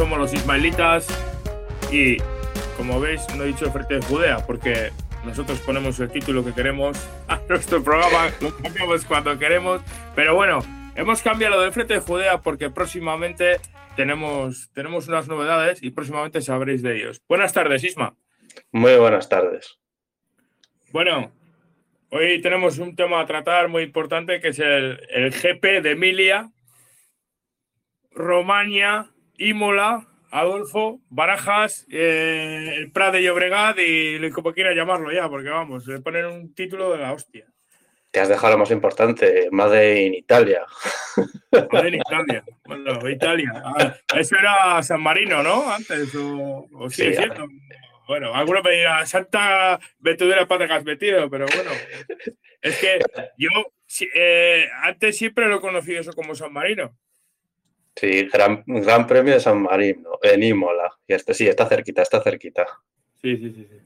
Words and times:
Somos 0.00 0.18
los 0.18 0.32
Ismaelitas 0.32 1.06
y 1.92 2.16
como 2.78 2.98
veis 3.00 3.20
no 3.36 3.44
he 3.44 3.48
dicho 3.48 3.66
el 3.66 3.70
frente 3.70 3.96
de 3.96 4.00
Judea 4.00 4.38
porque 4.46 4.92
nosotros 5.26 5.60
ponemos 5.60 6.00
el 6.00 6.10
título 6.10 6.42
que 6.42 6.54
queremos 6.54 6.96
a 7.28 7.38
nuestro 7.50 7.84
programa, 7.84 8.30
lo 8.40 8.56
cambiamos 8.56 9.04
cuando 9.04 9.38
queremos, 9.38 9.82
pero 10.16 10.34
bueno, 10.34 10.60
hemos 10.94 11.20
cambiado 11.20 11.60
de 11.60 11.70
frente 11.70 11.92
de 11.92 12.00
Judea 12.00 12.38
porque 12.38 12.70
próximamente 12.70 13.60
tenemos, 13.94 14.70
tenemos 14.72 15.06
unas 15.06 15.28
novedades 15.28 15.82
y 15.82 15.90
próximamente 15.90 16.40
sabréis 16.40 16.80
de 16.80 16.96
ellos. 16.96 17.20
Buenas 17.28 17.52
tardes, 17.52 17.84
Isma. 17.84 18.16
Muy 18.72 18.96
buenas 18.96 19.28
tardes. 19.28 19.78
Bueno, 20.92 21.30
hoy 22.08 22.40
tenemos 22.40 22.78
un 22.78 22.96
tema 22.96 23.20
a 23.20 23.26
tratar 23.26 23.68
muy 23.68 23.82
importante 23.82 24.40
que 24.40 24.48
es 24.48 24.60
el, 24.60 24.98
el 25.10 25.30
GP 25.30 25.82
de 25.82 25.90
Emilia, 25.90 26.50
Romagna, 28.12 29.10
Imola, 29.40 30.06
Adolfo, 30.30 31.00
Barajas, 31.08 31.86
eh, 31.90 32.74
el 32.76 32.92
Prat 32.92 33.14
de 33.14 33.22
Llobregat 33.22 33.78
y 33.78 34.30
como 34.30 34.52
quiera 34.52 34.74
llamarlo 34.74 35.10
ya, 35.10 35.28
porque 35.28 35.48
vamos, 35.48 35.86
le 35.86 36.00
ponen 36.00 36.26
un 36.26 36.54
título 36.54 36.92
de 36.92 36.98
la 36.98 37.12
hostia. 37.12 37.46
Te 38.10 38.20
has 38.20 38.28
dejado 38.28 38.52
lo 38.52 38.58
más 38.58 38.70
importante, 38.70 39.48
Made 39.50 40.02
in 40.02 40.14
Italia. 40.14 40.66
Made 41.72 41.88
in 41.88 41.94
Italia. 41.94 42.44
Bueno, 42.64 43.08
Italia. 43.08 43.52
Ah, 43.64 43.94
eso 44.16 44.36
era 44.36 44.82
San 44.82 45.00
Marino, 45.00 45.42
¿no? 45.42 45.72
Antes, 45.72 46.14
o, 46.16 46.66
Sí, 46.90 47.14
siendo. 47.14 47.48
Bueno, 48.06 48.34
alguno 48.34 48.62
me 48.62 48.72
dirá, 48.72 49.06
Santa 49.06 49.78
Betudera 50.00 50.46
Pata 50.46 50.66
que 50.66 50.72
has 50.72 50.84
metido, 50.84 51.30
pero 51.30 51.46
bueno. 51.46 51.70
Es 52.60 52.78
que 52.78 52.98
yo 53.38 53.48
eh, 54.14 54.68
antes 54.82 55.16
siempre 55.16 55.48
lo 55.48 55.56
he 55.56 55.60
conocido 55.60 56.00
eso 56.00 56.12
como 56.12 56.34
San 56.34 56.52
Marino. 56.52 56.94
Sí, 58.00 58.26
gran, 58.32 58.64
gran 58.66 59.06
premio 59.06 59.34
de 59.34 59.40
San 59.40 59.60
Marino, 59.60 60.18
en 60.22 60.42
Imola. 60.42 60.90
Y 61.06 61.12
este 61.12 61.34
sí, 61.34 61.46
está 61.46 61.66
cerquita, 61.66 62.00
está 62.00 62.22
cerquita. 62.22 62.66
Sí, 63.20 63.36
sí, 63.36 63.50
sí. 63.50 63.68
sí. 63.70 63.76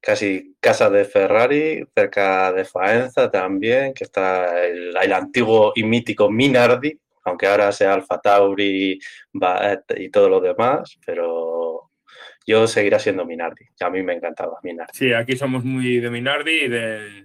Casi 0.00 0.56
casa 0.58 0.90
de 0.90 1.04
Ferrari, 1.04 1.86
cerca 1.94 2.52
de 2.52 2.64
Faenza 2.64 3.30
también, 3.30 3.94
que 3.94 4.02
está 4.02 4.66
el, 4.66 4.96
el 5.00 5.12
antiguo 5.12 5.72
y 5.76 5.84
mítico 5.84 6.28
Minardi, 6.28 6.98
aunque 7.22 7.46
ahora 7.46 7.70
sea 7.70 7.94
Alfa 7.94 8.20
Tauri 8.20 8.98
y 9.96 10.10
todo 10.10 10.28
lo 10.28 10.40
demás, 10.40 10.98
pero 11.06 11.92
yo 12.44 12.66
seguirá 12.66 12.98
siendo 12.98 13.24
Minardi. 13.24 13.66
A 13.78 13.90
mí 13.90 14.02
me 14.02 14.14
encantaba 14.14 14.58
Minardi. 14.64 14.98
Sí, 14.98 15.12
aquí 15.12 15.36
somos 15.36 15.62
muy 15.62 16.00
de 16.00 16.10
Minardi 16.10 16.62
y 16.62 16.68
de, 16.68 17.24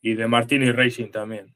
y 0.00 0.14
de 0.14 0.26
Martini 0.26 0.72
Racing 0.72 1.12
también. 1.12 1.54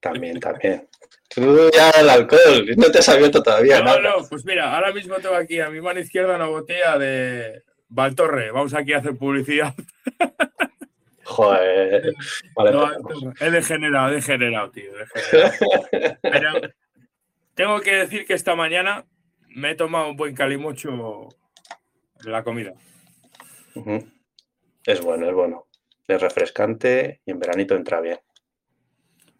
También, 0.00 0.38
también. 0.38 0.86
Tú 1.34 1.70
ya 1.74 1.90
el 1.90 2.08
alcohol, 2.10 2.66
no 2.76 2.90
te 2.90 2.98
has 2.98 3.08
abierto 3.08 3.42
todavía 3.42 3.78
No, 3.80 3.84
nada. 3.86 4.00
no, 4.00 4.28
pues 4.28 4.44
mira, 4.44 4.74
ahora 4.74 4.92
mismo 4.92 5.16
tengo 5.16 5.34
aquí 5.34 5.58
a 5.60 5.68
mi 5.70 5.80
mano 5.80 5.98
izquierda 6.00 6.36
una 6.36 6.46
botella 6.46 6.96
de 6.98 7.62
Valtorre. 7.88 8.50
Vamos 8.52 8.72
aquí 8.74 8.92
a 8.92 8.98
hacer 8.98 9.16
publicidad. 9.16 9.74
Joder. 11.24 12.14
Vale, 12.54 12.70
No, 12.72 12.90
he 13.40 13.50
degenerado, 13.50 14.10
he 14.10 14.14
degenerado, 14.16 14.70
tío. 14.70 14.92
he 14.94 14.98
degenerado. 14.98 16.18
Pero 16.22 16.52
tengo 17.54 17.80
que 17.80 17.94
decir 17.96 18.26
que 18.26 18.34
esta 18.34 18.54
mañana 18.54 19.04
me 19.48 19.70
he 19.70 19.74
tomado 19.74 20.08
un 20.10 20.16
buen 20.16 20.34
calimocho 20.34 21.28
en 22.24 22.32
la 22.32 22.44
comida. 22.44 22.74
Es 24.84 25.00
bueno, 25.00 25.28
es 25.28 25.34
bueno. 25.34 25.66
Es 26.06 26.20
refrescante 26.20 27.22
y 27.24 27.30
en 27.30 27.38
veranito 27.38 27.74
entra 27.74 28.00
bien. 28.00 28.18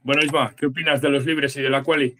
Bueno, 0.04 0.22
Isma, 0.22 0.54
¿qué 0.54 0.66
opinas 0.66 1.00
de 1.00 1.08
los 1.08 1.24
libres 1.24 1.56
y 1.56 1.62
de 1.62 1.70
la 1.70 1.82
quali? 1.82 2.14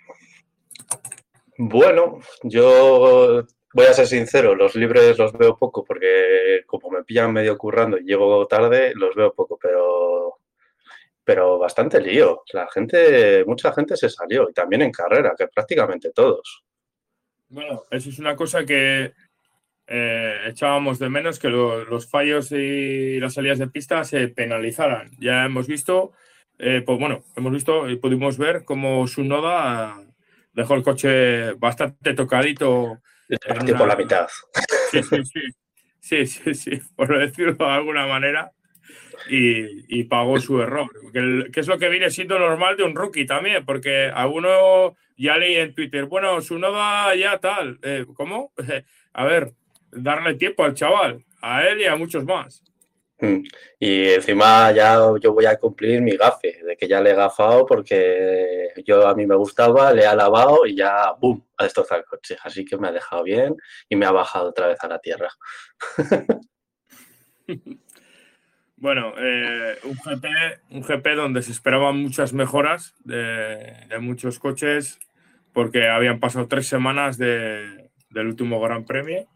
Bueno, 1.58 2.18
yo 2.42 3.44
voy 3.74 3.86
a 3.86 3.92
ser 3.92 4.06
sincero, 4.06 4.54
los 4.54 4.74
libres 4.74 5.18
los 5.18 5.32
veo 5.34 5.56
poco 5.58 5.84
porque 5.84 6.62
como 6.66 6.90
me 6.90 7.04
pillan 7.04 7.30
medio 7.32 7.58
currando 7.58 7.98
y 7.98 8.04
llego 8.04 8.46
tarde, 8.46 8.92
los 8.94 9.14
veo 9.14 9.34
poco, 9.34 9.58
pero, 9.60 10.38
pero 11.22 11.58
bastante 11.58 12.00
lío. 12.00 12.42
La 12.54 12.66
gente, 12.72 13.44
mucha 13.46 13.70
gente 13.74 13.98
se 13.98 14.08
salió 14.08 14.48
y 14.48 14.54
también 14.54 14.80
en 14.80 14.90
carrera, 14.90 15.34
que 15.36 15.46
prácticamente 15.48 16.10
todos. 16.10 16.64
Bueno, 17.50 17.82
eso 17.90 18.08
es 18.08 18.18
una 18.18 18.34
cosa 18.34 18.64
que 18.64 19.12
eh, 19.86 20.36
echábamos 20.46 20.98
de 20.98 21.10
menos, 21.10 21.38
que 21.38 21.50
lo- 21.50 21.84
los 21.84 22.08
fallos 22.08 22.50
y 22.50 23.20
las 23.20 23.34
salidas 23.34 23.58
de 23.58 23.68
pista 23.68 24.02
se 24.04 24.28
penalizaran. 24.28 25.10
Ya 25.20 25.44
hemos 25.44 25.66
visto, 25.66 26.12
eh, 26.58 26.82
pues 26.84 26.98
bueno, 26.98 27.24
hemos 27.36 27.52
visto 27.52 27.88
y 27.88 27.96
pudimos 27.96 28.38
ver 28.38 28.64
cómo 28.64 29.06
su 29.06 29.24
noda 29.24 30.00
dejó 30.52 30.74
el 30.74 30.82
coche 30.82 31.52
bastante 31.54 32.14
tocadito. 32.14 33.00
Partió 33.46 33.76
por 33.76 33.88
la 33.88 33.96
mitad. 33.96 34.28
Sí, 34.90 35.02
sí, 35.02 35.24
sí. 35.24 35.40
Sí, 36.04 36.26
sí, 36.26 36.54
sí, 36.54 36.80
por 36.96 37.18
decirlo 37.18 37.54
de 37.54 37.64
alguna 37.64 38.06
manera. 38.06 38.52
Y, 39.30 40.00
y 40.00 40.04
pagó 40.04 40.38
su 40.38 40.60
error. 40.60 40.90
Que, 41.12 41.58
es 41.58 41.66
lo 41.66 41.78
que 41.78 41.88
viene 41.88 42.10
siendo 42.10 42.38
normal 42.38 42.76
de 42.76 42.84
un 42.84 42.94
rookie 42.94 43.24
también, 43.24 43.64
porque 43.64 44.12
alguno 44.14 44.96
ya 45.16 45.38
leí 45.38 45.54
en 45.54 45.74
Twitter, 45.74 46.04
bueno, 46.04 46.42
su 46.42 46.58
noda 46.58 47.14
ya 47.14 47.38
tal. 47.38 47.78
Eh, 47.82 48.04
¿Cómo? 48.14 48.52
A 49.14 49.24
ver, 49.24 49.54
darle 49.92 50.34
tiempo 50.34 50.64
al 50.64 50.74
chaval, 50.74 51.24
a 51.40 51.64
él 51.66 51.80
y 51.80 51.84
a 51.86 51.96
muchos 51.96 52.24
más. 52.24 52.62
Y 53.78 54.08
encima 54.10 54.72
ya 54.72 54.98
yo 55.20 55.32
voy 55.32 55.46
a 55.46 55.56
cumplir 55.56 56.00
mi 56.00 56.16
gafe, 56.16 56.62
de 56.64 56.76
que 56.76 56.88
ya 56.88 57.00
le 57.00 57.10
he 57.10 57.14
gafado 57.14 57.66
porque 57.66 58.70
yo 58.84 59.06
a 59.06 59.14
mí 59.14 59.26
me 59.26 59.36
gustaba, 59.36 59.92
le 59.92 60.04
he 60.04 60.16
lavado 60.16 60.66
y 60.66 60.76
ya, 60.76 61.12
¡boom!, 61.12 61.44
a 61.56 61.64
destrozar 61.64 61.98
el 61.98 62.04
coche. 62.04 62.36
Así 62.42 62.64
que 62.64 62.76
me 62.76 62.88
ha 62.88 62.92
dejado 62.92 63.22
bien 63.22 63.56
y 63.88 63.96
me 63.96 64.06
ha 64.06 64.12
bajado 64.12 64.48
otra 64.48 64.68
vez 64.68 64.78
a 64.82 64.88
la 64.88 64.98
tierra. 64.98 65.28
Bueno, 68.76 69.14
eh, 69.16 69.78
un, 69.84 69.94
GP, 69.94 70.26
un 70.70 70.82
GP 70.82 71.14
donde 71.14 71.42
se 71.42 71.52
esperaban 71.52 71.96
muchas 71.96 72.34
mejoras 72.34 72.94
de, 73.04 73.72
muchos 74.00 74.38
coches, 74.38 74.98
porque 75.54 75.88
habían 75.88 76.20
pasado 76.20 76.48
tres 76.48 76.66
semanas 76.66 77.16
de- 77.16 77.90
del 78.10 78.26
último 78.26 78.60
Gran 78.60 78.84
Premio 78.84 79.26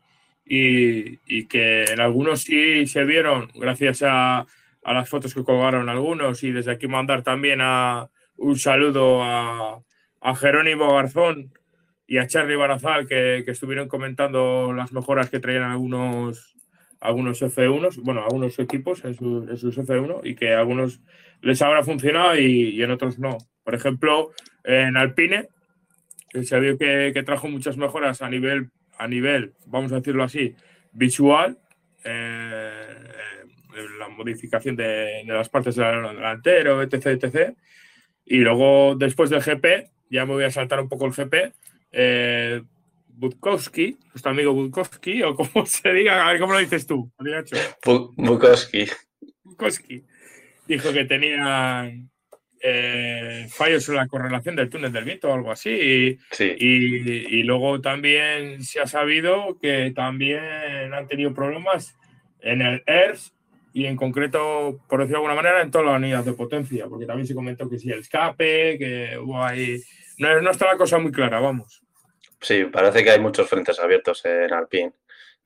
y, 0.49 1.47
que 1.47 1.85
en 1.85 2.01
algunos 2.01 2.43
sí 2.43 2.87
se 2.87 3.05
vieron, 3.05 3.51
gracias 3.55 4.03
a, 4.03 4.47
a 4.85 4.93
las 4.95 5.09
fotos 5.09 5.35
que 5.35 5.45
colgaron 5.45 5.89
algunos, 5.89 6.43
y 6.43 6.51
desde 6.53 6.73
aquí 6.73 6.89
mandar 6.89 7.23
también 7.23 7.61
a, 7.63 8.09
un 8.37 8.59
saludo 8.59 9.23
a, 9.23 9.81
a 10.21 10.35
Jerónimo 10.37 10.95
Garzón 10.95 11.53
y 12.07 12.19
a 12.19 12.27
Charlie 12.27 12.57
Barazal, 12.57 13.07
que, 13.07 13.43
que 13.45 13.51
estuvieron 13.51 13.89
comentando 13.89 14.73
las 14.73 14.93
mejoras 14.93 15.29
que 15.31 15.41
traían 15.41 15.65
algunos 15.71 16.55
algunos 17.01 17.41
F1, 17.41 18.03
bueno, 18.03 18.25
algunos 18.25 18.59
equipos 18.59 19.05
en, 19.05 19.15
su- 19.15 19.47
en 19.49 19.57
sus 19.57 19.79
F1 19.79 20.21
y 20.25 20.35
que 20.35 20.55
a 20.55 20.59
algunos 20.59 21.01
les 21.43 21.63
habrá 21.63 21.85
funcionado 21.85 22.37
y, 22.37 22.71
y 22.71 22.83
en 22.83 22.91
otros 22.91 23.21
no. 23.21 23.39
Por 23.63 23.77
ejemplo, 23.77 24.33
en 24.65 24.97
Alpine, 24.97 25.49
se 26.43 26.59
vio 26.59 26.77
que, 26.77 27.12
que 27.15 27.23
trajo 27.23 27.47
muchas 27.49 27.77
mejoras 27.77 28.21
a 28.21 28.29
nivel, 28.29 28.71
a 28.99 29.06
nivel, 29.09 29.55
vamos 29.67 29.93
a 29.93 29.97
decirlo 29.97 30.25
así, 30.25 30.55
visual, 30.93 31.59
eh, 32.05 32.73
eh, 33.77 33.87
la 33.99 34.09
modificación 34.09 34.77
de, 34.77 35.23
de 35.25 35.33
las 35.33 35.49
partes 35.49 35.77
del 35.77 35.87
alerón 35.87 36.17
delantero, 36.17 36.83
etc, 36.83 37.06
etc. 37.06 37.56
Y 38.25 38.39
luego, 38.39 38.95
después 38.97 39.31
del 39.31 39.43
GP, 39.43 39.91
ya 40.11 40.27
me 40.27 40.35
voy 40.35 40.45
a 40.45 40.50
saltar 40.50 40.81
un 40.81 40.89
poco 40.89 41.06
el 41.06 41.12
GP, 41.12 41.53
eh, 41.93 42.62
Budkowski, 43.09 43.99
nuestro 44.12 44.31
amigo 44.31 44.53
Budkowski, 44.53 45.23
o 45.23 45.35
como 45.35 45.67
se 45.67 45.93
diga, 45.93 46.27
a 46.27 46.33
ver 46.33 46.41
cómo 46.41 46.53
lo 46.53 46.59
dices 46.59 46.87
tú, 46.87 47.11
Bukowski. 48.17 48.87
Budkowski, 49.43 50.05
dijo 50.67 50.93
que 50.93 51.05
tenían 51.05 52.11
eh, 52.62 53.46
fallos 53.50 53.88
en 53.88 53.96
la 53.96 54.08
correlación 54.08 54.56
del 54.56 54.69
túnel 54.70 54.93
del 54.93 55.05
viento 55.05 55.28
o 55.31 55.34
algo 55.34 55.50
así. 55.52 55.70
Y, 55.70 56.19
Sí, 56.31 56.55
y- 56.58 57.38
y 57.38 57.43
luego 57.43 57.81
también 57.81 58.62
se 58.62 58.81
ha 58.81 58.87
sabido 58.87 59.58
que 59.60 59.93
también 59.94 60.93
han 60.94 61.06
tenido 61.08 61.32
problemas 61.34 61.96
en 62.40 62.62
el 62.62 62.82
ERS 62.87 63.32
y 63.72 63.87
en 63.87 63.96
concreto, 63.96 64.81
por 64.88 65.00
decirlo 65.00 65.20
de 65.20 65.26
alguna 65.28 65.43
manera, 65.43 65.62
en 65.62 65.70
todas 65.70 65.87
las 65.87 65.96
unidades 65.96 66.26
de 66.26 66.32
potencia, 66.32 66.87
porque 66.88 67.06
también 67.06 67.26
se 67.26 67.34
comentó 67.34 67.69
que 67.69 67.78
sí, 67.78 67.90
el 67.90 68.00
escape, 68.00 68.76
que 68.78 69.19
hubo 69.19 69.43
ahí... 69.43 69.81
No, 70.19 70.40
no 70.40 70.50
está 70.50 70.66
la 70.66 70.76
cosa 70.76 70.99
muy 70.99 71.12
clara, 71.12 71.38
vamos. 71.38 71.82
Sí, 72.40 72.64
parece 72.64 73.05
que 73.05 73.10
hay 73.10 73.20
muchos 73.20 73.49
frentes 73.49 73.78
abiertos 73.78 74.25
en 74.25 74.52
Alpine. 74.52 74.93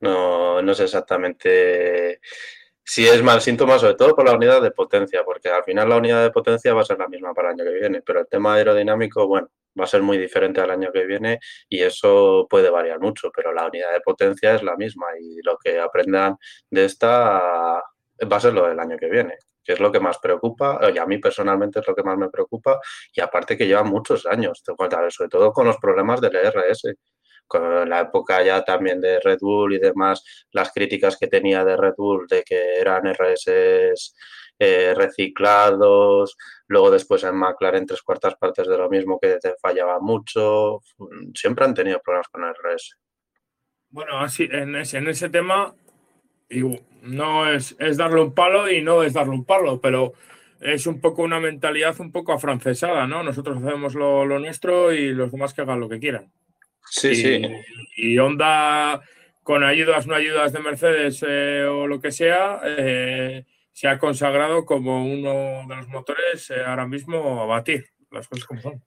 No, 0.00 0.62
no 0.62 0.74
sé 0.74 0.84
exactamente 0.84 2.20
si 2.84 3.06
es 3.06 3.23
mal 3.23 3.40
síntoma, 3.40 3.79
sobre 3.79 3.94
todo 3.94 4.14
por 4.14 4.26
la 4.26 4.34
unidad 4.34 4.61
de 4.62 4.70
potencia, 4.70 5.25
porque 5.25 5.49
al 5.49 5.64
final 5.64 5.88
la 5.88 5.96
unidad 5.96 6.23
de 6.23 6.31
potencia 6.31 6.75
va 6.75 6.82
a 6.82 6.84
ser 6.84 6.99
la 6.99 7.08
misma 7.08 7.32
para 7.34 7.50
el 7.50 7.55
año 7.55 7.64
que 7.70 7.79
viene, 7.79 8.02
pero 8.02 8.20
el 8.20 8.29
tema 8.29 8.55
aerodinámico, 8.55 9.26
bueno, 9.26 9.49
va 9.79 9.84
a 9.84 9.87
ser 9.87 10.02
muy 10.02 10.19
diferente 10.19 10.61
al 10.61 10.70
año 10.70 10.90
que 10.93 11.06
viene 11.06 11.38
y 11.69 11.82
eso 11.82 12.46
puede 12.50 12.70
variar 12.70 13.00
mucho, 13.00 13.31
pero 13.34 13.52
la 13.52 13.67
unidad 13.67 13.93
de 13.93 14.00
potencia 14.00 14.55
es 14.55 14.62
la 14.62 14.76
misma 14.76 15.06
y 15.20 15.40
lo 15.43 15.56
que 15.58 15.81
aprendan 15.81 16.37
de 16.70 16.84
esta 16.84 17.82
va 18.31 18.37
a 18.37 18.40
ser 18.40 18.52
lo 18.55 18.69
del 18.69 18.79
año 18.81 18.96
que 18.99 19.08
viene 19.08 19.37
que 19.64 19.75
es 19.75 19.81
lo 19.81 19.93
que 19.93 20.00
más 20.00 20.19
preocupa, 20.19 20.81
y 20.93 20.99
a 20.99 21.06
mí 21.06 21.19
personalmente 21.19 21.81
es 21.81 21.87
lo 21.87 21.94
que 21.94 22.02
más 22.02 22.19
me 22.19 22.29
preocupa, 22.29 22.81
y 23.14 23.20
aparte 23.20 23.56
que 23.56 23.67
lleva 23.67 23.84
muchos 23.84 24.26
años, 24.26 24.62
sobre 24.64 25.29
todo 25.31 25.52
con 25.52 25.67
los 25.67 25.76
problemas 25.76 26.20
del 26.20 26.34
ERS 26.37 26.82
con 27.46 27.88
la 27.88 28.00
época 28.00 28.42
ya 28.42 28.64
también 28.64 29.00
de 29.00 29.20
Red 29.20 29.38
Bull 29.40 29.74
y 29.74 29.78
demás, 29.78 30.24
las 30.52 30.72
críticas 30.72 31.16
que 31.18 31.26
tenía 31.26 31.64
de 31.64 31.76
Red 31.76 31.94
Bull 31.96 32.26
de 32.26 32.42
que 32.42 32.76
eran 32.78 33.06
RS 33.06 34.14
eh, 34.58 34.94
reciclados, 34.96 36.36
luego 36.68 36.90
después 36.90 37.24
en 37.24 37.34
McLaren 37.36 37.86
tres 37.86 38.02
cuartas 38.02 38.36
partes 38.36 38.66
de 38.68 38.78
lo 38.78 38.88
mismo 38.88 39.18
que 39.20 39.38
te 39.38 39.54
fallaba 39.60 39.98
mucho, 40.00 40.80
siempre 41.34 41.64
han 41.64 41.74
tenido 41.74 42.00
problemas 42.00 42.28
con 42.28 42.44
RS. 42.44 42.96
Bueno, 43.90 44.18
así 44.20 44.48
en 44.50 44.76
ese, 44.76 44.98
en 44.98 45.08
ese 45.08 45.28
tema 45.28 45.74
no 47.02 47.50
es, 47.50 47.76
es 47.78 47.96
darle 47.96 48.22
un 48.22 48.34
palo 48.34 48.70
y 48.70 48.82
no 48.82 49.02
es 49.02 49.12
darle 49.12 49.32
un 49.32 49.44
palo, 49.44 49.80
pero 49.80 50.12
es 50.60 50.86
un 50.86 51.00
poco 51.00 51.22
una 51.22 51.40
mentalidad 51.40 51.98
un 52.00 52.12
poco 52.12 52.32
afrancesada, 52.32 53.06
¿no? 53.06 53.22
Nosotros 53.22 53.58
hacemos 53.58 53.94
lo, 53.94 54.24
lo 54.24 54.38
nuestro 54.38 54.92
y 54.92 55.12
los 55.12 55.32
demás 55.32 55.54
que 55.54 55.62
hagan 55.62 55.80
lo 55.80 55.88
que 55.88 55.98
quieran. 55.98 56.30
Sí, 56.90 57.08
y, 57.08 57.14
sí. 57.14 57.43
Y 57.96 58.19
Honda, 58.19 59.00
con 59.43 59.64
ayudas, 59.64 60.06
no 60.06 60.14
ayudas 60.14 60.52
de 60.52 60.61
Mercedes 60.61 61.25
eh, 61.26 61.64
o 61.64 61.87
lo 61.87 62.00
que 62.00 62.12
sea, 62.12 62.61
eh, 62.64 63.44
se 63.73 63.88
ha 63.88 63.99
consagrado 63.99 64.64
como 64.64 65.05
uno 65.05 65.67
de 65.69 65.76
los 65.76 65.88
motores 65.88 66.50
eh, 66.50 66.62
ahora 66.64 66.87
mismo 66.87 67.43
a 67.43 67.46
batir, 67.46 67.87
las 68.11 68.29
cosas 68.29 68.44
como 68.44 68.61
son. 68.61 68.82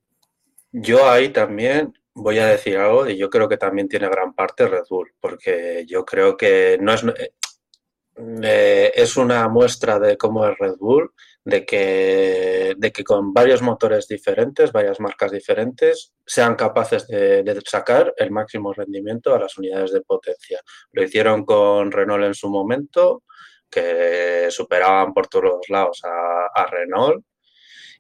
Yo 0.72 1.10
ahí 1.10 1.30
también 1.30 1.94
voy 2.14 2.40
a 2.40 2.48
decir 2.48 2.78
algo 2.78 3.08
y 3.08 3.18
yo 3.18 3.30
creo 3.30 3.50
que 3.50 3.58
también 3.58 3.90
tiene 3.90 4.08
gran 4.10 4.34
parte 4.34 4.68
Red 4.68 4.86
Bull, 4.90 5.14
porque 5.20 5.86
yo 5.88 6.06
creo 6.06 6.38
que 6.38 6.78
no 6.82 6.94
es, 6.94 7.04
eh, 8.18 8.92
es 8.96 9.18
una 9.18 9.48
muestra 9.50 10.00
de 10.00 10.18
cómo 10.18 10.48
es 10.48 10.58
Red 10.58 10.76
Bull, 10.80 11.12
de 11.44 11.66
que, 11.66 12.74
de 12.78 12.92
que 12.92 13.04
con 13.04 13.34
varios 13.34 13.62
motores 13.62 14.08
diferentes, 14.08 14.72
varias 14.72 15.00
marcas 15.00 15.32
diferentes, 15.32 16.14
sean 16.26 16.56
capaces 16.56 17.08
de, 17.08 17.62
sacar 17.66 18.14
el 18.18 18.32
máximo 18.32 18.74
rendimiento 18.74 19.34
a 19.34 19.40
las 19.40 19.58
unidades 19.58 19.92
de 19.92 20.02
potencia. 20.02 20.62
Lo 20.92 21.04
hicieron 21.04 21.46
con 21.46 21.92
Renault 21.92 22.26
en 22.26 22.34
su 22.34 22.50
momento, 22.50 23.24
que 23.70 24.48
superaban 24.50 25.14
por 25.14 25.28
todos 25.28 25.68
lados 25.70 26.02
a, 26.04 26.48
a 26.54 26.68
Renault. 26.68 27.24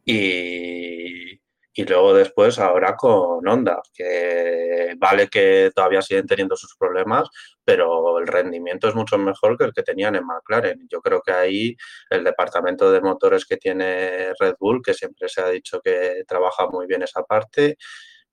Y, 0.06 1.40
y 1.77 1.83
luego 1.83 2.13
después 2.13 2.57
ahora 2.57 2.95
con 2.95 3.45
Honda, 3.45 3.81
que 3.94 4.95
vale 4.98 5.27
que 5.27 5.72
todavía 5.75 6.01
siguen 6.01 6.25
teniendo 6.25 6.56
sus 6.56 6.74
problemas, 6.77 7.27
pero 7.66 8.18
el 8.18 8.27
rendimiento 8.27 8.88
es 8.88 8.95
mucho 8.95 9.18
mejor 9.18 9.57
que 9.57 9.66
el 9.66 9.74
que 9.74 9.83
tenían 9.83 10.16
en 10.16 10.25
McLaren. 10.25 10.88
Yo 10.89 11.01
creo 11.01 11.22
que 11.22 11.33
ahí 11.33 11.75
el 12.10 12.24
departamento 12.24 12.89
de 12.92 13.01
motores 13.01 13.45
que 13.45 13.57
tiene 13.57 14.31
Red 14.39 14.56
Bull, 14.57 14.81
que 14.81 14.94
siempre 14.94 15.27
se 15.27 15.42
ha 15.42 15.50
dicho 15.50 15.81
que 15.83 16.24
trabaja 16.25 16.68
muy 16.69 16.88
bien 16.88 17.04
esa 17.04 17.24
parte, 17.24 17.77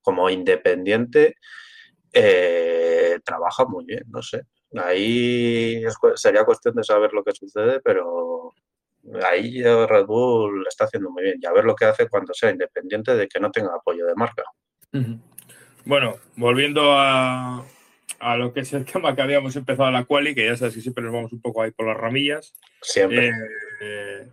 como 0.00 0.30
independiente, 0.30 1.34
eh, 2.12 3.18
trabaja 3.24 3.64
muy 3.64 3.84
bien, 3.84 4.04
no 4.08 4.22
sé. 4.22 4.42
Ahí 4.76 5.82
sería 6.14 6.44
cuestión 6.44 6.76
de 6.76 6.84
saber 6.84 7.12
lo 7.12 7.24
que 7.24 7.32
sucede, 7.32 7.80
pero 7.80 8.52
ahí 9.24 9.62
Red 9.62 10.06
Bull 10.06 10.66
está 10.68 10.84
haciendo 10.84 11.10
muy 11.10 11.24
bien 11.24 11.38
y 11.40 11.46
a 11.46 11.52
ver 11.52 11.64
lo 11.64 11.74
que 11.74 11.86
hace 11.86 12.08
cuando 12.08 12.32
sea 12.34 12.50
independiente 12.50 13.14
de 13.14 13.28
que 13.28 13.40
no 13.40 13.50
tenga 13.50 13.74
apoyo 13.74 14.06
de 14.06 14.14
marca. 14.14 14.44
Bueno, 15.84 16.18
volviendo 16.36 16.92
a, 16.92 17.64
a 18.20 18.36
lo 18.36 18.52
que 18.52 18.60
es 18.60 18.72
el 18.72 18.84
tema 18.92 19.14
que 19.14 19.22
habíamos 19.22 19.56
empezado 19.56 19.90
la 19.90 20.04
quali, 20.04 20.34
que 20.34 20.46
ya 20.46 20.56
sabes 20.56 20.74
que 20.74 20.80
siempre 20.80 21.04
nos 21.04 21.12
vamos 21.12 21.32
un 21.32 21.40
poco 21.40 21.62
ahí 21.62 21.72
por 21.72 21.86
las 21.86 21.96
ramillas. 21.96 22.54
Siempre. 22.80 23.28
Eh, 23.28 23.32
eh, 23.80 24.28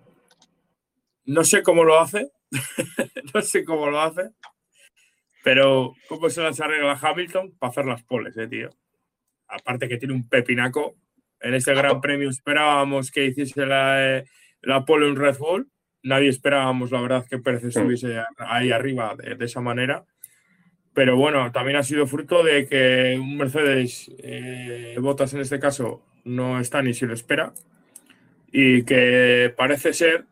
no 1.26 1.44
sé 1.44 1.64
cómo 1.64 1.84
lo 1.84 2.00
hace, 2.00 2.32
no 3.34 3.42
sé 3.42 3.64
cómo 3.66 3.90
lo 3.90 4.00
hace, 4.02 4.32
pero 5.44 5.94
cómo 6.08 6.30
se 6.30 6.42
las 6.42 6.60
arregla 6.60 7.00
Hamilton 7.02 7.56
para 7.58 7.72
hacer 7.72 7.86
las 7.86 8.04
poles, 8.04 8.38
eh, 8.38 8.48
tío. 8.48 8.70
Aparte 9.48 9.88
que 9.88 9.98
tiene 9.98 10.14
un 10.14 10.28
pepinaco. 10.28 10.96
En 11.42 11.54
este 11.54 11.74
Gran 11.74 12.02
Premio 12.02 12.30
esperábamos 12.30 13.12
que 13.12 13.26
hiciese 13.26 13.66
la, 13.66 14.18
eh, 14.18 14.26
la 14.62 14.86
pole 14.86 15.08
en 15.08 15.16
Red 15.16 15.38
Bull. 15.38 15.70
Nadie 16.04 16.30
esperábamos, 16.30 16.92
la 16.92 17.02
verdad, 17.02 17.26
que 17.30 17.40
Pérez 17.40 17.64
estuviese 17.64 18.24
ahí 18.38 18.72
arriba 18.72 19.16
de, 19.16 19.36
de, 19.36 19.46
esa 19.46 19.62
manera. 19.62 20.06
Pero 20.94 21.18
bueno, 21.18 21.52
también 21.52 21.78
ha 21.78 21.84
sido 21.84 22.08
fruto 22.08 22.44
de 22.44 22.68
que 22.68 23.18
un 23.20 23.38
Mercedes, 23.38 24.12
eh, 24.20 24.96
Botas 25.00 25.34
en 25.34 25.42
este 25.42 25.60
caso, 25.60 26.02
no 26.24 26.60
está 26.60 26.82
ni 26.82 26.94
si 26.94 27.06
lo 27.06 27.14
espera. 27.14 27.54
Y 28.52 28.84
que 28.84 29.54
parece 29.56 29.94
ser 29.94 30.26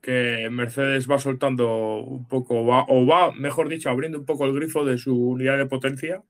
que 0.00 0.48
Mercedes 0.50 1.10
va 1.10 1.18
soltando 1.18 1.98
un 1.98 2.28
poco, 2.28 2.64
va, 2.64 2.84
o 2.88 3.06
va, 3.06 3.32
mejor 3.32 3.68
dicho, 3.68 3.90
abriendo 3.90 4.18
un 4.18 4.26
poco 4.26 4.44
el 4.44 4.54
grifo 4.54 4.84
de 4.84 4.98
su 4.98 5.16
unidad 5.16 5.58
de 5.58 5.66
potencia 5.66 6.22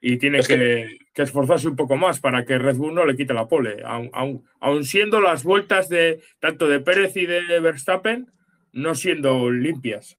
y 0.00 0.16
tiene 0.18 0.40
que, 0.40 0.46
que, 0.46 0.98
que, 1.12 1.22
esforzarse 1.22 1.68
un 1.68 1.76
poco 1.76 1.96
más 1.96 2.20
para 2.20 2.44
que 2.44 2.58
Red 2.58 2.76
Bull 2.76 2.94
no 2.94 3.04
le 3.04 3.16
quite 3.16 3.34
la 3.34 3.48
pole. 3.48 3.82
Aun, 3.84 4.10
aun, 4.12 4.44
aun, 4.60 4.84
siendo 4.84 5.20
las 5.20 5.42
vueltas 5.42 5.88
de 5.88 6.20
tanto 6.40 6.68
de 6.68 6.80
Pérez 6.80 7.16
y 7.16 7.26
de 7.26 7.60
Verstappen 7.60 8.30
no 8.72 8.94
siendo 8.94 9.50
limpias. 9.50 10.18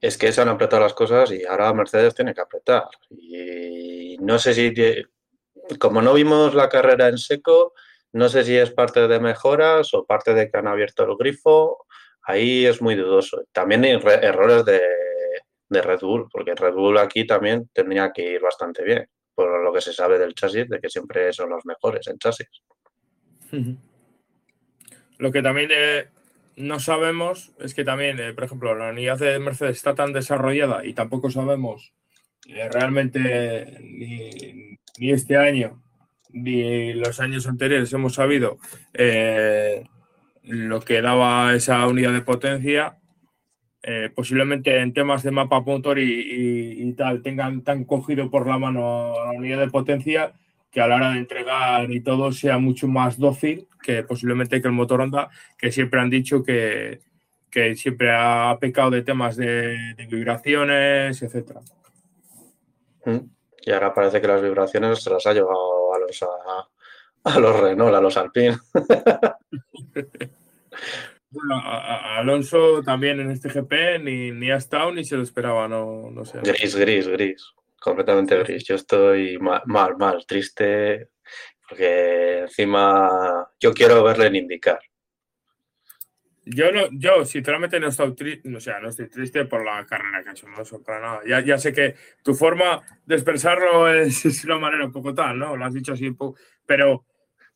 Es 0.00 0.16
que 0.18 0.30
se 0.32 0.40
han 0.40 0.48
apretado 0.48 0.82
las 0.82 0.94
cosas 0.94 1.32
y 1.32 1.44
ahora 1.44 1.72
Mercedes 1.72 2.14
tiene 2.14 2.34
que 2.34 2.40
apretar. 2.40 2.84
Y 3.10 4.16
no 4.20 4.38
sé 4.38 4.54
si, 4.54 4.72
como 5.78 6.02
no 6.02 6.14
vimos 6.14 6.54
la 6.54 6.68
carrera 6.68 7.08
en 7.08 7.18
seco, 7.18 7.72
no 8.12 8.28
sé 8.28 8.44
si 8.44 8.56
es 8.56 8.70
parte 8.70 9.08
de 9.08 9.20
mejoras 9.20 9.92
o 9.94 10.06
parte 10.06 10.34
de 10.34 10.50
que 10.50 10.56
han 10.56 10.68
abierto 10.68 11.04
el 11.04 11.16
grifo. 11.18 11.86
Ahí 12.22 12.66
es 12.66 12.82
muy 12.82 12.94
dudoso. 12.94 13.44
También 13.52 13.84
hay 13.84 13.92
errores 14.22 14.64
de, 14.64 14.80
de 15.68 15.82
Red 15.82 16.00
Bull, 16.00 16.28
porque 16.30 16.54
Red 16.54 16.74
Bull 16.74 16.98
aquí 16.98 17.26
también 17.26 17.68
tendría 17.72 18.12
que 18.12 18.22
ir 18.22 18.40
bastante 18.40 18.84
bien, 18.84 19.08
por 19.34 19.62
lo 19.62 19.72
que 19.72 19.80
se 19.80 19.92
sabe 19.92 20.18
del 20.18 20.34
chasis, 20.34 20.68
de 20.68 20.80
que 20.80 20.88
siempre 20.88 21.32
son 21.32 21.50
los 21.50 21.64
mejores 21.64 22.06
en 22.06 22.18
chasis. 22.18 22.48
Lo 25.18 25.32
que 25.32 25.42
también 25.42 25.70
eh, 25.72 26.08
no 26.56 26.78
sabemos 26.78 27.52
es 27.58 27.74
que 27.74 27.84
también, 27.84 28.18
eh, 28.20 28.32
por 28.32 28.44
ejemplo, 28.44 28.74
la 28.74 28.90
unidad 28.90 29.18
de 29.18 29.38
Mercedes 29.38 29.76
está 29.76 29.94
tan 29.94 30.12
desarrollada 30.12 30.84
y 30.84 30.92
tampoco 30.92 31.30
sabemos 31.30 31.92
eh, 32.48 32.68
realmente 32.68 33.78
ni, 33.80 34.78
ni, 34.98 35.10
este 35.10 35.36
año 35.36 35.82
ni 36.30 36.92
los 36.92 37.18
años 37.20 37.46
anteriores 37.46 37.92
hemos 37.92 38.14
sabido 38.14 38.58
lo 40.42 40.80
que 40.80 41.00
daba 41.00 41.54
esa 41.54 41.86
unidad 41.86 42.12
de 42.12 42.20
potencia 42.20 42.98
eh, 43.88 44.10
posiblemente 44.12 44.80
en 44.80 44.92
temas 44.92 45.22
de 45.22 45.30
mapa 45.30 45.60
motor 45.60 46.00
y, 46.00 46.02
y, 46.02 46.82
y, 46.82 46.92
tal 46.94 47.22
tengan 47.22 47.62
tan 47.62 47.84
cogido 47.84 48.28
por 48.28 48.48
la 48.48 48.58
mano 48.58 49.14
la 49.24 49.30
unidad 49.30 49.60
de 49.60 49.70
potencia 49.70 50.32
que 50.72 50.80
a 50.80 50.88
la 50.88 50.96
hora 50.96 51.12
de 51.12 51.18
entregar 51.18 51.88
y 51.92 52.00
todo 52.00 52.32
sea 52.32 52.58
mucho 52.58 52.88
más 52.88 53.16
dócil 53.16 53.68
que 53.80 54.02
posiblemente 54.02 54.60
que 54.60 54.66
el 54.66 54.74
motor 54.74 55.02
Honda, 55.02 55.30
que 55.56 55.70
siempre 55.70 56.00
han 56.00 56.10
dicho 56.10 56.42
que, 56.42 56.98
que 57.48 57.76
siempre 57.76 58.10
ha 58.12 58.58
pecado 58.60 58.90
de 58.90 59.02
temas 59.02 59.36
de, 59.36 59.94
de 59.94 60.06
vibraciones, 60.06 61.22
etc. 61.22 61.58
Y 63.64 63.70
ahora 63.70 63.94
parece 63.94 64.20
que 64.20 64.26
las 64.26 64.42
vibraciones 64.42 65.00
se 65.00 65.10
las 65.10 65.24
ha 65.28 65.32
llevado 65.32 65.94
a 65.94 66.00
los, 66.00 66.24
a, 66.24 66.68
a 67.22 67.38
los 67.38 67.60
Renault, 67.60 67.94
a 67.94 68.00
los 68.00 68.16
Alpine. 68.16 68.56
Bueno, 71.36 71.60
a, 71.62 72.16
a 72.16 72.18
Alonso 72.20 72.82
también 72.82 73.20
en 73.20 73.30
este 73.30 73.50
GP 73.50 73.98
ni, 74.02 74.30
ni 74.30 74.50
ha 74.50 74.56
estado 74.56 74.90
ni 74.90 75.04
se 75.04 75.16
lo 75.16 75.22
esperaba, 75.22 75.68
no, 75.68 76.10
no 76.10 76.24
sé. 76.24 76.38
Gris, 76.42 76.74
gris, 76.74 77.06
gris, 77.08 77.52
completamente 77.78 78.38
gris. 78.38 78.64
Yo 78.64 78.74
estoy 78.74 79.36
mal, 79.36 79.60
mal, 79.66 79.98
mal, 79.98 80.24
triste, 80.26 81.10
porque 81.68 82.38
encima 82.38 83.46
yo 83.60 83.74
quiero 83.74 84.02
verle 84.02 84.28
en 84.28 84.36
indicar. 84.36 84.78
Yo, 86.46 86.72
no, 86.72 86.88
yo 86.92 87.26
sinceramente 87.26 87.78
no 87.80 87.88
estoy 87.88 88.14
triste, 88.14 88.56
o 88.56 88.60
sea, 88.60 88.80
no 88.80 88.88
estoy 88.88 89.10
triste 89.10 89.44
por 89.44 89.62
la 89.62 89.84
carrera 89.84 90.22
que 90.22 90.30
ha 90.30 90.32
hecho 90.32 90.46
Alonso, 90.46 90.82
para 90.82 91.00
nada. 91.00 91.20
Ya, 91.26 91.40
ya 91.44 91.58
sé 91.58 91.74
que 91.74 91.96
tu 92.22 92.32
forma 92.32 92.80
de 93.04 93.14
expresarlo 93.14 93.92
es, 93.92 94.24
es 94.24 94.42
una 94.46 94.58
manera 94.58 94.86
un 94.86 94.92
poco 94.92 95.12
tal, 95.12 95.38
¿no? 95.38 95.54
Lo 95.54 95.66
has 95.66 95.74
dicho 95.74 95.92
así 95.92 96.08
un 96.08 96.16
poco, 96.16 96.38
pero 96.64 97.04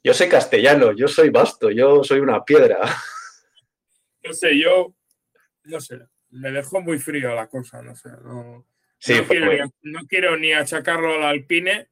Yo 0.05 0.13
soy 0.13 0.29
castellano, 0.29 0.93
yo 0.93 1.09
soy 1.09 1.31
vasto, 1.31 1.71
yo 1.71 2.05
soy 2.05 2.21
una 2.21 2.45
piedra. 2.45 2.81
No 4.25 4.33
sé, 4.33 4.59
yo, 4.59 4.95
no 5.65 5.81
sé, 5.81 6.01
me 6.31 6.51
dejó 6.51 6.81
muy 6.81 6.99
frío 6.99 7.35
la 7.35 7.49
cosa, 7.49 7.83
no 7.83 7.95
sé. 7.95 8.11
No, 8.23 8.67
Sí, 9.01 9.15
no, 9.15 9.27
quiero, 9.27 9.73
no 9.81 10.01
quiero 10.07 10.37
ni 10.37 10.53
achacarlo 10.53 11.15
al 11.15 11.23
Alpine 11.23 11.89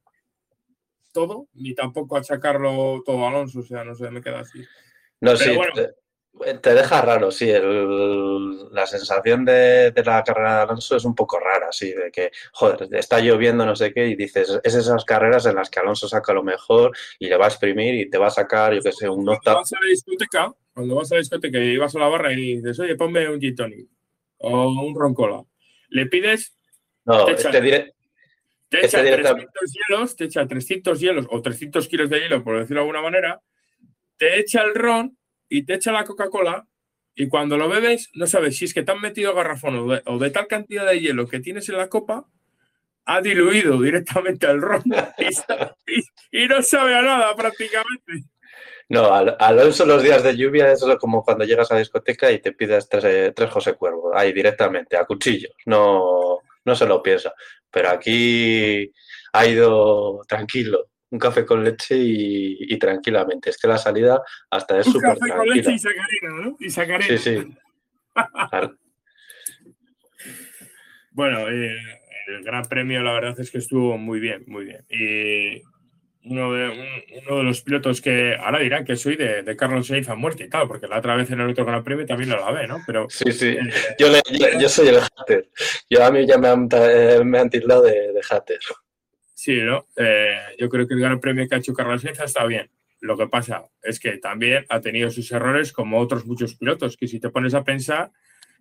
todo, 1.11 1.47
ni 1.53 1.73
tampoco 1.73 2.15
achacarlo 2.15 3.01
todo 3.03 3.25
a 3.25 3.29
Alonso, 3.29 3.61
o 3.61 3.63
sea, 3.63 3.83
no 3.83 3.95
sé, 3.95 4.11
me 4.11 4.21
queda 4.21 4.41
así. 4.41 4.59
No, 5.19 5.31
Pero 5.31 5.37
sí, 5.37 5.55
bueno. 5.55 5.73
te, 5.73 5.89
te 6.61 6.73
deja 6.73 7.01
raro, 7.01 7.31
sí. 7.31 7.49
el- 7.49 8.71
la 8.71 8.85
sensación 8.87 9.43
de, 9.45 9.91
de 9.91 10.03
la 10.05 10.23
carrera 10.23 10.57
de 10.57 10.61
Alonso 10.63 10.95
es 10.95 11.03
un 11.03 11.13
poco 11.15 11.39
rara, 11.39 11.71
sí, 11.71 11.91
de 11.91 12.11
que, 12.11 12.31
joder, 12.53 12.87
está 12.95 13.19
lloviendo, 13.19 13.65
no 13.65 13.75
sé 13.75 13.91
qué, 13.93 14.07
y 14.07 14.15
dices, 14.15 14.59
es 14.63 14.75
esas 14.75 15.03
carreras 15.05 15.45
en 15.47 15.55
las 15.55 15.69
que 15.69 15.79
Alonso 15.79 16.07
saca 16.07 16.31
lo 16.33 16.43
mejor 16.43 16.95
y 17.17 17.27
le 17.27 17.35
va 17.37 17.45
a 17.45 17.49
exprimir 17.49 17.95
y 17.95 18.09
te 18.09 18.17
va 18.17 18.27
a 18.27 18.31
sacar, 18.31 18.73
yo 18.73 18.81
qué 18.81 18.91
sé, 18.91 19.09
un 19.09 19.15
Cuando 19.15 19.31
octavo. 19.33 19.59
vas 19.59 19.73
a 19.73 19.77
la 19.81 19.89
discoteca, 19.89 20.53
cuando 20.73 20.95
vas 20.95 21.11
a 21.11 21.15
la 21.15 21.19
discoteca 21.19 21.57
y 21.59 21.77
vas 21.77 21.95
a 21.95 21.99
la 21.99 22.07
barra 22.07 22.31
y 22.31 22.57
dices, 22.57 22.79
oye, 22.79 22.95
ponme 22.95 23.27
un 23.27 23.39
gin 23.41 23.55
tonic 23.55 23.87
o 24.37 24.69
un 24.69 24.95
roncola, 24.95 25.43
le 25.89 26.05
pides, 26.05 26.53
No, 27.05 27.25
te 27.25 27.31
echa- 27.33 27.49
este 27.49 27.61
dire- 27.61 27.93
te 28.69 28.77
Este 28.85 28.97
echa 28.97 29.01
directa- 29.03 29.33
300 29.35 29.73
hielos, 29.73 30.15
te 30.15 30.23
echa 30.25 30.47
300 30.47 30.99
hielos 30.99 31.25
o 31.31 31.41
300 31.41 31.87
kilos 31.87 32.09
de 32.09 32.19
hielo, 32.21 32.43
por 32.43 32.57
decirlo 32.59 32.81
de 32.81 32.87
alguna 32.87 33.01
manera, 33.01 33.41
te 34.15 34.39
echa 34.39 34.61
el 34.61 34.75
ron 34.75 35.17
y 35.49 35.63
te 35.63 35.73
echa 35.73 35.91
la 35.91 36.05
Coca-Cola 36.05 36.67
y 37.15 37.27
cuando 37.27 37.57
lo 37.57 37.67
bebes 37.67 38.09
no 38.13 38.27
sabes 38.27 38.57
si 38.57 38.65
es 38.65 38.73
que 38.73 38.83
te 38.83 38.91
han 38.91 39.01
metido 39.01 39.35
garrafón 39.35 40.01
o 40.05 40.19
de, 40.19 40.29
tal 40.29 40.47
cantidad 40.47 40.85
de 40.85 40.99
hielo 41.01 41.27
que 41.27 41.39
tienes 41.39 41.67
en 41.67 41.77
la 41.77 41.89
copa, 41.89 42.25
ha 43.05 43.21
diluido 43.21 43.81
directamente 43.81 44.47
el 44.47 44.61
ron 44.61 44.83
y, 46.31 46.47
no 46.47 46.61
sabe 46.61 46.95
a 46.95 47.01
nada 47.01 47.35
prácticamente. 47.35 48.25
No, 48.87 49.13
Al- 49.13 49.35
Alonso 49.39 49.85
los 49.85 50.01
días 50.01 50.23
de 50.23 50.37
lluvia 50.37 50.71
es 50.71 50.83
como 50.99 51.23
cuando 51.23 51.43
llegas 51.43 51.69
a 51.71 51.73
la 51.75 51.79
discoteca 51.79 52.31
y 52.31 52.39
te 52.39 52.53
pides 52.53 52.87
tres, 52.87 53.03
eh, 53.05 53.33
tres 53.35 53.49
José 53.49 53.73
Cuervo, 53.73 54.15
ahí 54.15 54.31
directamente, 54.31 54.95
a 54.95 55.05
cuchillos, 55.05 55.51
no, 55.65 56.39
no 56.65 56.75
se 56.75 56.85
lo 56.85 57.03
piensa. 57.03 57.33
Pero 57.69 57.89
aquí 57.89 58.91
ha 59.33 59.45
ido 59.45 60.21
tranquilo, 60.27 60.87
un 61.11 61.19
café 61.19 61.45
con 61.45 61.63
leche 61.63 61.95
y, 61.97 62.57
y 62.73 62.77
tranquilamente. 62.79 63.49
Es 63.49 63.57
que 63.57 63.67
la 63.67 63.77
salida 63.77 64.21
hasta 64.49 64.79
es 64.79 64.87
Un 64.87 64.93
súper 64.93 65.17
café 65.19 65.33
con 65.33 65.47
leche 65.49 65.63
tranquila. 65.63 65.75
y 65.75 65.79
sacarina, 65.79 66.45
¿no? 66.45 66.57
Y 66.59 66.69
sacarina. 66.69 67.17
Sí, 67.17 67.17
sí. 67.17 67.53
Claro. 68.49 68.75
Bueno, 71.11 71.49
eh, 71.49 71.75
el 72.27 72.43
Gran 72.43 72.63
Premio 72.65 73.01
la 73.01 73.13
verdad 73.13 73.39
es 73.39 73.49
que 73.51 73.57
estuvo 73.57 73.97
muy 73.97 74.19
bien, 74.19 74.43
muy 74.47 74.65
bien. 74.65 74.85
Y 74.89 75.61
uno 76.29 76.53
de, 76.53 76.69
un- 76.69 77.23
uno 77.25 77.37
de 77.39 77.43
los 77.43 77.61
pilotos 77.61 78.01
que 78.01 78.35
ahora 78.35 78.59
dirán 78.59 78.85
que 78.85 78.95
soy 78.95 79.15
de, 79.15 79.41
de 79.41 79.55
Carlos 79.55 79.87
Sainz 79.87 80.09
a 80.09 80.15
muerte 80.15 80.43
y 80.43 80.49
tal, 80.49 80.67
porque 80.67 80.87
la 80.87 80.99
otra 80.99 81.15
vez 81.15 81.31
en 81.31 81.39
el 81.41 81.49
otro 81.49 81.65
Gran 81.65 81.83
Premio 81.83 82.05
también 82.05 82.29
lo 82.29 82.37
lavé, 82.39 82.67
¿no? 82.67 82.83
Pero 82.85 83.07
Sí, 83.09 83.31
sí. 83.31 83.47
eh, 83.47 83.59
Yo, 83.97 84.09
le- 84.09 84.21
yo- 84.37 84.59
yo 84.59 84.69
soy 84.69 84.89
el 84.89 84.99
hater. 85.01 85.49
Yo 85.89 86.03
a 86.05 86.11
mí 86.11 86.25
ya 86.27 86.37
me 86.37 86.49
han, 86.49 86.67
eh, 86.71 87.21
me 87.23 87.39
han 87.39 87.49
tildado 87.49 87.83
de, 87.83 88.13
de 88.13 88.21
hater. 88.23 88.59
Sí, 89.39 89.61
¿no? 89.61 89.85
Eh, 89.95 90.37
yo 90.57 90.67
creo 90.67 90.85
que 90.85 90.95
el 90.95 90.99
Gran 90.99 91.21
Premio 91.21 91.47
que 91.47 91.55
ha 91.55 91.59
hecho 91.59 91.73
Carlos 91.73 92.01
Sainz 92.01 92.19
está 92.19 92.45
bien. 92.45 92.69
Lo 92.99 93.17
que 93.17 93.27
pasa 93.27 93.63
es 93.81 93.97
que 93.97 94.17
también 94.17 94.65
ha 94.67 94.81
tenido 94.81 95.09
sus 95.09 95.31
errores 95.31 95.71
como 95.71 95.97
otros 95.99 96.25
muchos 96.25 96.55
pilotos, 96.55 96.97
que 96.97 97.07
si 97.07 97.21
te 97.21 97.29
pones 97.29 97.53
a 97.53 97.63
pensar, 97.63 98.11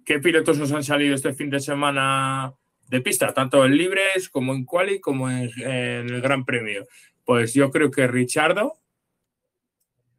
¿qué 0.06 0.20
pilotos 0.20 0.56
nos 0.56 0.70
han 0.70 0.85
salido 0.85 1.16
este 1.16 1.35
fin 1.35 1.50
de 1.50 1.58
semana 1.58 2.54
de 2.87 3.00
pista? 3.00 3.35
Tanto 3.35 3.64
en 3.66 3.76
libres 3.76 4.28
como 4.28 4.54
en 4.54 4.64
quali 4.64 5.00
como 5.00 5.28
en, 5.28 5.50
el 5.58 6.20
Gran 6.20 6.44
Premio. 6.44 6.87
Pues 7.25 7.54
yo 7.54 7.73
creo 7.73 7.90
que 7.90 8.06
Richardo 8.06 8.75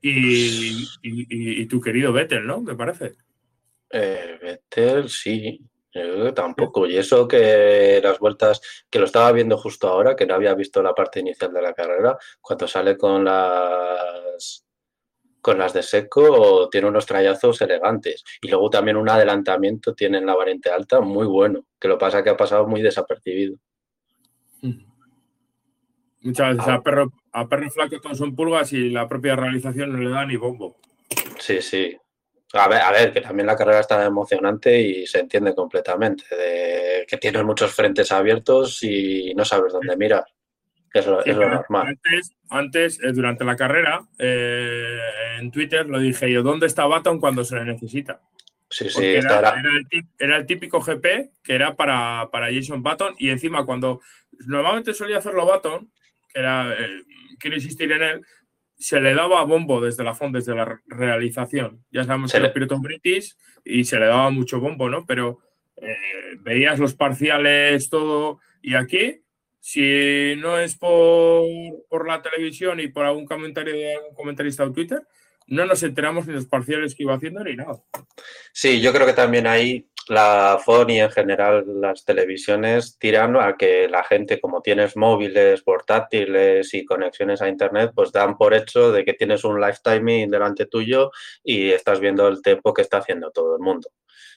y 0.02 1.66
tu 1.68 1.80
querido 1.80 2.12
Vettel, 2.12 2.46
¿no? 2.46 2.60
Me 2.60 2.76
parece. 2.76 3.16
Eh, 3.92 4.38
Vettel, 4.42 5.08
sí. 5.08 5.69
Yo 5.92 6.34
tampoco. 6.34 6.86
Y 6.86 6.98
eso 6.98 7.28
que 7.28 8.00
las 8.04 8.20
vueltas, 8.20 8.62
que 8.90 9.00
lo 9.00 9.06
estaba 9.06 9.32
viendo 9.32 9.58
justo 9.58 9.88
ahora, 9.88 10.16
que 10.16 10.26
no 10.26 10.36
había 10.36 10.54
visto 10.54 10.84
la 10.84 10.94
parte 10.94 11.20
inicial 11.20 11.52
de 11.52 11.62
la 11.62 11.74
carrera, 11.74 12.18
cuando 12.42 12.68
sale 12.68 12.98
con 12.98 13.26
las 13.26 14.66
con 15.42 15.58
las 15.58 15.74
de 15.74 15.84
seco, 15.84 16.70
tiene 16.70 16.88
unos 16.88 17.06
trayazos 17.06 17.62
elegantes. 17.62 18.24
Y 18.42 18.50
luego 18.50 18.70
también 18.70 18.98
un 18.98 19.10
adelantamiento 19.10 19.94
tiene 19.94 20.18
en 20.18 20.26
la 20.26 20.36
variante 20.36 20.70
alta 20.70 21.00
muy 21.00 21.26
bueno, 21.26 21.66
que 21.80 21.88
lo 21.88 21.98
pasa 21.98 22.24
que 22.24 22.30
ha 22.30 22.38
pasado 22.38 22.68
muy 22.68 22.82
desapercibido. 22.82 23.56
Muchas 26.22 26.58
veces 26.58 26.68
a 26.68 26.82
perro, 26.82 27.14
a 27.32 27.48
perro 27.48 27.72
flaco 27.72 28.02
todos 28.02 28.18
son 28.18 28.36
pulgas 28.36 28.74
y 28.74 28.90
la 28.90 29.08
propia 29.08 29.38
realización 29.38 29.94
no 29.94 30.00
le 30.00 30.10
da 30.10 30.26
ni 30.26 30.36
bombo. 30.36 30.76
Sí, 31.40 31.62
sí. 31.62 31.98
A 32.54 32.68
ver, 32.68 32.82
a 32.82 32.92
ver, 32.92 33.14
que 33.14 33.22
también 33.22 33.46
la 33.46 33.56
carrera 33.56 33.80
está 33.80 34.04
emocionante 34.06 34.80
y 34.82 35.06
se 35.06 35.20
entiende 35.20 35.54
completamente, 35.54 36.24
de 36.36 37.06
que 37.08 37.18
tienes 37.18 37.44
muchos 37.44 37.72
frentes 37.74 38.12
abiertos 38.12 38.82
y 38.84 39.34
no 39.36 39.46
sabes 39.46 39.72
dónde 39.74 39.96
mirar. 39.96 40.26
que 40.92 41.00
Es 41.00 41.06
lo, 41.06 41.22
Sí, 41.22 41.30
es 41.30 41.36
lo 41.36 41.48
normal. 41.48 41.88
Antes, 41.90 42.32
antes 42.50 43.00
eh, 43.04 43.12
durante 43.14 43.44
la 43.46 43.56
carrera, 43.56 44.02
eh, 44.18 44.98
en 45.40 45.52
Twitter 45.52 45.86
lo 45.86 46.00
dije 46.00 46.32
yo, 46.32 46.42
¿dónde 46.42 46.66
está 46.66 46.86
Baton 46.88 47.20
cuando 47.20 47.44
se 47.44 47.56
le 47.56 47.66
necesita? 47.66 48.20
Sí, 48.72 48.90
sí, 48.90 49.04
era, 49.06 49.40
era- 49.40 49.56
el 49.78 49.88
tip- 49.88 50.10
era 50.18 50.38
el 50.38 50.46
típico 50.46 50.80
GP 50.82 51.32
que 51.44 51.54
era 51.56 51.76
para, 51.76 52.30
para 52.32 52.52
Jason 52.54 52.82
Button 52.84 53.16
y 53.20 53.30
encima 53.30 53.66
cuando 53.66 54.02
normalmente 54.48 54.94
solía 54.96 55.18
hacerlo 55.20 55.46
Button, 55.46 55.92
que 56.34 56.40
era, 56.40 56.74
eh, 56.74 57.04
quiero 57.40 57.56
insistir 57.58 57.92
en 57.92 58.02
él, 58.04 58.22
se 58.80 59.00
le 59.02 59.14
daba 59.14 59.44
bombo 59.44 59.82
desde 59.82 60.04
la 60.04 60.16
FON, 60.16 60.32
desde 60.32 60.56
la 60.56 60.66
re- 60.66 60.80
realización. 60.88 61.84
Ya 61.92 62.06
sabemos 62.06 62.32
Se 62.32 62.38
que 62.38 62.42
le- 62.42 62.48
los 62.48 62.54
pilotos 62.54 62.82
british 62.82 63.36
y 63.66 63.84
se 63.84 64.00
le 64.00 64.06
daba 64.08 64.30
mucho 64.32 64.60
bombo, 64.60 64.90
¿no? 64.90 65.06
Pero 65.06 65.40
eh, 65.82 65.96
veías 66.40 66.80
los 66.80 66.96
parciales, 66.96 67.90
todo, 67.90 68.40
y 68.62 68.76
aquí, 68.76 69.22
si 69.60 70.36
no 70.38 70.58
es 70.58 70.76
por, 70.78 71.46
por 71.90 72.08
la 72.08 72.22
televisión 72.22 72.80
y 72.80 72.88
por 72.88 73.06
algún 73.06 73.26
comentario 73.26 73.74
de 73.74 73.96
algún 73.96 74.14
comentarista 74.16 74.64
o 74.64 74.72
Twitter, 74.72 75.02
no 75.48 75.66
nos 75.66 75.82
enteramos 75.84 76.28
ni 76.28 76.34
los 76.34 76.46
parciales 76.46 76.96
que 76.96 77.04
iba 77.04 77.16
haciendo 77.16 77.44
ni 77.44 77.56
nada. 77.56 77.82
Sí, 78.54 78.82
yo 78.82 78.94
creo 78.94 79.06
que 79.08 79.14
también 79.14 79.48
ahí 79.48 79.90
la 80.10 80.58
FON 80.60 80.90
y 80.90 81.00
en 81.00 81.12
general 81.12 81.64
las 81.82 82.04
televisiones 82.06 82.98
tiran 83.00 83.36
a 83.38 83.56
que 83.58 83.88
la 83.90 84.04
gente, 84.04 84.40
como 84.40 84.62
tienes 84.62 84.96
móviles, 84.98 85.62
portátiles 85.64 86.74
y 86.74 86.86
conexiones 86.86 87.42
a 87.42 87.50
Internet, 87.50 87.92
pues 87.96 88.12
dan 88.12 88.38
por 88.38 88.54
hecho 88.54 88.92
de 88.92 89.06
que 89.06 89.14
tienes 89.14 89.44
un 89.44 89.60
live 89.62 89.78
timing 89.84 90.30
delante 90.30 90.66
tuyo 90.66 91.12
y 91.44 91.72
estás 91.72 92.00
viendo 92.00 92.28
el 92.28 92.42
tiempo 92.42 92.74
que 92.74 92.82
está 92.82 92.98
haciendo 92.98 93.32
todo 93.32 93.56
el 93.56 93.62
mundo. 93.62 93.90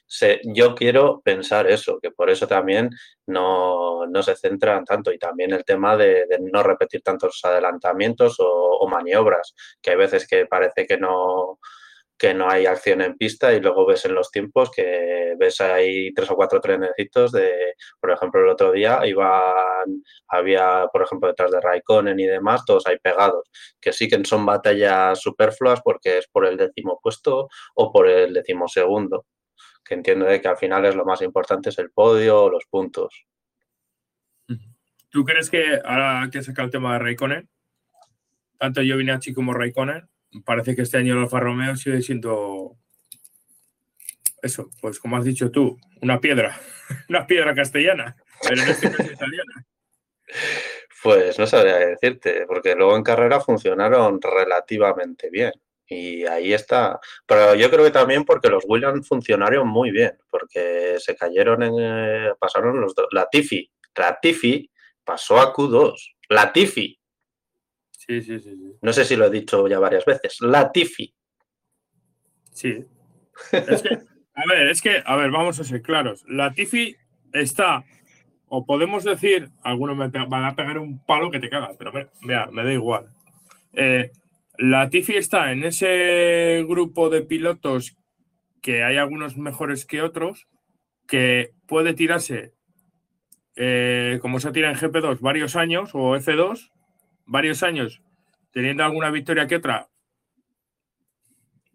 Se- 0.07 0.41
yo 0.45 0.75
quiero 0.75 1.21
pensar 1.25 1.67
eso, 1.71 1.99
que 2.00 2.11
por 2.11 2.29
eso 2.31 2.47
también 2.47 2.91
no, 3.26 4.07
no 4.07 4.23
se 4.23 4.37
centran 4.37 4.85
tanto 4.85 5.12
y 5.12 5.19
también 5.19 5.52
el 5.52 5.64
tema 5.64 5.97
de, 5.97 6.26
de 6.26 6.38
no 6.41 6.62
repetir 6.62 7.02
tantos 7.02 7.41
adelantamientos 7.45 8.38
o, 8.41 8.45
o 8.81 8.88
maniobras, 8.88 9.55
que 9.81 9.91
hay 9.93 9.97
veces 9.97 10.26
que 10.29 10.47
parece 10.47 10.87
que 10.87 10.99
no, 10.99 11.59
que 12.23 12.35
no 12.35 12.49
hay 12.49 12.67
acción 12.67 13.00
en 13.00 13.17
pista 13.17 13.52
y 13.52 13.59
luego 13.59 13.85
ves 13.85 14.05
en 14.05 14.14
los 14.14 14.31
tiempos 14.31 14.71
que 14.71 15.35
ves 15.37 15.61
ahí 15.61 16.14
tres 16.14 16.31
o 16.31 16.37
cuatro 16.37 16.61
trenecitos 16.61 17.33
de, 17.33 17.75
por 17.99 18.12
ejemplo, 18.12 18.41
el 18.41 18.49
otro 18.49 18.71
día 18.71 19.05
iban, 19.05 20.05
había, 20.29 20.87
por 20.93 21.02
ejemplo, 21.02 21.26
detrás 21.26 21.50
de 21.50 21.61
Raikkonen 21.61 22.21
y 22.21 22.26
demás, 22.26 22.64
todos 22.64 22.87
ahí 22.87 22.97
pegados, 23.02 23.50
que 23.81 23.93
sí 23.93 24.09
que 24.09 24.25
son 24.25 24.47
batallas 24.47 25.21
superfluas 25.21 25.81
porque 25.83 26.19
es 26.19 26.29
por 26.29 26.47
el 26.47 26.57
décimo 26.57 27.00
puesto 27.02 27.49
o 27.75 27.93
por 27.93 28.09
el 28.09 28.33
décimo 28.33 28.69
segundo, 28.69 29.26
que 29.85 29.95
entiendo 29.95 30.25
de 30.25 30.41
que 30.41 30.47
al 30.47 30.57
final 30.57 30.85
es 30.85 30.95
lo 30.95 31.05
más 31.05 31.23
importante 31.23 31.71
es 31.71 31.79
el 31.81 31.91
podio 31.91 32.45
o 32.45 32.50
los 32.50 32.67
puntos. 32.71 33.26
¿Tú 35.11 35.25
crees 35.25 35.50
que 35.50 35.81
ahora 35.85 36.29
que 36.31 36.41
saca 36.41 36.62
el 36.62 36.71
tema 36.71 36.93
de 36.93 36.99
Raikkonen, 37.00 37.50
tanto 38.59 38.81
Giovinacci 38.81 39.35
como 39.35 39.55
Raikkonen, 39.55 40.09
parece 40.45 40.75
que 40.75 40.83
este 40.83 40.99
año 40.99 41.15
el 41.15 41.21
Alfa 41.21 41.41
Romeo 41.41 41.77
sigue 41.77 42.03
siendo 42.03 42.77
eso, 44.43 44.69
pues 44.81 44.99
como 44.99 45.17
has 45.17 45.25
dicho 45.25 45.51
tú, 45.51 45.79
una 46.03 46.21
piedra, 46.21 46.59
una 47.09 47.27
piedra 47.27 47.55
castellana, 47.55 48.17
pero 48.43 48.61
en 48.61 48.69
este 48.69 48.91
caso 48.91 49.12
italiana. 49.12 49.67
Pues 51.03 51.39
no 51.39 51.47
sabría 51.47 51.79
decirte, 51.79 52.45
porque 52.47 52.75
luego 52.75 52.97
en 52.97 53.03
carrera 53.03 53.41
funcionaron 53.41 54.21
relativamente 54.21 55.31
bien. 55.31 55.53
Y 55.87 56.25
ahí 56.27 56.53
está. 56.53 57.01
Pero 57.27 57.55
yo 57.55 57.71
creo 57.71 57.85
que 57.85 57.91
también 57.91 58.25
porque 58.25 58.49
los 58.49 58.65
Williams 58.67 59.07
funcionaron 59.07 59.67
muy 59.69 59.91
bien, 59.91 60.17
porque 60.31 60.97
se 60.99 61.17
cayeron 61.17 61.62
en. 61.62 61.75
eh, 61.79 62.33
pasaron 62.39 62.81
los 62.81 62.95
dos. 62.95 63.09
La 63.11 63.29
Tiffy. 63.29 63.71
La 63.97 64.19
Tiffy 64.21 64.71
pasó 65.05 65.39
a 65.39 65.53
Q2. 65.53 66.15
La 66.29 66.53
Tiffy. 66.53 66.99
Sí, 68.06 68.21
sí, 68.21 68.40
sí, 68.40 68.56
sí. 68.56 68.73
No 68.80 68.92
sé 68.92 69.04
si 69.04 69.14
lo 69.14 69.26
he 69.26 69.30
dicho 69.30 69.68
ya 69.68 69.78
varias 69.78 70.04
veces. 70.04 70.40
La 70.40 70.73
Tiffy. 70.73 71.14
Sí. 72.50 72.85
Es 73.52 73.82
que, 73.82 73.99
a 74.35 74.47
ver, 74.49 74.68
es 74.68 74.82
que, 74.82 75.02
a 75.04 75.16
ver, 75.16 75.30
vamos 75.30 75.61
a 75.61 75.64
ser 75.64 75.82
claros. 75.82 76.25
La 76.26 76.52
Tifi 76.52 76.97
está, 77.32 77.85
o 78.49 78.66
podemos 78.66 79.04
decir, 79.04 79.50
algunos 79.62 79.97
me 79.97 80.09
van 80.09 80.44
a 80.44 80.56
pegar 80.56 80.78
un 80.78 81.04
palo 81.04 81.30
que 81.30 81.40
te 81.40 81.49
cagas, 81.49 81.76
pero 81.78 81.92
me, 81.92 82.09
vea, 82.23 82.49
me 82.50 82.64
da 82.64 82.73
igual. 82.73 83.06
Eh, 83.73 84.11
La 84.59 84.90
Tifi 84.90 85.16
está 85.16 85.52
en 85.52 85.64
ese 85.64 86.64
grupo 86.68 87.09
de 87.09 87.23
pilotos 87.23 87.97
que 88.61 88.85
hay 88.85 88.97
algunos 88.97 89.37
mejores 89.37 89.87
que 89.87 90.02
otros, 90.02 90.49
que 91.06 91.52
puede 91.66 91.94
tirarse, 91.94 92.52
eh, 93.56 94.18
como 94.23 94.40
se 94.40 94.52
tira 94.52 94.71
en 94.71 94.76
GP2, 94.76 95.21
varios 95.21 95.56
años, 95.56 95.90
o 95.94 96.16
F2, 96.16 96.71
varios 97.33 97.62
años, 97.62 98.03
teniendo 98.53 98.85
alguna 98.85 99.11
victoria 99.11 99.47
que 99.47 99.57
otra, 99.57 99.89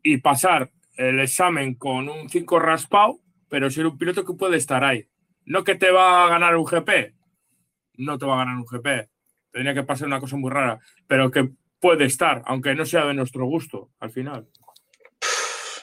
y 0.04 0.18
pasar 0.18 0.70
el 0.96 1.20
examen 1.20 1.74
con 1.74 2.08
un 2.08 2.30
5 2.30 2.60
raspado, 2.60 3.20
pero 3.50 3.70
ser 3.72 3.88
un 3.88 3.98
piloto 3.98 4.24
que 4.24 4.34
puede 4.34 4.58
estar 4.58 4.84
ahí. 4.84 5.08
No 5.46 5.64
que 5.64 5.76
te 5.76 5.90
va 5.92 6.26
a 6.26 6.30
ganar 6.30 6.56
un 6.56 6.64
GP, 6.64 7.14
no 7.98 8.18
te 8.18 8.26
va 8.26 8.36
a 8.36 8.46
ganar 8.46 8.56
un 8.56 8.66
GP. 8.66 9.10
Tendría 9.52 9.74
que 9.74 9.84
pasar 9.84 10.08
una 10.08 10.20
cosa 10.20 10.38
muy 10.38 10.52
rara, 10.52 10.80
pero 11.08 11.32
que 11.32 11.50
puede 11.80 12.06
estar, 12.06 12.44
aunque 12.46 12.76
no 12.76 12.86
sea 12.86 13.06
de 13.06 13.16
nuestro 13.16 13.46
gusto 13.46 13.90
al 14.00 14.12
final. 14.12 14.48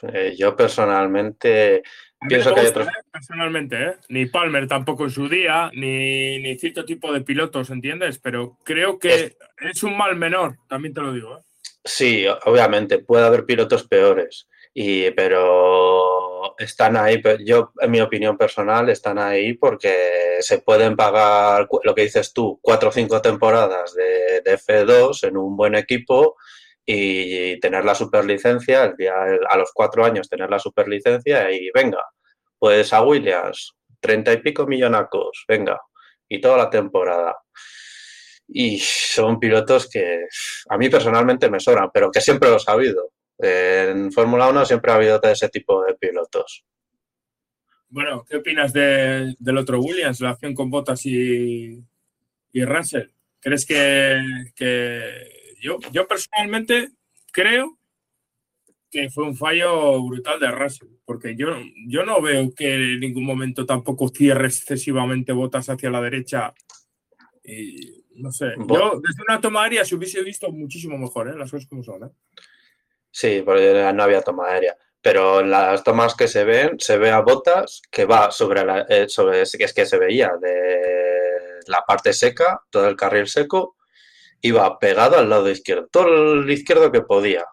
Eh, 0.03 0.37
yo 0.39 0.55
personalmente 0.55 1.83
pienso 2.29 2.55
que 2.55 2.61
hay 2.61 2.67
otros. 2.67 2.89
¿eh? 2.89 2.91
Personalmente, 3.11 3.83
¿eh? 3.83 3.95
ni 4.09 4.27
Palmer 4.27 4.67
tampoco 4.67 5.05
en 5.05 5.11
su 5.11 5.29
día, 5.29 5.71
ni, 5.75 6.39
ni, 6.39 6.59
cierto 6.59 6.85
tipo 6.85 7.13
de 7.13 7.21
pilotos, 7.21 7.71
¿entiendes? 7.71 8.19
Pero 8.19 8.59
creo 8.65 8.99
que 8.99 9.15
es, 9.15 9.37
es 9.59 9.83
un 9.83 9.97
mal 9.97 10.17
menor, 10.17 10.57
también 10.69 10.95
te 10.95 11.01
lo 11.01 11.13
digo. 11.13 11.39
¿eh? 11.39 11.43
Sí, 11.85 12.27
obviamente, 12.47 12.99
puede 12.99 13.27
haber 13.27 13.45
pilotos 13.45 13.87
peores. 13.87 14.49
Y, 14.77 15.13
pero 15.13 16.57
están 16.59 16.97
ahí, 16.97 17.23
yo 17.45 17.73
en 17.81 17.91
mi 17.93 18.01
opinión 18.01 18.37
personal, 18.37 18.89
están 18.89 19.19
ahí 19.19 19.55
porque 19.55 20.39
se 20.41 20.59
pueden 20.59 20.97
pagar, 20.97 21.69
lo 21.85 21.95
que 21.95 22.03
dices 22.03 22.33
tú, 22.33 22.59
cuatro 22.61 22.89
o 22.89 22.93
cinco 22.93 23.23
temporadas 23.23 23.95
de, 23.95 24.41
de 24.41 24.59
F2 24.59 25.29
en 25.29 25.37
un 25.37 25.57
buen 25.57 25.77
equipo 25.77 26.37
y 26.87 27.59
tener 27.61 27.85
la 27.85 27.95
superlicencia, 27.95 28.85
el 28.85 28.97
día, 28.97 29.15
a 29.49 29.57
los 29.57 29.71
cuatro 29.73 30.05
años 30.05 30.29
tener 30.29 30.51
la 30.51 30.59
superlicencia 30.59 31.51
y 31.51 31.71
venga, 31.75 32.03
pues 32.59 32.93
a 32.93 33.03
Williams, 33.03 33.75
treinta 34.01 34.33
y 34.33 34.39
pico 34.39 34.67
millonacos, 34.67 35.45
venga, 35.49 35.81
y 36.29 36.41
toda 36.41 36.59
la 36.59 36.71
temporada. 36.71 37.37
Y 38.47 38.79
son 38.79 39.41
pilotos 39.41 39.89
que 39.89 40.27
a 40.69 40.77
mí 40.77 40.91
personalmente 40.91 41.49
me 41.49 41.61
sobran, 41.61 41.91
pero 41.93 42.11
que 42.11 42.21
siempre 42.21 42.51
los 42.51 42.69
ha 42.69 42.73
habido. 42.73 43.13
En 43.39 44.13
Fórmula 44.13 44.49
1 44.49 44.67
siempre 44.67 44.93
ha 44.93 44.97
habido 44.97 45.21
ese 45.23 45.49
tipo 45.49 45.83
de 45.85 45.95
pilotos. 45.95 46.65
Bueno, 47.89 48.25
¿qué 48.29 48.37
opinas 48.37 48.73
de, 48.73 49.35
del 49.39 49.59
otro 49.59 49.81
Williams, 49.81 50.21
la 50.21 50.31
acción 50.31 50.55
con 50.55 50.71
Bottas 50.71 51.07
y, 51.07 51.79
y 52.53 52.65
Russell? 52.65 53.09
¿Crees 53.41 53.65
que, 53.65 54.21
que 54.55 55.34
yo, 55.65 55.79
yo 55.93 56.07
personalmente 56.07 56.91
creo 57.33 57.79
que 58.91 59.11
fue 59.11 59.25
un 59.25 59.35
fallo 59.35 60.01
brutal 60.05 60.39
de 60.39 60.51
Russell, 60.51 60.89
porque 61.07 61.35
yo, 61.35 61.49
yo 61.89 62.05
no 62.05 62.21
veo 62.21 62.53
que 62.55 62.75
en 62.75 63.01
ningún 63.01 63.25
momento 63.25 63.65
tampoco 63.65 64.09
cierre 64.09 64.47
excesivamente 64.47 65.33
botas 65.33 65.71
hacia 65.71 65.91
la 65.91 66.03
derecha. 66.03 66.55
Y, 67.43 68.05
no 68.17 68.31
sé, 68.31 68.53
yo 68.57 69.01
desde 69.03 69.23
una 69.27 69.41
toma 69.41 69.65
aérea 69.65 69.85
se 69.85 69.95
hubiese 69.97 70.23
visto 70.23 70.53
muchísimo 70.53 70.99
mejor, 70.99 71.29
¿eh? 71.29 71.35
las 71.37 71.51
cosas 71.51 71.67
como 71.67 71.83
son. 71.83 72.05
¿eh? 72.05 72.11
Sí, 73.11 73.43
porque 73.45 73.91
no 73.95 74.03
había 74.03 74.21
toma 74.21 74.49
aérea. 74.49 74.77
Pero 75.01 75.41
en 75.41 75.51
las 75.51 75.83
tomas 75.83 76.15
que 76.15 76.29
se 76.29 76.45
ven, 76.45 76.79
se 76.79 76.99
ve 76.99 77.11
a 77.11 77.21
botas 77.21 77.81
que 77.91 78.05
va 78.05 78.31
sobre 78.31 78.65
la, 78.65 78.83
eh, 78.83 79.09
sobre 79.09 79.43
es 79.43 79.57
que 79.75 79.87
se 79.87 79.99
veía 79.99 80.31
de 80.41 81.61
la 81.67 81.81
parte 81.87 82.13
seca, 82.13 82.63
todo 82.71 82.87
el 82.87 82.97
carril 82.97 83.27
seco, 83.27 83.74
iba 84.45 84.79
pegado 84.79 85.19
al 85.19 85.31
lado 85.31 85.49
izquierdo, 85.49 85.89
todo 85.91 86.35
el 86.35 86.51
izquierdo 86.51 86.93
que 86.93 87.01
podía. 87.01 87.47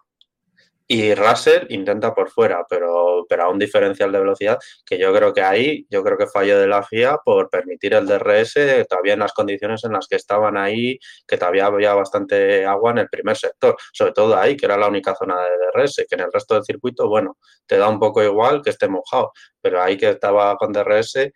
Y 0.86 1.14
Russell 1.14 1.64
intenta 1.70 2.14
por 2.14 2.28
fuera, 2.28 2.66
pero, 2.68 3.24
pero 3.26 3.44
a 3.44 3.48
un 3.48 3.58
diferencial 3.58 4.12
de 4.12 4.18
velocidad 4.18 4.58
que 4.84 4.98
yo 4.98 5.10
creo 5.14 5.32
que 5.32 5.40
ahí, 5.40 5.86
yo 5.88 6.02
creo 6.04 6.18
que 6.18 6.26
falló 6.26 6.58
de 6.60 6.66
la 6.66 6.82
FIA 6.82 7.16
por 7.24 7.48
permitir 7.48 7.94
el 7.94 8.06
DRS 8.06 8.86
todavía 8.90 9.14
en 9.14 9.20
las 9.20 9.32
condiciones 9.32 9.82
en 9.84 9.92
las 9.92 10.06
que 10.06 10.16
estaban 10.16 10.58
ahí, 10.58 10.98
que 11.26 11.38
todavía 11.38 11.64
había 11.64 11.94
bastante 11.94 12.66
agua 12.66 12.90
en 12.90 12.98
el 12.98 13.08
primer 13.08 13.38
sector, 13.38 13.74
sobre 13.94 14.12
todo 14.12 14.36
ahí, 14.36 14.54
que 14.54 14.66
era 14.66 14.76
la 14.76 14.88
única 14.88 15.14
zona 15.14 15.36
de 15.40 15.50
DRS, 15.72 16.04
que 16.06 16.14
en 16.14 16.20
el 16.20 16.32
resto 16.32 16.54
del 16.56 16.64
circuito, 16.64 17.08
bueno, 17.08 17.38
te 17.64 17.78
da 17.78 17.88
un 17.88 17.98
poco 17.98 18.22
igual 18.22 18.60
que 18.60 18.68
esté 18.68 18.86
mojado, 18.86 19.32
pero 19.62 19.80
ahí 19.80 19.96
que 19.96 20.10
estaba 20.10 20.56
con 20.56 20.72
DRS 20.72 21.32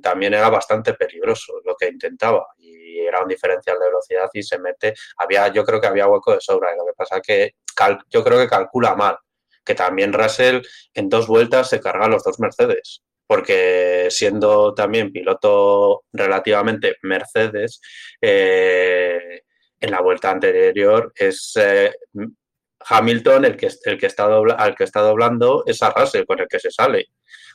también 0.00 0.34
era 0.34 0.48
bastante 0.48 0.94
peligroso 0.94 1.60
lo 1.64 1.76
que 1.76 1.88
intentaba 1.88 2.46
y 2.58 3.00
era 3.00 3.22
un 3.22 3.28
diferencial 3.28 3.78
de 3.78 3.86
velocidad 3.86 4.28
y 4.32 4.42
se 4.42 4.58
mete, 4.58 4.94
había, 5.18 5.48
yo 5.48 5.64
creo 5.64 5.80
que 5.80 5.86
había 5.86 6.08
hueco 6.08 6.32
de 6.32 6.40
sobra, 6.40 6.72
y 6.72 6.78
lo 6.78 6.86
que 6.86 6.92
pasa 6.96 7.20
que 7.20 7.54
yo 8.10 8.24
creo 8.24 8.38
que 8.38 8.48
calcula 8.48 8.94
mal, 8.94 9.18
que 9.64 9.74
también 9.74 10.12
Russell 10.12 10.62
en 10.94 11.08
dos 11.08 11.26
vueltas 11.26 11.68
se 11.68 11.80
carga 11.80 12.08
los 12.08 12.24
dos 12.24 12.38
Mercedes, 12.40 13.02
porque 13.26 14.08
siendo 14.10 14.74
también 14.74 15.12
piloto 15.12 16.04
relativamente 16.12 16.96
Mercedes, 17.02 17.80
eh, 18.20 19.42
en 19.78 19.90
la 19.90 20.00
vuelta 20.00 20.30
anterior 20.30 21.12
es 21.14 21.52
eh, 21.56 21.92
Hamilton 22.88 23.44
el 23.44 23.56
que, 23.56 23.68
el 23.84 23.98
que 23.98 24.06
está 24.06 24.24
dobla, 24.24 24.54
al 24.54 24.74
que 24.74 24.84
está 24.84 25.00
doblando 25.00 25.64
es 25.66 25.82
a 25.82 25.90
Russell 25.90 26.24
con 26.24 26.40
el 26.40 26.48
que 26.48 26.60
se 26.60 26.70
sale. 26.70 27.06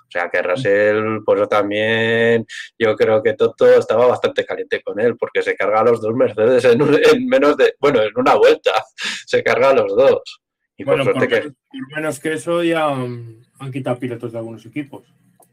O 0.02 0.12
sea 0.12 0.30
que 0.30 0.42
Russell, 0.42 1.24
por 1.26 1.38
eso 1.38 1.48
también 1.48 2.46
yo 2.78 2.96
creo 2.98 3.24
que 3.24 3.34
Toto 3.34 3.66
estaba 3.74 4.08
bastante 4.08 4.46
caliente 4.46 4.82
con 4.82 5.00
él, 5.00 5.16
porque 5.18 5.42
se 5.42 5.56
carga 5.56 5.80
a 5.80 5.84
los 5.86 6.02
dos 6.02 6.14
Mercedes 6.14 6.66
en, 6.66 6.82
un, 6.82 6.96
en 6.96 7.28
menos 7.28 7.56
de, 7.56 7.76
bueno, 7.80 8.02
en 8.02 8.12
una 8.18 8.36
vuelta, 8.36 8.74
se 9.26 9.42
carga 9.42 9.70
a 9.70 9.74
los 9.74 9.96
dos. 9.96 10.42
Y 10.76 10.84
bueno, 10.84 11.06
por, 11.06 11.14
por, 11.14 11.28
que... 11.30 11.42
por 11.42 11.96
menos 11.96 12.20
que 12.20 12.34
eso 12.34 12.62
ya 12.62 12.90
um, 12.90 13.42
han 13.60 13.72
quitado 13.72 13.98
pilotos 14.00 14.34
de 14.34 14.40
algunos 14.40 14.66
equipos. 14.66 15.06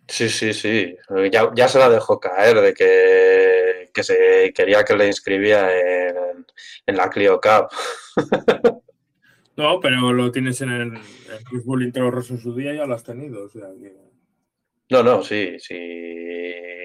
Sí, 0.08 0.28
sí, 0.28 0.52
sí. 0.52 0.96
Ya, 1.30 1.50
ya, 1.54 1.68
se 1.68 1.78
la 1.78 1.90
dejó 1.90 2.18
caer 2.18 2.60
de 2.60 2.74
que, 2.74 3.90
que 3.92 4.02
se 4.02 4.52
quería 4.54 4.82
que 4.82 4.96
le 4.96 5.06
inscribía 5.06 5.70
en, 5.70 6.46
en 6.86 6.96
la 6.96 7.10
Clio 7.10 7.40
Cup. 7.40 7.68
no, 9.58 9.80
pero 9.80 10.12
lo 10.12 10.30
tienes 10.30 10.60
en 10.60 10.70
el, 10.70 10.94
el 10.94 11.44
Fútbol 11.50 11.82
Intero 11.82 12.12
Rosso 12.12 12.34
en 12.34 12.40
su 12.40 12.54
día, 12.54 12.72
ya 12.72 12.86
lo 12.86 12.94
has 12.94 13.02
tenido. 13.02 13.44
O 13.44 13.48
sea, 13.48 13.66
que... 13.78 13.92
No, 14.90 15.02
no, 15.02 15.22
sí, 15.24 15.56
sí. 15.58 15.74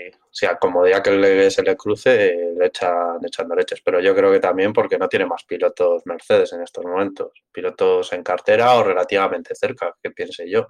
O 0.10 0.36
sea, 0.36 0.58
como 0.58 0.84
día 0.84 1.04
que 1.04 1.12
le, 1.12 1.52
se 1.52 1.62
le 1.62 1.78
cruce, 1.78 2.36
le 2.58 2.66
echan 2.66 3.24
echando 3.24 3.54
leches. 3.54 3.80
Pero 3.86 4.02
yo 4.02 4.16
creo 4.16 4.32
que 4.32 4.40
también 4.40 4.74
porque 4.74 4.98
no 4.98 5.08
tiene 5.08 5.28
más 5.28 5.44
pilotos 5.44 6.02
Mercedes 6.06 6.52
en 6.54 6.64
estos 6.64 6.84
momentos. 6.84 7.44
Pilotos 7.52 8.12
en 8.12 8.24
cartera 8.24 8.74
o 8.74 8.84
relativamente 8.84 9.54
cerca, 9.54 9.96
que 10.02 10.10
piense 10.10 10.50
yo. 10.50 10.66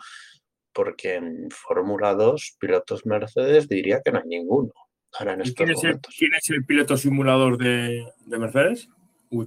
Porque 0.74 1.16
en 1.16 1.50
Fórmula 1.50 2.14
2, 2.16 2.58
pilotos 2.60 3.06
Mercedes 3.06 3.70
diría 3.70 4.02
que 4.04 4.12
no 4.12 4.20
hay 4.20 4.28
ninguno. 4.28 4.74
Ahora 5.14 5.36
en 5.36 5.42
estos 5.42 5.56
¿Quién, 5.56 5.70
es 5.70 5.84
el, 5.86 6.00
¿Quién, 6.02 6.34
es 6.34 6.50
el, 6.50 6.66
piloto 6.66 6.98
simulador 6.98 7.58
de, 7.58 8.06
de 8.26 8.38
Mercedes? 8.38 8.90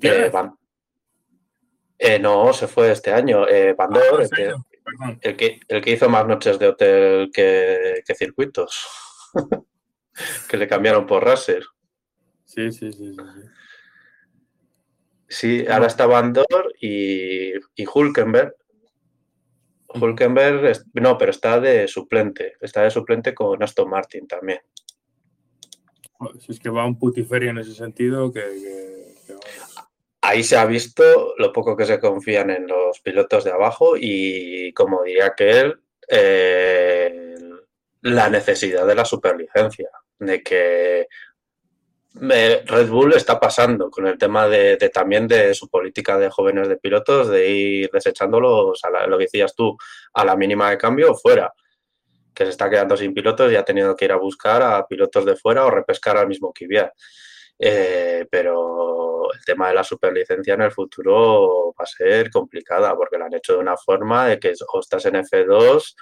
Eh, 0.01 0.31
Van, 0.33 0.55
eh, 1.99 2.19
no, 2.19 2.53
se 2.53 2.67
fue 2.67 2.93
este 2.93 3.13
año. 3.13 3.49
Eh, 3.49 3.75
ah, 3.79 3.89
el, 4.21 4.31
que, 4.31 4.55
el, 5.23 5.37
que, 5.37 5.61
el, 5.69 5.83
que, 5.83 5.91
hizo 5.91 6.09
más 6.09 6.27
noches 6.27 6.59
de 6.59 6.69
hotel 6.69 7.31
que, 7.33 8.03
que 8.07 8.15
circuitos. 8.15 8.87
que 10.49 10.57
le 10.57 10.69
cambiaron 10.69 11.07
por 11.07 11.25
Raser. 11.25 11.65
Sí, 12.45 12.71
sí, 12.73 12.93
sí. 12.93 13.15
Sí, 15.29 15.63
sí 15.63 15.67
ahora 15.69 15.87
está 15.87 16.07
Van 16.07 16.33
Dor 16.33 16.75
y, 16.81 17.53
y 17.75 17.87
Hulkenberg. 17.93 18.55
Hulkenberg, 19.89 20.85
no, 20.95 21.17
pero 21.17 21.31
está 21.31 21.59
de 21.61 21.89
suplente. 21.89 22.57
Está 22.61 22.83
de 22.83 22.91
suplente 22.91 23.35
con 23.35 23.63
Aston 23.63 23.89
Martin 23.89 24.27
también. 24.27 24.61
Si 26.41 26.53
es 26.53 26.61
que 26.61 26.71
va 26.71 26.87
un 26.87 26.99
putiferio 26.99 27.51
en 27.51 27.59
ese 27.59 27.75
sentido 27.75 28.33
que 28.33 28.41
ahí 30.27 30.43
se 30.43 30.57
ha 30.57 30.65
visto 30.65 31.35
lo 31.39 31.53
poco 31.53 31.77
que 31.77 31.87
se 31.87 32.01
confían 32.01 32.51
en 32.51 32.67
los 32.67 33.01
pilotos 33.01 33.45
de 33.45 33.53
abajo 33.53 33.97
y, 33.97 34.73
como 34.73 35.03
diría 35.03 35.35
que 35.37 35.61
él, 35.61 35.81
eh, 36.09 37.35
la 38.03 38.29
necesidad 38.29 38.87
de 38.87 38.95
la 38.95 39.05
superlicencia, 39.05 39.89
de 40.19 40.43
que 40.43 41.07
Red 42.19 42.89
Bull 42.89 43.13
está 43.13 43.39
pasando 43.39 43.91
con 43.91 44.07
el 44.07 44.17
tema 44.17 44.49
de, 44.49 44.77
también 44.93 45.29
de 45.29 45.55
su 45.55 45.69
política 45.69 46.17
de 46.19 46.31
jóvenes 46.31 46.69
de 46.69 46.77
pilotos, 46.77 47.29
de 47.29 47.49
ir 47.49 47.91
desechándolos, 47.93 48.83
a 48.85 49.07
lo 49.07 49.19
que 49.19 49.25
decías 49.25 49.55
tú, 49.55 49.77
a 50.15 50.25
la 50.25 50.35
mínima 50.35 50.71
de 50.71 50.79
cambio 50.79 51.15
fuera, 51.15 51.53
que 52.35 52.45
se 52.45 52.51
está 52.51 52.71
quedando 52.71 52.97
sin 52.97 53.15
pilotos 53.15 53.53
y 53.53 53.57
ha 53.57 53.65
tenido 53.65 53.95
que 53.95 54.07
ir 54.07 54.13
a 54.13 54.17
buscar 54.17 54.63
a 54.63 54.87
pilotos 54.87 55.25
de 55.25 55.37
fuera 55.37 55.67
o 55.67 55.71
repescar 55.71 56.17
al 56.17 56.29
mismo 56.29 56.53
Kvyat. 56.53 56.93
Eh, 57.59 58.27
pero 58.31 58.96
el 59.33 59.45
tema 59.45 59.69
de 59.69 59.75
la 59.75 59.85
superlicencia 59.85 60.55
en 60.55 60.63
el 60.63 60.73
futuro 60.73 61.75
va 61.79 61.85
a 61.85 61.87
ser 61.87 62.31
complicada 62.31 62.95
porque 62.97 63.19
lo 63.19 63.25
han 63.25 63.35
hecho 63.35 63.55
de 63.55 63.59
una 63.59 63.77
forma 63.77 64.27
de 64.27 64.39
que 64.39 64.53
o 64.73 64.81
estás 64.81 65.07
en 65.07 65.15
F2 65.15 65.95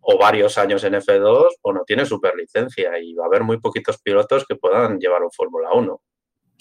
o 0.00 0.18
varios 0.18 0.58
años 0.58 0.84
en 0.84 0.94
F2 0.94 1.48
o 1.62 1.72
no 1.72 1.84
tienes 1.84 2.08
superlicencia 2.08 2.98
y 2.98 3.14
va 3.14 3.24
a 3.24 3.26
haber 3.26 3.42
muy 3.42 3.60
poquitos 3.60 4.00
pilotos 4.02 4.46
que 4.46 4.56
puedan 4.56 4.98
llevar 4.98 5.22
un 5.22 5.30
Fórmula 5.30 5.72
1. 5.72 6.00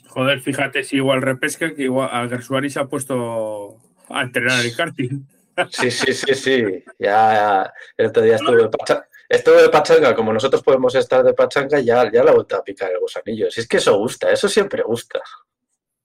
Joder, 0.07 0.39
fíjate 0.41 0.83
si 0.83 0.97
igual 0.97 1.21
repesca 1.21 1.73
que 1.73 1.83
igual 1.83 2.09
Alguersuari 2.11 2.69
se 2.69 2.79
ha 2.79 2.85
puesto 2.85 3.77
a 4.09 4.21
entrenar 4.21 4.65
el 4.65 4.75
karting. 4.75 5.25
Sí, 5.71 5.91
sí, 5.91 6.13
sí, 6.13 6.35
sí. 6.35 6.83
Ya, 6.97 7.71
el 7.97 8.07
otro 8.07 8.23
día 8.23 8.35
estuve 8.35 8.63
de, 8.63 8.69
pachanga, 8.69 9.07
estuve 9.27 9.61
de 9.61 9.69
pachanga, 9.69 10.15
como 10.15 10.31
nosotros 10.33 10.63
podemos 10.63 10.95
estar 10.95 11.23
de 11.23 11.33
pachanga, 11.33 11.79
ya, 11.79 12.09
ya 12.11 12.23
la 12.23 12.31
vuelta 12.31 12.57
a 12.57 12.63
picar 12.63 12.91
el 12.91 12.99
gusanillo. 12.99 13.51
Si 13.51 13.61
es 13.61 13.67
que 13.67 13.77
eso 13.77 13.97
gusta, 13.97 14.31
eso 14.31 14.47
siempre 14.47 14.83
gusta. 14.83 15.21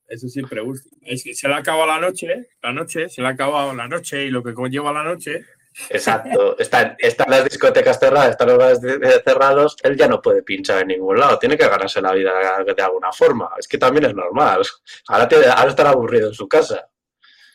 Eso 0.09 0.29
siempre 0.29 0.61
gusta. 0.61 0.89
Es 1.03 1.25
que 1.25 1.35
se 1.35 1.49
le 1.49 1.55
ha 1.55 1.59
acabado 1.59 1.87
la 1.87 2.01
noche, 2.01 2.49
la 2.63 2.73
noche, 2.73 3.09
se 3.09 3.23
le 3.23 3.29
ha 3.29 3.31
acabado 3.31 3.75
la 3.75 3.89
noche 3.89 4.25
y 4.25 4.31
lo 4.31 4.43
que 4.43 4.55
conlleva 4.55 4.93
la 4.93 5.03
noche. 5.03 5.45
Exacto. 5.91 6.57
Están, 6.59 6.95
están 6.99 7.31
las 7.31 7.45
discotecas 7.45 7.99
cerradas, 7.99 8.31
están 8.31 8.49
los 8.49 8.59
bares 8.59 8.81
cerrados. 9.25 9.77
Él 9.83 9.97
ya 9.97 10.07
no 10.07 10.23
puede 10.23 10.43
pinchar 10.43 10.83
en 10.83 10.89
ningún 10.89 11.19
lado. 11.19 11.39
Tiene 11.39 11.57
que 11.57 11.69
ganarse 11.69 12.01
la 12.01 12.13
vida 12.13 12.33
de 12.65 12.83
alguna 12.83 13.13
forma. 13.13 13.51
Es 13.59 13.67
que 13.67 13.79
también 13.79 14.05
es 14.05 14.15
normal. 14.15 14.63
Ahora, 15.09 15.29
tiene, 15.29 15.47
ahora 15.47 15.71
estará 15.71 15.91
aburrido 15.91 16.29
en 16.29 16.35
su 16.35 16.49
casa. 16.49 16.89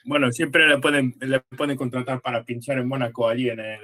Bueno, 0.03 0.31
siempre 0.31 0.67
le 0.67 0.79
pueden, 0.79 1.15
le 1.19 1.39
pueden 1.41 1.77
contratar 1.77 2.21
para 2.21 2.43
pinchar 2.43 2.77
en 2.77 2.87
Mónaco 2.87 3.27
allí 3.27 3.49
en 3.49 3.59
el, 3.59 3.79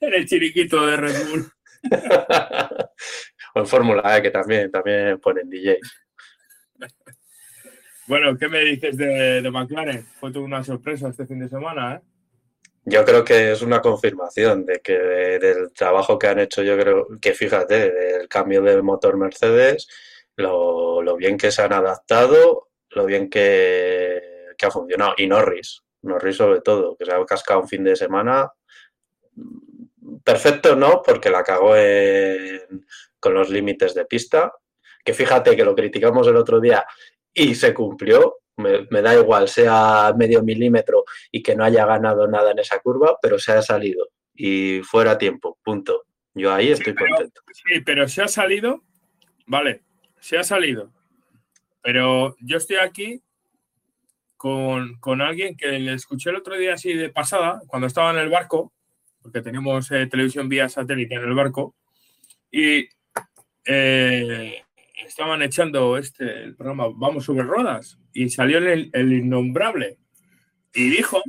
en 0.00 0.14
el 0.14 0.26
chiriquito 0.26 0.86
de 0.86 0.96
Red 0.96 1.28
Bull. 1.28 1.52
o 3.54 3.60
en 3.60 3.66
Fórmula 3.66 4.16
E, 4.16 4.22
que 4.22 4.30
también, 4.30 4.70
también 4.70 5.20
ponen 5.20 5.48
DJ. 5.48 5.78
Bueno, 8.08 8.38
¿qué 8.38 8.48
me 8.48 8.60
dices 8.60 8.96
de, 8.96 9.46
McLaren? 9.52 10.02
Fue 10.18 10.32
toda 10.32 10.46
una 10.46 10.64
sorpresa 10.64 11.08
este 11.08 11.26
fin 11.26 11.40
de 11.40 11.48
semana, 11.48 11.96
¿eh? 11.96 12.00
Yo 12.86 13.04
creo 13.04 13.22
que 13.22 13.52
es 13.52 13.60
una 13.60 13.82
confirmación 13.82 14.64
de 14.64 14.80
que 14.80 14.94
del 14.94 15.74
trabajo 15.74 16.18
que 16.18 16.28
han 16.28 16.38
hecho, 16.38 16.62
yo 16.62 16.78
creo 16.78 17.06
que 17.20 17.34
fíjate, 17.34 17.92
del 17.92 18.26
cambio 18.28 18.62
de 18.62 18.80
motor 18.80 19.18
Mercedes, 19.18 19.88
lo, 20.36 21.16
bien 21.16 21.36
que 21.36 21.50
se 21.50 21.60
han 21.60 21.74
adaptado, 21.74 22.70
lo 22.92 23.04
bien 23.04 23.28
que, 23.28 24.22
que 24.56 24.66
ha 24.66 24.70
funcionado. 24.70 25.12
Y 25.18 25.26
Norris, 25.26 25.82
Norris 26.00 26.36
sobre 26.36 26.62
todo, 26.62 26.96
que 26.96 27.04
se 27.04 27.12
ha 27.12 27.22
cascado 27.26 27.60
un 27.60 27.68
fin 27.68 27.84
de 27.84 27.94
semana. 27.94 28.50
Perfecto, 30.24 30.76
¿no? 30.76 31.02
Porque 31.02 31.28
la 31.28 31.44
cagó 31.44 31.76
en, 31.76 32.86
con 33.20 33.34
los 33.34 33.50
límites 33.50 33.92
de 33.92 34.06
pista. 34.06 34.50
Que 35.04 35.12
fíjate 35.12 35.54
que 35.54 35.64
lo 35.64 35.74
criticamos 35.74 36.26
el 36.26 36.36
otro 36.36 36.58
día 36.58 36.86
y 37.38 37.54
se 37.54 37.72
cumplió. 37.74 38.36
Me, 38.56 38.88
me, 38.90 39.02
da 39.02 39.14
igual, 39.14 39.48
sea 39.48 40.12
medio 40.18 40.42
milímetro 40.42 41.04
y 41.30 41.44
que 41.44 41.54
no 41.54 41.62
haya 41.62 41.86
ganado 41.86 42.26
nada 42.26 42.50
en 42.50 42.58
esa 42.58 42.80
curva, 42.80 43.16
pero 43.22 43.38
se 43.38 43.52
ha 43.52 43.62
salido 43.62 44.08
y 44.38 44.80
fuera 44.82 45.18
tiempo, 45.18 45.58
punto. 45.62 46.04
Yo 46.32 46.54
ahí 46.54 46.70
estoy 46.70 46.92
sí, 46.92 46.98
pero, 46.98 47.16
contento. 47.16 47.42
Sí, 47.52 47.80
pero 47.84 48.08
se 48.08 48.22
ha 48.22 48.28
salido, 48.28 48.84
vale, 49.46 49.82
se 50.20 50.38
ha 50.38 50.44
salido. 50.44 50.92
Pero 51.82 52.36
yo 52.40 52.56
estoy 52.56 52.76
aquí 52.76 53.20
con, 54.36 54.98
con, 55.00 55.20
alguien 55.20 55.56
que 55.56 55.66
le 55.66 55.92
escuché 55.94 56.30
el 56.30 56.36
otro 56.36 56.56
día 56.56 56.74
así 56.74 56.92
de 56.92 57.08
pasada, 57.10 57.60
cuando 57.66 57.88
estaba 57.88 58.12
en 58.12 58.18
el 58.18 58.30
barco, 58.30 58.72
porque 59.20 59.42
teníamos 59.42 59.90
eh, 59.90 60.06
televisión 60.06 60.48
vía 60.48 60.68
satélite 60.68 61.16
en 61.16 61.22
el 61.22 61.34
barco, 61.34 61.74
y 62.52 62.88
eh, 63.64 64.62
estaban 65.06 65.42
echando 65.42 65.96
este 65.96 66.44
el 66.44 66.56
programa 66.56 66.88
Vamos 66.94 67.24
sobre 67.24 67.44
Rodas, 67.44 67.98
y 68.12 68.28
salió 68.30 68.58
el, 68.58 68.90
el, 68.92 69.12
innombrable, 69.12 69.98
y 70.74 70.90
dijo, 70.90 71.22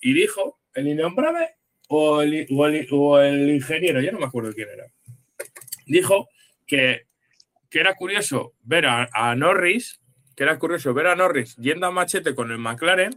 y 0.00 0.12
dijo, 0.12 0.60
el 0.74 0.88
innombrable 0.88 1.56
o 1.88 2.22
el, 2.22 2.46
o 2.50 2.66
el, 2.66 2.88
o 2.90 3.18
el 3.20 3.50
ingeniero, 3.50 4.00
ya 4.00 4.12
no 4.12 4.18
me 4.18 4.26
acuerdo 4.26 4.52
quién 4.52 4.68
era, 4.68 4.86
dijo 5.86 6.28
que, 6.66 7.06
que 7.70 7.80
era 7.80 7.94
curioso 7.94 8.54
ver 8.62 8.86
a, 8.86 9.08
a 9.12 9.34
Norris 9.36 10.00
que 10.36 10.42
era 10.42 10.58
curioso 10.58 10.94
ver 10.94 11.06
a 11.06 11.16
Norris 11.16 11.56
yendo 11.56 11.86
a 11.86 11.90
machete 11.90 12.34
con 12.34 12.50
el 12.50 12.58
McLaren, 12.58 13.14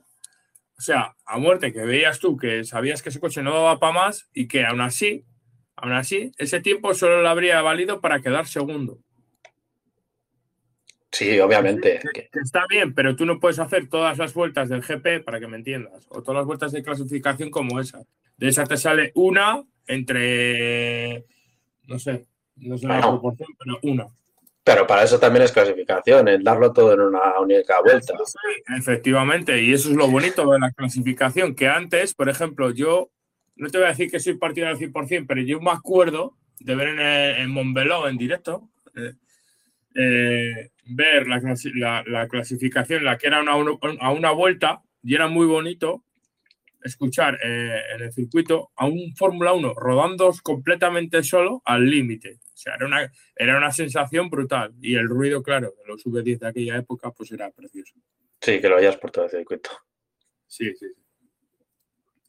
o 0.77 0.81
sea, 0.81 1.15
a 1.25 1.37
muerte, 1.39 1.73
que 1.73 1.81
veías 1.81 2.19
tú 2.19 2.37
que 2.37 2.63
sabías 2.63 3.01
que 3.01 3.09
ese 3.09 3.19
coche 3.19 3.41
no 3.41 3.53
daba 3.53 3.79
para 3.79 3.93
más 3.93 4.29
y 4.33 4.47
que 4.47 4.65
aún 4.65 4.81
así, 4.81 5.25
aún 5.75 5.93
así, 5.93 6.31
ese 6.37 6.61
tiempo 6.61 6.93
solo 6.93 7.21
le 7.21 7.27
habría 7.27 7.61
valido 7.61 7.99
para 7.99 8.21
quedar 8.21 8.45
segundo. 8.45 8.99
Sí, 11.11 11.39
obviamente. 11.39 11.99
Que, 12.13 12.29
que 12.31 12.39
está 12.39 12.65
bien, 12.69 12.93
pero 12.93 13.15
tú 13.15 13.25
no 13.25 13.39
puedes 13.39 13.59
hacer 13.59 13.87
todas 13.87 14.17
las 14.17 14.33
vueltas 14.33 14.69
del 14.69 14.81
GP, 14.81 15.23
para 15.23 15.39
que 15.39 15.47
me 15.47 15.57
entiendas, 15.57 16.05
o 16.09 16.21
todas 16.21 16.39
las 16.39 16.45
vueltas 16.45 16.71
de 16.71 16.83
clasificación 16.83 17.49
como 17.49 17.79
esa. 17.79 18.03
De 18.37 18.49
esa 18.49 18.65
te 18.65 18.77
sale 18.77 19.11
una 19.15 19.63
entre, 19.87 21.25
no 21.87 21.97
sé, 21.97 22.25
no 22.57 22.77
sé 22.77 22.87
la 22.87 23.01
proporción, 23.01 23.49
pero 23.57 23.79
una. 23.83 24.07
Pero 24.63 24.85
para 24.85 25.03
eso 25.03 25.17
también 25.17 25.45
es 25.45 25.53
clasificación, 25.53 26.27
el 26.27 26.43
darlo 26.43 26.73
todo 26.73 26.93
en 26.93 26.99
una 26.99 27.39
única 27.39 27.81
vuelta. 27.81 28.13
Sí, 28.25 28.73
efectivamente, 28.77 29.61
y 29.61 29.71
eso 29.71 29.89
es 29.89 29.95
lo 29.95 30.09
bonito 30.09 30.51
de 30.51 30.59
la 30.59 30.71
clasificación, 30.71 31.55
que 31.55 31.69
antes, 31.69 32.13
por 32.13 32.27
ejemplo, 32.27 32.71
yo 32.71 33.09
no 33.55 33.69
te 33.69 33.77
voy 33.77 33.85
a 33.85 33.91
decir 33.91 34.11
que 34.11 34.19
soy 34.19 34.33
partidario 34.33 34.75
al 34.75 34.81
100%, 34.81 35.25
pero 35.25 35.41
yo 35.41 35.61
me 35.61 35.71
acuerdo 35.71 36.35
de 36.59 36.75
ver 36.75 36.89
en, 36.89 36.99
en 36.99 37.49
Montbeló 37.49 38.09
en 38.09 38.17
directo, 38.17 38.69
eh, 39.97 40.69
ver 40.85 41.27
la, 41.27 41.41
clasi 41.41 41.71
la, 41.73 42.03
la, 42.05 42.27
clasificación, 42.27 43.03
la 43.03 43.17
que 43.17 43.27
era 43.27 43.41
una, 43.41 43.53
a 43.99 44.11
una 44.11 44.31
vuelta, 44.31 44.81
y 45.01 45.15
era 45.15 45.27
muy 45.27 45.47
bonito 45.47 46.03
escuchar 46.83 47.39
eh, 47.43 47.81
en 47.95 48.03
el 48.03 48.13
circuito 48.13 48.71
a 48.75 48.85
un 48.85 49.15
Fórmula 49.15 49.53
1 49.53 49.73
rodando 49.73 50.31
completamente 50.43 51.23
solo 51.23 51.61
al 51.65 51.89
límite. 51.89 52.39
O 52.53 52.57
sea, 52.57 52.75
era 52.75 52.85
una, 52.85 53.11
era 53.35 53.57
una 53.57 53.71
sensación 53.71 54.29
brutal. 54.29 54.73
Y 54.81 54.95
el 54.95 55.07
ruido, 55.07 55.43
claro, 55.43 55.73
de 55.77 55.87
los 55.87 56.05
V10 56.05 56.39
de 56.39 56.47
aquella 56.47 56.77
época, 56.77 57.11
pues 57.11 57.31
era 57.31 57.49
precioso. 57.51 57.95
Sí, 58.39 58.61
que 58.61 58.69
lo 58.69 58.77
hayas 58.77 58.97
por 58.97 59.11
todo 59.11 59.25
el 59.25 59.31
circuito. 59.31 59.71
Sí, 60.45 60.73
sí. 60.75 60.87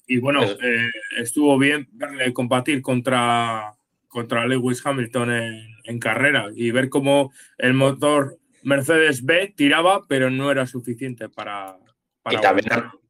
Y 0.07 0.19
bueno, 0.19 0.43
eh, 0.43 0.91
estuvo 1.19 1.59
bien 1.59 1.87
verle 1.93 2.33
combatir 2.33 2.81
contra, 2.81 3.75
contra 4.09 4.47
Lewis 4.47 4.85
Hamilton 4.85 5.33
en, 5.33 5.77
en, 5.85 5.99
carrera 5.99 6.49
y 6.55 6.71
ver 6.71 6.89
cómo 6.89 7.33
el 7.59 7.75
motor 7.75 8.39
Mercedes 8.63 9.25
B 9.25 9.55
tiraba, 9.57 10.03
pero 10.09 10.31
no 10.31 10.51
era 10.51 10.67
suficiente 10.67 11.29
para. 11.29 11.77
para 12.23 12.39
y 12.39 12.41
también 12.41 12.73
aguantar. 12.73 13.01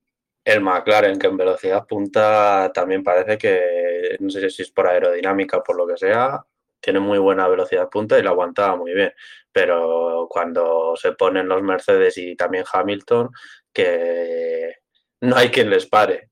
el 0.45 0.61
McLaren, 0.61 1.19
que 1.19 1.27
en 1.27 1.37
velocidad 1.37 1.87
punta 1.87 2.71
también 2.73 3.03
parece 3.03 3.39
que, 3.39 4.17
no 4.21 4.31
sé 4.31 4.51
si 4.51 4.63
es 4.63 4.71
por 4.71 4.87
aerodinámica 4.87 5.59
o 5.59 5.63
por 5.63 5.77
lo 5.77 5.87
que 5.87 5.97
sea, 5.97 6.45
tiene 6.81 7.01
muy 7.01 7.19
buena 7.19 7.49
velocidad 7.49 7.89
punta 7.89 8.19
y 8.19 8.23
la 8.23 8.31
aguantaba 8.31 8.77
muy 8.77 8.93
bien. 8.93 9.13
Pero 9.53 10.29
cuando 10.31 10.95
se 10.97 11.13
ponen 11.13 11.49
los 11.49 11.63
Mercedes 11.63 12.17
y 12.19 12.37
también 12.37 12.65
Hamilton, 12.71 13.31
que 13.73 14.77
no 15.21 15.37
hay 15.37 15.51
quien 15.51 15.71
les 15.71 15.87
pare. 15.87 16.28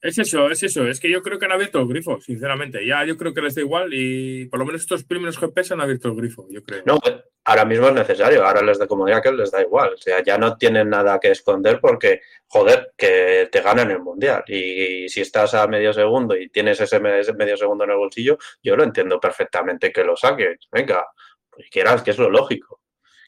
Es 0.00 0.18
eso, 0.18 0.50
es 0.50 0.62
eso. 0.62 0.86
Es 0.86 1.00
que 1.00 1.10
yo 1.10 1.22
creo 1.22 1.38
que 1.38 1.46
han 1.46 1.52
abierto 1.52 1.80
el 1.80 1.88
grifo, 1.88 2.20
sinceramente. 2.20 2.86
Ya 2.86 3.04
yo 3.04 3.16
creo 3.16 3.32
que 3.32 3.40
les 3.40 3.54
da 3.54 3.62
igual 3.62 3.90
y 3.92 4.46
por 4.46 4.60
lo 4.60 4.66
menos 4.66 4.82
estos 4.82 5.04
primeros 5.04 5.40
GPs 5.40 5.72
han 5.72 5.80
abierto 5.80 6.08
el 6.08 6.16
grifo, 6.16 6.46
yo 6.50 6.62
creo. 6.62 6.82
No, 6.84 7.00
ahora 7.44 7.64
mismo 7.64 7.88
es 7.88 7.94
necesario. 7.94 8.44
Ahora 8.44 8.62
les 8.62 8.78
da 8.78 8.86
comodidad 8.86 9.22
que 9.22 9.32
les 9.32 9.50
da 9.50 9.62
igual. 9.62 9.94
O 9.94 9.96
sea, 9.96 10.22
ya 10.22 10.38
no 10.38 10.56
tienen 10.56 10.90
nada 10.90 11.18
que 11.18 11.30
esconder 11.30 11.80
porque, 11.80 12.20
joder, 12.46 12.92
que 12.96 13.48
te 13.50 13.60
ganan 13.60 13.90
el 13.90 14.00
mundial. 14.00 14.44
Y, 14.46 15.08
si 15.08 15.22
estás 15.22 15.54
a 15.54 15.66
medio 15.66 15.92
segundo 15.92 16.36
y 16.36 16.50
tienes 16.50 16.80
ese 16.80 17.00
medio 17.00 17.56
segundo 17.56 17.84
en 17.84 17.90
el 17.90 17.96
bolsillo, 17.96 18.38
yo 18.62 18.76
lo 18.76 18.84
entiendo 18.84 19.18
perfectamente 19.18 19.92
que 19.92 20.04
lo 20.04 20.16
saques. 20.16 20.68
Venga, 20.70 21.06
pues 21.50 21.68
quieras, 21.70 22.02
que 22.02 22.10
es 22.10 22.18
lo 22.18 22.30
lógico 22.30 22.80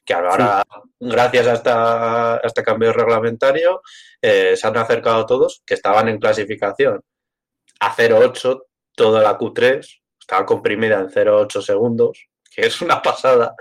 que 0.08 0.14
ahora, 0.14 0.64
sí. 0.66 0.80
gracias 1.00 1.46
a, 1.46 1.52
esta, 1.52 2.34
a, 2.36 2.40
este 2.42 2.62
cambio 2.62 2.94
reglamentario, 2.94 3.82
eh, 4.20 4.56
se 4.56 4.66
han 4.66 4.76
acercado 4.76 5.26
todos 5.26 5.62
que 5.66 5.74
estaban 5.74 6.08
en 6.08 6.18
clasificación 6.18 7.00
a 7.80 7.94
0,8, 7.94 8.62
toda 8.94 9.22
la 9.22 9.38
Q3, 9.38 10.00
estaba 10.20 10.44
comprimida 10.44 10.98
en 10.98 11.08
0,8 11.08 11.62
segundos, 11.62 12.28
que 12.54 12.66
es 12.66 12.80
una 12.82 13.00
pasada. 13.02 13.54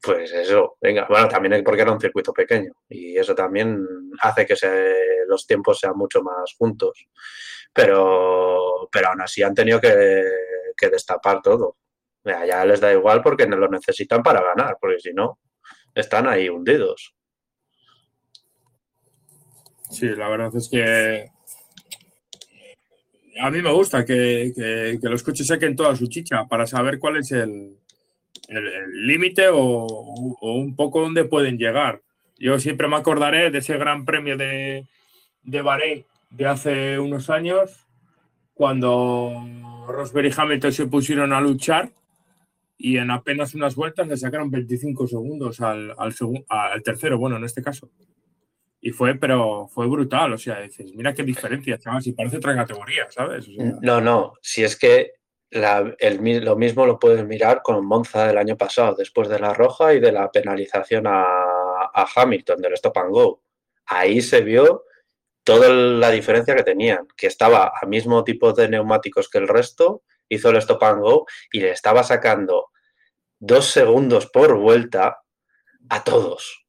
Pues 0.00 0.30
eso, 0.32 0.76
venga, 0.80 1.06
bueno, 1.08 1.28
también 1.28 1.64
porque 1.64 1.82
era 1.82 1.90
un 1.90 2.00
circuito 2.00 2.32
pequeño 2.32 2.72
y 2.88 3.16
eso 3.16 3.34
también 3.34 3.84
hace 4.20 4.46
que 4.46 4.54
se, 4.54 4.94
los 5.26 5.46
tiempos 5.46 5.80
sean 5.80 5.96
mucho 5.96 6.22
más 6.22 6.54
juntos. 6.56 7.06
Pero, 7.72 8.88
pero 8.92 9.08
aún 9.08 9.20
así 9.22 9.42
han 9.42 9.54
tenido 9.54 9.80
que, 9.80 10.22
que 10.76 10.88
destapar 10.90 11.42
todo. 11.42 11.76
Ya 12.24 12.64
les 12.64 12.80
da 12.80 12.92
igual 12.92 13.22
porque 13.22 13.46
no 13.46 13.56
lo 13.56 13.68
necesitan 13.68 14.22
para 14.22 14.42
ganar, 14.42 14.76
porque 14.80 14.98
si 15.00 15.12
no, 15.12 15.38
están 15.94 16.26
ahí 16.28 16.48
hundidos. 16.48 17.14
Sí, 19.90 20.08
la 20.08 20.28
verdad 20.28 20.54
es 20.56 20.68
que 20.68 21.30
a 23.40 23.50
mí 23.50 23.62
me 23.62 23.72
gusta 23.72 24.04
que, 24.04 24.52
que, 24.54 24.98
que 25.00 25.08
los 25.08 25.22
coches 25.22 25.46
saquen 25.46 25.76
toda 25.76 25.94
su 25.94 26.06
chicha 26.06 26.46
para 26.46 26.66
saber 26.66 26.98
cuál 26.98 27.18
es 27.18 27.32
el 27.32 27.76
límite 28.48 29.48
o, 29.48 29.58
o, 29.60 30.54
un 30.54 30.76
poco 30.76 31.00
dónde 31.00 31.24
pueden 31.24 31.58
llegar. 31.58 32.02
Yo 32.38 32.58
siempre 32.58 32.88
me 32.88 32.96
acordaré 32.96 33.50
de 33.50 33.58
ese 33.58 33.76
gran 33.78 34.04
premio 34.04 34.36
de, 34.36 34.86
de 35.42 36.04
de 36.30 36.46
hace 36.46 36.98
unos 36.98 37.30
años, 37.30 37.86
cuando 38.52 39.32
Rosberg 39.86 40.26
y 40.26 40.34
Hamilton 40.36 40.72
se 40.72 40.86
pusieron 40.86 41.32
a 41.32 41.40
luchar 41.40 41.92
y 42.78 42.98
en 42.98 43.10
apenas 43.10 43.54
unas 43.54 43.74
vueltas 43.74 44.06
le 44.08 44.16
sacaron 44.16 44.50
25 44.50 45.06
segundos 45.06 45.60
al, 45.60 45.94
al, 45.96 46.14
al 46.48 46.82
tercero, 46.82 47.18
bueno, 47.18 47.36
en 47.36 47.44
este 47.44 47.62
caso. 47.62 47.90
Y 48.86 48.90
fue, 48.90 49.16
pero 49.16 49.66
fue 49.66 49.88
brutal. 49.88 50.32
O 50.34 50.38
sea, 50.38 50.60
dices, 50.60 50.92
mira 50.94 51.12
qué 51.12 51.24
diferencia, 51.24 51.76
chaval, 51.76 52.00
si 52.00 52.12
parece 52.12 52.36
otra 52.36 52.54
categoría, 52.54 53.10
¿sabes? 53.10 53.48
No, 53.82 54.00
no, 54.00 54.34
si 54.40 54.62
es 54.62 54.76
que 54.76 55.14
lo 55.50 56.54
mismo 56.56 56.86
lo 56.86 56.96
puedes 56.96 57.26
mirar 57.26 57.62
con 57.62 57.84
Monza 57.84 58.28
del 58.28 58.38
año 58.38 58.56
pasado, 58.56 58.94
después 58.94 59.28
de 59.28 59.40
la 59.40 59.52
roja 59.54 59.92
y 59.92 59.98
de 59.98 60.12
la 60.12 60.30
penalización 60.30 61.08
a, 61.08 61.24
a 61.92 62.06
Hamilton 62.14 62.62
del 62.62 62.74
Stop 62.74 62.98
and 62.98 63.10
Go. 63.10 63.42
Ahí 63.86 64.22
se 64.22 64.42
vio 64.42 64.84
toda 65.42 65.68
la 65.68 66.12
diferencia 66.12 66.54
que 66.54 66.62
tenían, 66.62 67.08
que 67.16 67.26
estaba 67.26 67.72
a 67.82 67.86
mismo 67.86 68.22
tipo 68.22 68.52
de 68.52 68.68
neumáticos 68.68 69.28
que 69.28 69.38
el 69.38 69.48
resto, 69.48 70.04
hizo 70.28 70.50
el 70.50 70.58
Stop 70.58 70.84
and 70.84 71.02
Go 71.02 71.26
y 71.50 71.58
le 71.58 71.72
estaba 71.72 72.04
sacando 72.04 72.68
dos 73.40 73.66
segundos 73.66 74.26
por 74.26 74.56
vuelta 74.56 75.22
a 75.88 76.04
todos, 76.04 76.65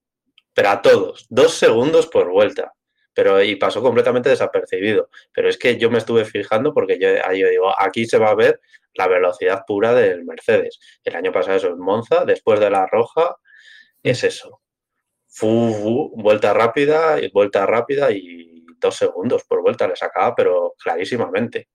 pero 0.58 0.70
a 0.70 0.82
todos, 0.82 1.28
dos 1.30 1.54
segundos 1.54 2.08
por 2.08 2.32
vuelta. 2.32 2.74
Pero 3.14 3.44
y 3.44 3.58
pasó 3.58 3.80
completamente 3.80 4.30
desapercibido. 4.30 5.08
Pero 5.32 5.50
es 5.50 5.58
que 5.60 5.78
yo 5.78 5.92
me 5.92 6.00
estuve 6.00 6.26
fijando 6.26 6.74
porque 6.74 6.98
yo, 7.00 7.10
yo 7.36 7.48
digo, 7.50 7.80
aquí 7.80 8.08
se 8.08 8.18
va 8.18 8.32
a 8.32 8.36
ver 8.36 8.60
la 8.96 9.08
velocidad 9.08 9.66
pura 9.68 9.94
del 9.94 10.26
Mercedes. 10.26 10.80
El 11.04 11.16
año 11.16 11.32
pasado 11.32 11.58
eso 11.58 11.68
es 11.68 11.78
Monza, 11.78 12.26
después 12.26 12.60
de 12.60 12.72
la 12.72 12.88
roja 12.88 13.36
es 14.02 14.24
eso. 14.24 14.62
Fu, 15.28 16.12
vuelta 16.16 16.56
rápida 16.56 17.22
y 17.22 17.30
vuelta 17.30 17.68
rápida 17.68 18.10
y 18.10 18.66
dos 18.80 18.96
segundos 18.96 19.44
por 19.44 19.62
vuelta 19.62 19.88
le 19.88 19.96
sacaba, 19.96 20.34
pero 20.34 20.74
clarísimamente. 20.80 21.68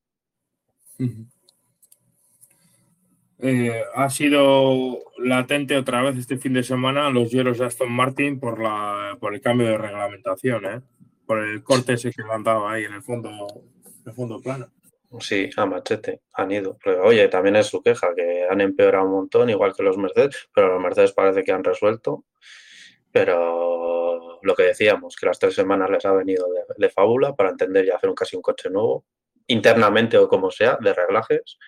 Eh, 3.45 3.83
ha 3.95 4.09
sido 4.09 5.01
latente 5.19 5.77
otra 5.77 6.01
vez 6.01 6.17
este 6.17 6.39
fin 6.39 6.53
de 6.53 6.63
semana 6.63 7.11
los 7.11 7.29
hielos 7.33 7.59
de 7.59 7.67
Aston 7.67 7.91
Martin 7.91 8.39
por, 8.39 8.63
la, 8.63 9.19
por 9.19 9.35
el 9.35 9.41
cambio 9.41 9.67
de 9.67 9.79
reglamentación, 9.79 10.65
¿eh? 10.65 10.81
por 11.27 11.41
el 11.41 11.65
corte 11.65 11.95
ese 11.95 12.13
que 12.13 12.23
han 12.23 12.47
ahí 12.47 12.85
en 12.85 12.93
el 12.93 13.03
fondo, 13.03 13.31
en 13.31 14.09
el 14.09 14.13
fondo 14.13 14.41
plano. 14.41 14.71
Sí, 15.19 15.51
a 15.57 15.67
machete, 15.67 16.21
han 16.35 16.53
ido. 16.53 16.79
oye, 17.03 17.27
también 17.27 17.57
es 17.57 17.67
su 17.67 17.83
queja, 17.83 18.15
que 18.15 18.47
han 18.49 18.61
empeorado 18.61 19.07
un 19.07 19.13
montón, 19.13 19.51
igual 19.51 19.75
que 19.77 19.83
los 19.83 19.99
Mercedes, 19.99 20.49
pero 20.55 20.75
los 20.75 20.81
Mercedes 20.81 21.13
parece 21.13 21.43
que 21.43 21.51
han 21.51 21.65
resuelto. 21.65 22.25
Pero 23.11 24.39
lo 24.41 24.55
que 24.55 24.63
decíamos, 24.63 25.17
que 25.17 25.27
las 25.27 25.41
tres 25.41 25.55
semanas 25.55 25.91
les 25.91 26.05
ha 26.07 26.13
venido 26.13 26.47
de, 26.47 26.61
de 26.79 26.91
fábula 26.91 27.35
para 27.35 27.51
entender 27.51 27.87
y 27.87 27.91
hacer 27.91 28.09
un, 28.09 28.15
casi 28.15 28.37
un 28.37 28.43
coche 28.43 28.71
nuevo 28.71 29.05
internamente 29.47 30.17
o 30.19 30.29
como 30.29 30.51
sea, 30.51 30.79
de 30.81 30.93
reglajes, 30.93 31.59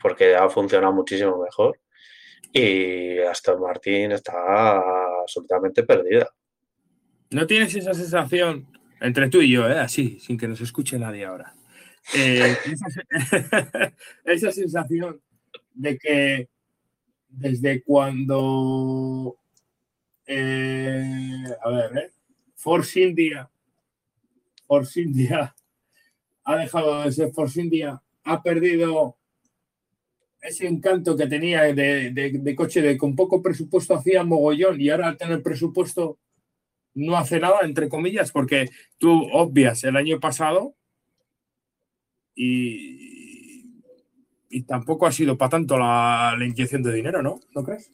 porque 0.00 0.34
ha 0.34 0.48
funcionado 0.48 0.92
muchísimo 0.92 1.42
mejor. 1.42 1.78
Y 2.52 3.18
Aston 3.20 3.60
Martin 3.60 4.12
está 4.12 4.80
absolutamente 5.22 5.82
perdida. 5.82 6.28
¿No 7.30 7.46
tienes 7.46 7.74
esa 7.74 7.94
sensación 7.94 8.68
entre 9.00 9.28
tú 9.28 9.42
y 9.42 9.50
yo, 9.50 9.68
eh? 9.68 9.78
así, 9.78 10.18
sin 10.20 10.38
que 10.38 10.46
nos 10.46 10.60
escuche 10.60 10.98
nadie 10.98 11.24
ahora? 11.24 11.54
Eh, 12.14 12.56
esa, 14.24 14.52
sensación 14.52 15.20
de 15.72 15.98
que 15.98 16.48
desde 17.28 17.82
cuando, 17.82 19.36
eh, 20.26 21.44
a 21.62 21.70
ver, 21.70 21.98
¿eh? 21.98 22.10
Force 22.54 23.00
India, 23.00 23.50
Force 24.66 25.00
India 25.00 25.54
ha 26.44 26.56
dejado 26.56 27.02
de 27.02 27.12
ser 27.12 27.32
Force 27.32 27.60
India, 27.60 28.00
ha 28.24 28.42
perdido 28.42 29.16
ese 30.40 30.66
encanto 30.66 31.16
que 31.16 31.26
tenía 31.26 31.62
de, 31.72 32.54
coche 32.56 32.82
de 32.82 32.98
con 32.98 33.16
poco 33.16 33.42
presupuesto 33.42 33.94
hacía 33.94 34.24
mogollón 34.24 34.78
y 34.80 34.90
ahora 34.90 35.08
al 35.08 35.16
tener 35.16 35.42
presupuesto 35.42 36.18
no 36.94 37.16
hace 37.16 37.40
nada, 37.40 37.60
entre 37.62 37.88
comillas, 37.88 38.30
porque 38.30 38.70
tú 38.98 39.26
obvias 39.32 39.82
el 39.84 39.96
año 39.96 40.20
pasado 40.20 40.74
y, 42.34 43.82
y 44.50 44.62
tampoco 44.62 45.06
ha 45.06 45.12
sido 45.12 45.36
para 45.36 45.50
tanto 45.50 45.78
la, 45.78 46.36
inyección 46.38 46.82
de 46.82 46.92
dinero, 46.92 47.22
¿no? 47.22 47.40
¿No 47.54 47.64
crees? 47.64 47.90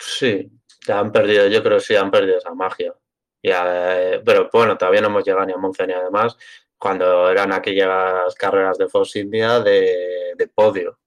Sí, 0.00 0.50
ya 0.86 1.00
han 1.00 1.12
perdido, 1.12 1.48
yo 1.48 1.62
creo 1.62 1.78
que 1.78 1.84
sí 1.84 1.96
han 1.96 2.10
perdido 2.10 2.38
esa 2.38 2.54
magia. 2.54 2.94
Ya, 3.42 4.20
pero 4.24 4.48
bueno, 4.52 4.78
todavía 4.78 5.02
no 5.02 5.08
hemos 5.08 5.24
llegado 5.24 5.46
ni 5.46 5.52
a 5.52 5.58
Monza 5.58 5.86
ni 5.86 5.92
además 5.92 6.36
cuando 6.78 7.30
eran 7.30 7.52
aquellas 7.52 8.34
carreras 8.34 8.78
de 8.78 8.88
Force 8.88 9.18
India 9.18 9.60
de, 9.60 10.34
de 10.36 10.48
podio. 10.48 10.98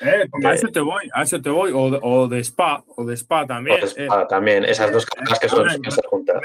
Eh, 0.00 0.28
a 0.44 0.54
eso 0.54 0.68
te 0.68 0.80
voy, 0.80 1.08
a 1.12 1.22
eso 1.22 1.42
te 1.42 1.50
voy, 1.50 1.72
o, 1.72 1.82
o 1.82 2.28
de 2.28 2.40
Spa, 2.40 2.84
o 2.96 3.04
de 3.04 3.16
Spa 3.16 3.46
también. 3.46 3.78
O 3.78 3.80
de 3.80 3.86
Spa, 3.86 4.22
eh, 4.22 4.26
también, 4.28 4.64
esas 4.64 4.92
dos 4.92 5.06
carreras 5.06 5.38
que 5.40 5.48
son 5.48 5.68
eh, 5.68 5.78
juntas. 6.06 6.42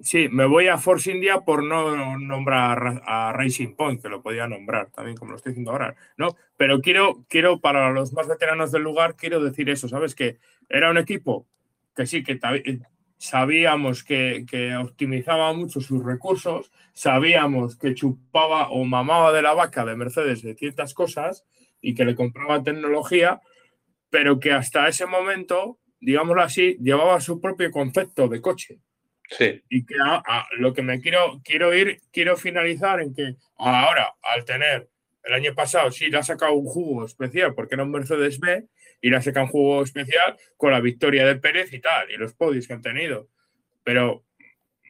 Sí, 0.00 0.28
me 0.28 0.46
voy 0.46 0.68
a 0.68 0.76
Force 0.76 1.10
India 1.10 1.40
por 1.40 1.62
no 1.62 2.18
nombrar 2.18 3.02
a 3.06 3.32
Racing 3.32 3.74
Point, 3.76 4.02
que 4.02 4.08
lo 4.08 4.22
podía 4.22 4.46
nombrar 4.48 4.90
también, 4.90 5.16
como 5.16 5.30
lo 5.30 5.36
estoy 5.36 5.52
diciendo 5.52 5.70
ahora, 5.70 5.94
¿no? 6.16 6.36
Pero 6.56 6.80
quiero, 6.80 7.24
quiero 7.28 7.60
para 7.60 7.90
los 7.90 8.12
más 8.12 8.26
veteranos 8.26 8.72
del 8.72 8.82
lugar, 8.82 9.16
quiero 9.16 9.42
decir 9.42 9.70
eso, 9.70 9.88
¿sabes? 9.88 10.14
Que 10.14 10.38
era 10.68 10.90
un 10.90 10.98
equipo 10.98 11.46
que 11.94 12.06
sí, 12.06 12.24
que 12.24 12.40
sabíamos 13.24 14.04
que, 14.04 14.44
optimizaba 14.78 15.54
mucho 15.54 15.80
sus 15.80 16.04
recursos, 16.04 16.70
sabíamos 16.92 17.78
que 17.78 17.94
chupaba 17.94 18.68
o 18.68 18.84
mamaba 18.84 19.32
de 19.32 19.40
la 19.40 19.54
vaca 19.54 19.86
de 19.86 19.96
Mercedes 19.96 20.42
de 20.42 20.54
ciertas 20.54 20.92
cosas 20.92 21.46
y 21.80 21.94
que 21.94 22.04
le 22.04 22.14
compraba 22.14 22.62
tecnología, 22.62 23.40
pero 24.10 24.38
que 24.38 24.52
hasta 24.52 24.88
ese 24.88 25.06
momento, 25.06 25.78
digámoslo 26.00 26.42
así, 26.42 26.76
llevaba 26.82 27.18
su 27.22 27.40
propio 27.40 27.70
concepto 27.70 28.28
de 28.28 28.42
coche. 28.42 28.80
Sí. 29.30 29.62
Y 29.70 29.86
que 29.86 29.94
lo 30.58 30.74
que 30.74 30.82
me 30.82 31.00
quiero, 31.00 31.40
quiero 31.42 31.72
ir, 31.72 32.02
quiero 32.12 32.36
finalizar 32.36 33.00
en 33.00 33.14
que 33.14 33.36
ahora, 33.56 34.14
al 34.20 34.44
tener 34.44 34.90
el 35.22 35.32
año 35.32 35.54
pasado, 35.54 35.90
sí 35.90 36.10
le 36.10 36.18
ha 36.18 36.22
sacado 36.22 36.52
un 36.52 36.66
jugo 36.66 37.06
especial 37.06 37.54
porque 37.54 37.74
era 37.74 37.84
un 37.84 37.90
Mercedes 37.90 38.38
B, 38.38 38.66
y 39.04 39.10
la 39.10 39.20
sacan 39.20 39.48
juego 39.48 39.82
especial 39.82 40.34
con 40.56 40.72
la 40.72 40.80
victoria 40.80 41.26
de 41.26 41.36
Pérez 41.36 41.74
y 41.74 41.78
tal, 41.78 42.10
y 42.10 42.16
los 42.16 42.32
podios 42.32 42.66
que 42.66 42.72
han 42.72 42.80
tenido. 42.80 43.28
Pero 43.82 44.24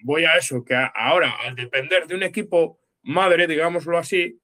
voy 0.05 0.25
a 0.25 0.37
eso, 0.37 0.65
que 0.65 0.77
ahora, 0.95 1.35
al 1.45 1.57
depender 1.57 2.07
de 2.07 2.15
un 2.15 2.23
equipo 2.23 2.79
madre, 3.03 3.49
digámoslo 3.49 3.99
así, 3.99 4.39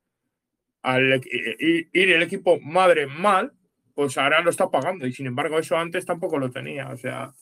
al 0.83 1.23
ir 1.25 1.89
el 1.93 2.21
equipo 2.21 2.59
madre 2.59 3.07
mal, 3.07 3.53
pues 3.95 4.19
ahora 4.19 4.41
lo 4.41 4.51
está 4.51 4.69
pagando. 4.69 5.07
Y 5.07 5.13
sin 5.13 5.29
embargo, 5.29 5.57
eso 5.57 5.77
antes 5.77 6.05
tampoco 6.05 6.37
lo 6.37 6.51
tenía. 6.51 6.89
O 6.89 6.97
sea, 6.97 7.33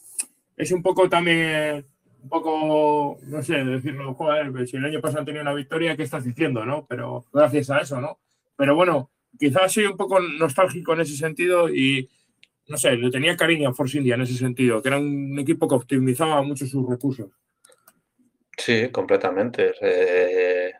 es 0.54 0.70
un 0.70 0.82
poco 0.82 1.08
también, 1.08 1.86
un 2.24 2.28
poco, 2.28 3.18
no 3.22 3.42
sé, 3.42 3.64
decirlo, 3.64 4.12
joder, 4.12 4.52
pues 4.52 4.68
si 4.68 4.76
el 4.76 4.84
año 4.84 5.00
pasado 5.00 5.24
tenido 5.24 5.40
una 5.40 5.54
victoria, 5.54 5.96
¿qué 5.96 6.02
estás 6.02 6.26
diciendo, 6.26 6.66
no? 6.66 6.84
Pero 6.86 7.24
gracias 7.32 7.70
a 7.70 7.78
eso, 7.78 8.02
¿no? 8.02 8.18
Pero 8.54 8.76
bueno, 8.76 9.10
quizás 9.38 9.72
soy 9.72 9.86
un 9.86 9.96
poco 9.96 10.20
nostálgico 10.20 10.92
en 10.92 11.00
ese 11.00 11.16
sentido 11.16 11.70
y 11.70 12.10
no 12.68 12.76
sé, 12.76 12.96
le 12.96 13.10
tenía 13.10 13.36
cariño 13.36 13.68
a 13.68 13.74
Force 13.74 13.98
India 13.98 14.14
en 14.14 14.22
ese 14.22 14.34
sentido, 14.34 14.82
que 14.82 14.88
era 14.88 14.98
un 14.98 15.38
equipo 15.38 15.66
que 15.66 15.74
optimizaba 15.74 16.42
mucho 16.42 16.66
sus 16.66 16.88
recursos. 16.88 17.30
Sí, 18.56 18.88
completamente. 18.90 19.72
Eh, 19.80 20.72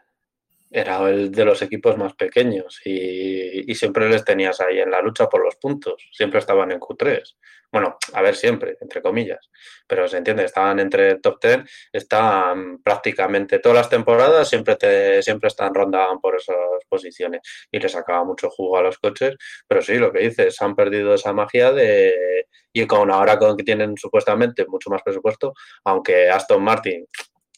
era 0.71 1.09
el 1.09 1.31
de 1.31 1.45
los 1.45 1.63
equipos 1.63 1.97
más 1.97 2.15
pequeños 2.15 2.81
y, 2.85 3.75
siempre 3.75 4.09
les 4.09 4.25
tenías 4.25 4.61
ahí 4.61 4.81
en 4.81 4.91
la 4.91 5.01
lucha 5.01 5.29
por 5.29 5.45
los 5.45 5.57
puntos. 5.57 6.09
Siempre 6.13 6.41
estaban 6.41 6.73
en 6.73 6.81
Q3. 6.81 7.37
Bueno, 7.71 7.97
a 8.15 8.23
ver, 8.23 8.35
siempre, 8.35 8.77
entre 8.81 9.01
comillas. 9.03 9.51
Pero 9.87 10.09
se 10.09 10.17
entiende, 10.17 10.45
estaban 10.45 10.81
entre 10.81 11.17
top 11.17 11.39
10, 11.41 11.59
están 11.93 12.83
prácticamente 12.83 13.59
todas 13.61 13.79
las 13.79 13.91
temporadas, 13.91 14.49
siempre, 14.49 14.77
te, 14.77 15.23
siempre 15.23 15.49
están 15.49 15.75
rondaban 15.75 16.19
por 16.21 16.37
esas 16.37 16.57
posiciones 16.89 17.43
y 17.71 17.79
les 17.79 17.93
sacaba 17.93 18.25
mucho 18.25 18.51
jugo 18.51 18.79
a 18.79 18.83
los 18.83 18.99
coches. 18.99 19.37
Pero 19.69 19.83
sí, 19.83 19.97
lo 19.97 20.13
que 20.13 20.21
dices, 20.21 20.61
han 20.61 20.75
perdido 20.75 21.15
esa 21.15 21.33
magia 21.33 21.73
de. 21.73 22.47
Y 22.73 22.87
con 22.87 23.11
ahora 23.11 23.39
con 23.39 23.57
que 23.57 23.65
tienen 23.65 23.97
supuestamente 23.97 24.67
mucho 24.67 24.91
más 24.91 25.03
presupuesto, 25.03 25.55
aunque 25.85 26.31
Aston 26.31 26.63
Martin 26.63 27.07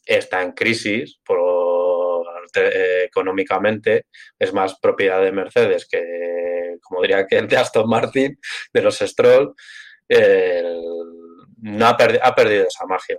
está 0.04 0.42
en 0.42 0.52
crisis 0.52 1.18
por, 1.24 1.38
eh, 2.56 3.04
económicamente, 3.04 4.06
es 4.38 4.52
más 4.52 4.78
propiedad 4.80 5.20
de 5.20 5.32
Mercedes 5.32 5.86
que, 5.90 6.76
como 6.82 7.02
diría 7.02 7.26
que 7.28 7.42
de 7.42 7.56
Aston 7.56 7.88
Martin, 7.88 8.38
de 8.72 8.82
los 8.82 8.98
Stroll 8.98 9.54
no 11.62 11.86
ha, 11.86 11.90
ha, 11.90 12.34
perdido 12.34 12.66
esa 12.66 12.86
magia. 12.86 13.18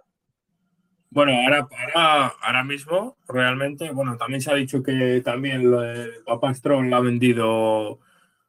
Bueno, 1.10 1.34
ahora, 1.34 1.68
ahora, 1.94 2.36
ahora, 2.42 2.64
mismo, 2.64 3.18
realmente, 3.28 3.92
bueno, 3.92 4.18
también 4.18 4.42
se 4.42 4.50
ha 4.50 4.56
dicho 4.56 4.82
que 4.82 5.22
también 5.24 5.74
el 5.74 6.24
Papá 6.26 6.54
Strong 6.54 6.94
ha 6.94 7.02
vendido 7.02 8.00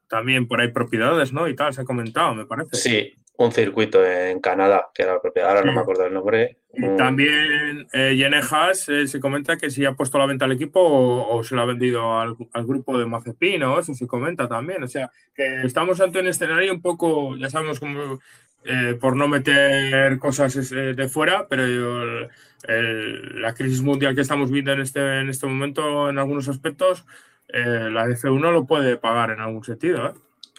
también 0.08 0.46
por 0.46 0.60
ahí 0.60 0.68
propiedades, 0.68 1.32
¿no? 1.32 1.48
Y 1.48 1.56
tal, 1.56 1.74
se 1.74 1.80
ha 1.80 1.84
comentado, 1.84 2.34
me 2.34 2.46
parece. 2.46 2.76
Sí, 2.76 3.14
un 3.44 3.52
circuito 3.52 4.04
en 4.04 4.40
Canadá, 4.40 4.90
que 4.94 5.02
era 5.02 5.14
la 5.14 5.20
propiedad, 5.20 5.50
ahora 5.50 5.62
no 5.62 5.72
me 5.72 5.80
acuerdo 5.80 6.06
el 6.06 6.14
nombre. 6.14 6.58
también 6.96 7.86
eh, 7.92 8.14
Yenejas 8.16 8.88
eh, 8.88 9.06
se 9.06 9.20
comenta 9.20 9.56
que 9.56 9.70
si 9.70 9.84
ha 9.84 9.92
puesto 9.92 10.18
la 10.18 10.26
venta 10.26 10.44
al 10.44 10.52
equipo 10.52 10.80
o, 10.80 11.42
se 11.44 11.54
lo 11.54 11.62
ha 11.62 11.66
vendido 11.66 12.18
al, 12.20 12.36
grupo 12.64 12.98
de 12.98 13.06
Mazepin, 13.06 13.60
¿no? 13.60 13.78
Eso 13.78 13.94
se 13.94 14.06
comenta 14.06 14.48
también. 14.48 14.82
O 14.82 14.88
sea, 14.88 15.10
que 15.34 15.62
estamos 15.62 16.00
ante 16.00 16.20
un 16.20 16.28
escenario 16.28 16.72
un 16.72 16.82
poco, 16.82 17.36
ya 17.36 17.50
sabemos 17.50 17.80
cómo, 17.80 18.18
eh, 18.64 18.96
por 19.00 19.16
no 19.16 19.26
meter 19.26 20.18
cosas 20.18 20.70
eh, 20.72 20.94
de 20.94 21.08
fuera, 21.08 21.46
pero 21.48 21.64
el, 21.64 22.28
el, 22.68 23.42
la 23.42 23.54
crisis 23.54 23.82
mundial 23.82 24.14
que 24.14 24.20
estamos 24.20 24.50
viviendo 24.50 24.72
en 24.72 24.80
este, 24.82 25.20
en 25.20 25.28
este 25.28 25.46
momento 25.46 26.08
en 26.08 26.18
algunos 26.18 26.48
aspectos, 26.48 27.04
eh, 27.48 27.90
la 27.90 28.06
F1 28.06 28.52
lo 28.52 28.64
puede 28.64 28.96
pagar 28.96 29.30
en 29.30 29.40
algún 29.40 29.64
sentido. 29.64 30.06
¿eh? 30.06 30.12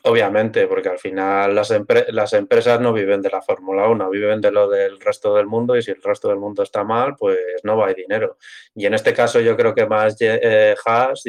Obviamente, 0.06 0.68
porque 0.68 0.90
al 0.90 1.00
final 1.00 1.56
las, 1.56 1.74
las, 2.10 2.34
empresas 2.34 2.78
no 2.82 2.92
viven 2.92 3.22
de 3.22 3.30
la 3.30 3.42
Fórmula 3.42 3.88
1, 3.88 4.10
viven 4.10 4.42
de 4.42 4.52
lo 4.52 4.70
del 4.70 5.00
resto 5.00 5.34
del 5.34 5.46
mundo 5.46 5.78
y 5.78 5.82
si 5.82 5.92
el 5.92 6.02
resto 6.02 6.28
del 6.28 6.40
mundo 6.40 6.62
está 6.62 6.84
mal, 6.84 7.16
pues 7.18 7.38
no 7.64 7.78
va 7.78 7.88
a 7.88 7.94
dinero. 7.94 8.38
Y 8.76 8.86
en 8.86 8.96
este 8.96 9.14
caso 9.14 9.40
yo 9.40 9.56
creo 9.56 9.74
que 9.74 9.86
más 9.86 10.18
eh, 10.20 10.76
Haas, 10.84 11.24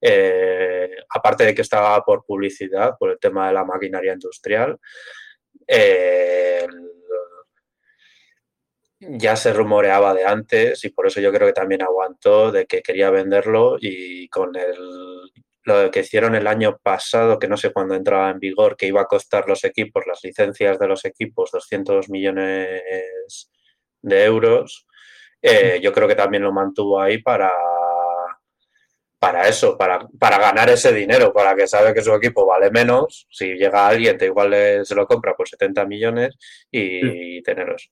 eh, 0.00 0.90
aparte 1.10 1.44
de 1.44 1.54
que 1.54 1.60
estaba 1.60 2.02
por 2.02 2.24
publicidad, 2.24 2.96
por 2.98 3.10
el 3.10 3.18
tema 3.18 3.48
de 3.48 3.52
la 3.52 3.64
maquinaria 3.66 4.14
industrial, 4.14 4.78
eh, 5.66 6.66
ya 9.00 9.36
se 9.36 9.52
rumoreaba 9.52 10.14
de 10.14 10.24
antes 10.24 10.82
y 10.82 10.88
por 10.88 11.08
eso 11.08 11.20
yo 11.20 11.30
creo 11.30 11.46
que 11.46 11.52
también 11.52 11.82
aguantó 11.82 12.50
de 12.50 12.64
que 12.64 12.80
quería 12.80 13.10
venderlo 13.10 13.76
y 13.78 14.28
con 14.28 14.56
el, 14.56 15.30
lo 15.66 15.90
que 15.90 16.00
hicieron 16.00 16.34
el 16.34 16.46
año 16.46 16.78
pasado, 16.82 17.38
que 17.38 17.48
no 17.48 17.56
sé 17.56 17.72
cuándo 17.72 17.94
entraba 17.94 18.30
en 18.30 18.38
vigor, 18.38 18.76
que 18.76 18.86
iba 18.86 19.02
a 19.02 19.06
costar 19.06 19.48
los 19.48 19.64
equipos, 19.64 20.04
las 20.06 20.20
licencias 20.22 20.78
de 20.78 20.86
los 20.86 21.04
equipos, 21.04 21.50
200 21.50 22.08
millones 22.08 23.48
de 24.00 24.24
euros, 24.24 24.86
eh, 25.42 25.80
yo 25.82 25.92
creo 25.92 26.06
que 26.08 26.14
también 26.14 26.44
lo 26.44 26.52
mantuvo 26.52 27.00
ahí 27.00 27.18
para, 27.20 27.52
para 29.18 29.48
eso, 29.48 29.76
para, 29.76 30.06
para, 30.18 30.38
ganar 30.38 30.70
ese 30.70 30.92
dinero, 30.92 31.32
para 31.32 31.56
que 31.56 31.66
sabe 31.66 31.92
que 31.92 32.02
su 32.02 32.14
equipo 32.14 32.46
vale 32.46 32.70
menos, 32.70 33.26
si 33.30 33.54
llega 33.54 33.88
alguien, 33.88 34.18
te 34.18 34.26
igual 34.26 34.50
le, 34.50 34.84
se 34.84 34.94
lo 34.94 35.06
compra 35.06 35.34
por 35.34 35.48
70 35.48 35.84
millones 35.86 36.36
y, 36.70 37.00
sí. 37.00 37.00
y 37.02 37.42
tener 37.42 37.70
eso. 37.70 37.88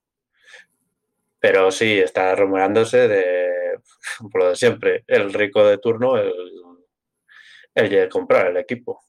Pero 1.40 1.70
sí, 1.72 1.98
está 1.98 2.34
rumorándose 2.36 3.08
de, 3.08 3.78
por 4.32 4.42
lo 4.42 4.48
de 4.50 4.56
siempre, 4.56 5.04
el 5.08 5.32
rico 5.32 5.64
de 5.66 5.78
turno, 5.78 6.16
el, 6.16 6.32
el 7.74 7.88
de 7.88 8.08
comprar 8.08 8.48
el 8.48 8.56
equipo. 8.56 9.02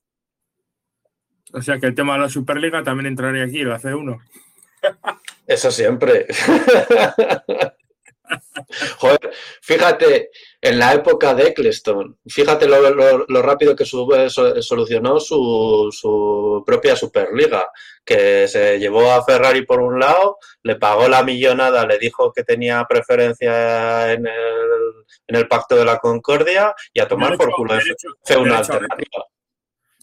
O 1.54 1.62
sea 1.62 1.80
que 1.80 1.86
el 1.86 1.96
tema 1.96 2.14
de 2.14 2.20
la 2.20 2.30
Superliga 2.30 2.84
también 2.84 3.08
entraría 3.08 3.44
aquí, 3.44 3.64
la 3.64 3.80
C1. 3.80 4.20
Eso 5.48 5.72
siempre. 5.72 6.26
Joder, 8.98 9.32
fíjate, 9.62 10.32
en 10.62 10.80
la 10.80 10.94
época 10.94 11.34
de 11.34 11.50
Eccleston, 11.50 12.18
fíjate 12.26 12.68
lo, 12.68 12.90
lo, 12.90 13.26
lo 13.28 13.42
rápido 13.42 13.76
que 13.76 13.86
su, 13.86 14.08
solucionó 14.62 15.20
su, 15.20 15.90
su, 15.92 16.64
propia 16.66 16.96
Superliga, 16.96 17.70
que 18.04 18.48
se 18.48 18.80
llevó 18.80 19.12
a 19.12 19.24
Ferrari 19.24 19.66
por 19.66 19.80
un 19.80 20.00
lado, 20.00 20.38
le 20.64 20.76
pagó 20.76 21.08
la 21.08 21.24
millonada, 21.24 21.86
le 21.86 21.98
dijo 22.00 22.32
que 22.34 22.44
tenía 22.44 22.86
preferencia 22.88 24.14
en 24.14 24.28
el, 24.28 25.06
en 25.28 25.36
el 25.36 25.48
Pacto 25.48 25.76
de 25.76 25.86
la 25.86 26.00
Concordia 26.00 26.74
y 26.94 27.00
a 27.00 27.08
tomar 27.08 27.38
por 27.38 27.52
culo 27.52 27.76
fue 28.24 28.38
una 28.38 28.60
alternativa. 28.60 29.26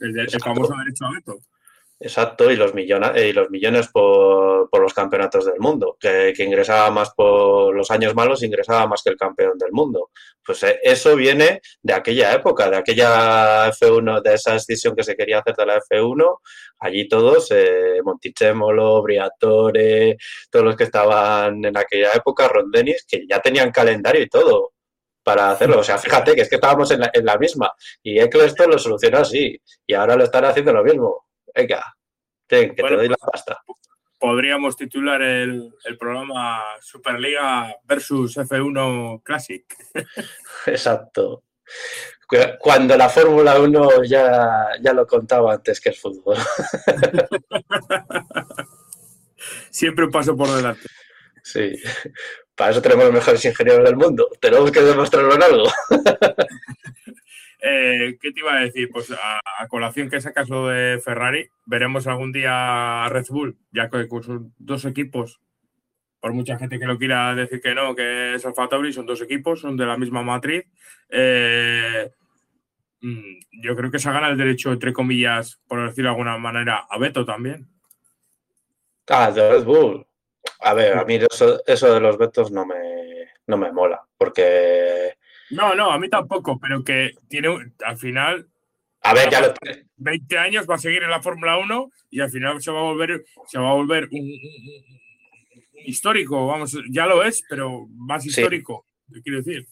El, 0.00 0.18
el, 0.18 0.30
famoso 0.40 0.74
derecho 0.76 1.06
a 1.06 1.12
veto. 1.12 1.38
Exacto, 2.04 2.50
y 2.50 2.56
los, 2.56 2.74
millones, 2.74 3.12
y 3.22 3.32
los 3.32 3.48
millones 3.48 3.86
por, 3.88 4.68
los 4.72 4.92
campeonatos 4.92 5.46
del 5.46 5.60
mundo, 5.60 5.96
que, 6.00 6.34
ingresaba 6.36 6.90
más 6.90 7.14
por 7.14 7.72
los 7.76 7.92
años 7.92 8.12
malos, 8.12 8.42
ingresaba 8.42 8.88
más 8.88 9.02
que 9.04 9.10
el 9.10 9.16
campeón 9.16 9.56
del 9.56 9.70
mundo. 9.70 10.10
Pues 10.44 10.64
eh, 10.64 10.80
eso 10.82 11.14
viene 11.14 11.60
de 11.80 11.94
aquella 11.94 12.34
época, 12.34 12.68
de 12.68 12.76
aquella 12.78 13.68
F1, 13.70 14.20
de 14.20 14.34
esa 14.34 14.54
decisión 14.54 14.96
que 14.96 15.04
se 15.04 15.14
quería 15.14 15.38
hacer 15.38 15.54
de 15.54 15.66
la 15.66 15.80
F1. 15.80 16.38
Allí 16.80 17.06
todos, 17.08 17.52
eh, 17.52 18.00
Briatore, 19.02 20.16
todos 20.50 20.64
los 20.64 20.76
que 20.76 20.84
estaban 20.84 21.64
en 21.64 21.76
aquella 21.76 22.12
época, 22.14 22.48
Ron 22.48 22.70
Dennis, 22.72 23.06
que 23.08 23.24
ya 23.28 23.38
tenían 23.40 23.70
calendario 23.70 24.22
y 24.22 24.28
todo 24.28 24.72
para 25.22 25.52
hacerlo. 25.52 25.78
O 25.78 25.84
sea, 25.84 25.98
fíjate 25.98 26.34
que 26.34 26.42
es 26.42 26.48
que 26.48 26.56
estábamos 26.56 26.90
en 26.90 27.00
la, 27.00 27.10
en 27.12 27.24
la 27.24 27.38
misma 27.38 27.72
y 28.02 28.18
Eccleston 28.18 28.70
lo 28.72 28.78
solucionó 28.78 29.18
así 29.18 29.56
y 29.86 29.94
ahora 29.94 30.16
lo 30.16 30.24
están 30.24 30.44
haciendo 30.46 30.72
lo 30.72 30.82
mismo. 30.82 31.26
Venga, 31.54 31.96
ten, 32.46 32.74
que 32.74 32.82
bueno, 32.82 32.96
te 32.96 33.02
doy 33.02 33.08
la 33.08 33.16
pasta. 33.16 33.62
Podríamos 34.18 34.76
titular 34.76 35.20
el, 35.20 35.74
el, 35.84 35.98
programa 35.98 36.62
Superliga 36.80 37.76
versus 37.84 38.36
F1 38.36 39.22
Classic. 39.22 39.64
Exacto. 40.66 41.42
Cuando 42.60 42.96
la 42.96 43.08
Fórmula 43.08 43.60
1 43.60 44.04
ya, 44.04 44.68
ya 44.80 44.92
lo 44.92 45.06
contaba 45.06 45.54
antes 45.54 45.80
que 45.80 45.90
el 45.90 45.96
fútbol. 45.96 46.36
Siempre 49.70 50.06
un 50.06 50.10
paso 50.10 50.36
por 50.36 50.48
delante. 50.48 50.88
Sí. 51.42 51.72
Para 52.54 52.70
eso 52.70 52.80
tenemos 52.80 53.04
los 53.04 53.14
mejores 53.14 53.44
ingenieros 53.44 53.84
del 53.84 53.96
mundo. 53.96 54.28
Tenemos 54.40 54.70
que 54.70 54.80
demostrarlo 54.80 55.34
en 55.34 55.42
algo. 55.42 55.70
Eh, 57.64 58.18
¿Qué 58.20 58.32
te 58.32 58.40
iba 58.40 58.54
a 58.54 58.60
decir? 58.60 58.90
Pues 58.90 59.12
a, 59.12 59.40
a, 59.58 59.68
colación 59.68 60.10
que 60.10 60.20
sacas 60.20 60.48
lo 60.48 60.66
de 60.66 60.98
Ferrari, 60.98 61.48
veremos 61.64 62.08
algún 62.08 62.32
día 62.32 63.04
a 63.04 63.08
Red 63.08 63.26
Bull, 63.28 63.56
ya 63.70 63.88
que 63.88 64.08
con 64.08 64.24
sus 64.24 64.42
dos 64.58 64.84
equipos, 64.84 65.40
por 66.18 66.32
mucha 66.32 66.58
gente 66.58 66.80
que 66.80 66.86
lo 66.86 66.98
quiera 66.98 67.36
decir 67.36 67.60
que 67.60 67.72
no, 67.72 67.94
que 67.94 68.34
es 68.34 68.44
Alfa 68.44 68.68
Tauri, 68.68 68.92
son 68.92 69.06
dos 69.06 69.22
equipos, 69.22 69.60
son 69.60 69.76
de 69.76 69.86
la 69.86 69.96
misma 69.96 70.24
matriz. 70.24 70.64
Eh, 71.08 72.10
mm, 73.00 73.60
yo 73.62 73.76
creo 73.76 73.92
que 73.92 74.00
se 74.00 74.10
gana 74.10 74.28
el 74.28 74.36
derecho, 74.36 74.72
entre 74.72 74.92
comillas, 74.92 75.60
por 75.68 75.86
decirlo 75.86 76.10
de 76.10 76.14
alguna 76.14 76.38
manera, 76.38 76.86
a 76.90 76.98
Beto 76.98 77.24
también. 77.24 77.68
Ah, 79.08 79.30
de 79.30 79.50
Red 79.50 79.64
Bull. 79.64 80.04
A 80.60 80.74
ver, 80.74 80.98
a 80.98 81.04
mí 81.04 81.14
eso, 81.14 81.62
eso 81.64 81.94
de 81.94 82.00
los 82.00 82.18
vetos 82.18 82.50
no 82.50 82.66
me, 82.66 83.28
no 83.46 83.56
me 83.56 83.70
mola, 83.70 84.04
porque 84.18 85.16
no, 85.52 85.74
no, 85.74 85.90
a 85.90 85.98
mí 85.98 86.08
tampoco, 86.08 86.58
pero 86.58 86.82
que 86.82 87.12
tiene 87.28 87.48
al 87.84 87.96
final. 87.96 88.48
A 89.02 89.14
ver, 89.14 89.30
ya 89.30 89.40
lo 89.40 89.54
20 89.96 90.38
años 90.38 90.66
va 90.68 90.76
a 90.76 90.78
seguir 90.78 91.02
en 91.02 91.10
la 91.10 91.22
Fórmula 91.22 91.58
1 91.58 91.90
y 92.10 92.20
al 92.20 92.30
final 92.30 92.60
se 92.62 92.70
va 92.70 92.80
a 92.80 92.84
volver, 92.84 93.24
se 93.48 93.58
va 93.58 93.70
a 93.70 93.74
volver 93.74 94.08
un, 94.10 94.20
un, 94.20 94.30
un 94.30 95.82
histórico, 95.84 96.46
vamos, 96.46 96.76
ya 96.90 97.06
lo 97.06 97.22
es, 97.24 97.42
pero 97.48 97.86
más 97.90 98.24
histórico, 98.24 98.86
sí. 99.12 99.22
quiero 99.22 99.42
decir. 99.42 99.66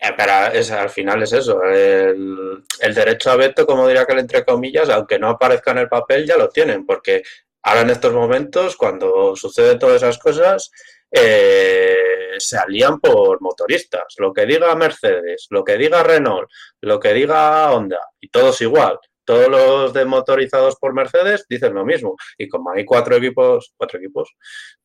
Eh, 0.00 0.12
pero 0.16 0.32
es, 0.52 0.70
al 0.70 0.90
final 0.90 1.22
es 1.22 1.32
eso, 1.32 1.62
el, 1.64 2.62
el, 2.80 2.94
derecho 2.94 3.32
a 3.32 3.36
veto, 3.36 3.66
como 3.66 3.86
diría 3.86 4.06
que 4.06 4.12
entre 4.12 4.44
comillas, 4.44 4.88
aunque 4.90 5.18
no 5.18 5.28
aparezca 5.28 5.72
en 5.72 5.78
el 5.78 5.88
papel, 5.88 6.24
ya 6.24 6.36
lo 6.36 6.48
tienen, 6.48 6.86
porque 6.86 7.24
ahora 7.62 7.80
en 7.80 7.90
estos 7.90 8.12
momentos, 8.12 8.76
cuando 8.76 9.34
suceden 9.34 9.78
todas 9.78 9.96
esas 9.96 10.18
cosas, 10.18 10.70
eh, 11.10 12.34
se 12.38 12.58
alían 12.58 13.00
por 13.00 13.40
motoristas. 13.40 14.14
Lo 14.18 14.32
que 14.32 14.46
diga 14.46 14.74
Mercedes, 14.74 15.46
lo 15.50 15.64
que 15.64 15.76
diga 15.76 16.02
Renault, 16.02 16.48
lo 16.82 16.98
que 17.00 17.12
diga 17.12 17.72
Honda, 17.72 18.00
y 18.20 18.28
todos 18.28 18.60
igual. 18.60 18.98
Todos 19.24 19.48
los 19.48 19.92
de 19.92 20.06
motorizados 20.06 20.76
por 20.76 20.94
Mercedes 20.94 21.44
dicen 21.48 21.74
lo 21.74 21.84
mismo. 21.84 22.16
Y 22.38 22.48
como 22.48 22.70
hay 22.70 22.86
cuatro 22.86 23.16
equipos, 23.16 23.74
cuatro 23.76 23.98
equipos, 23.98 24.34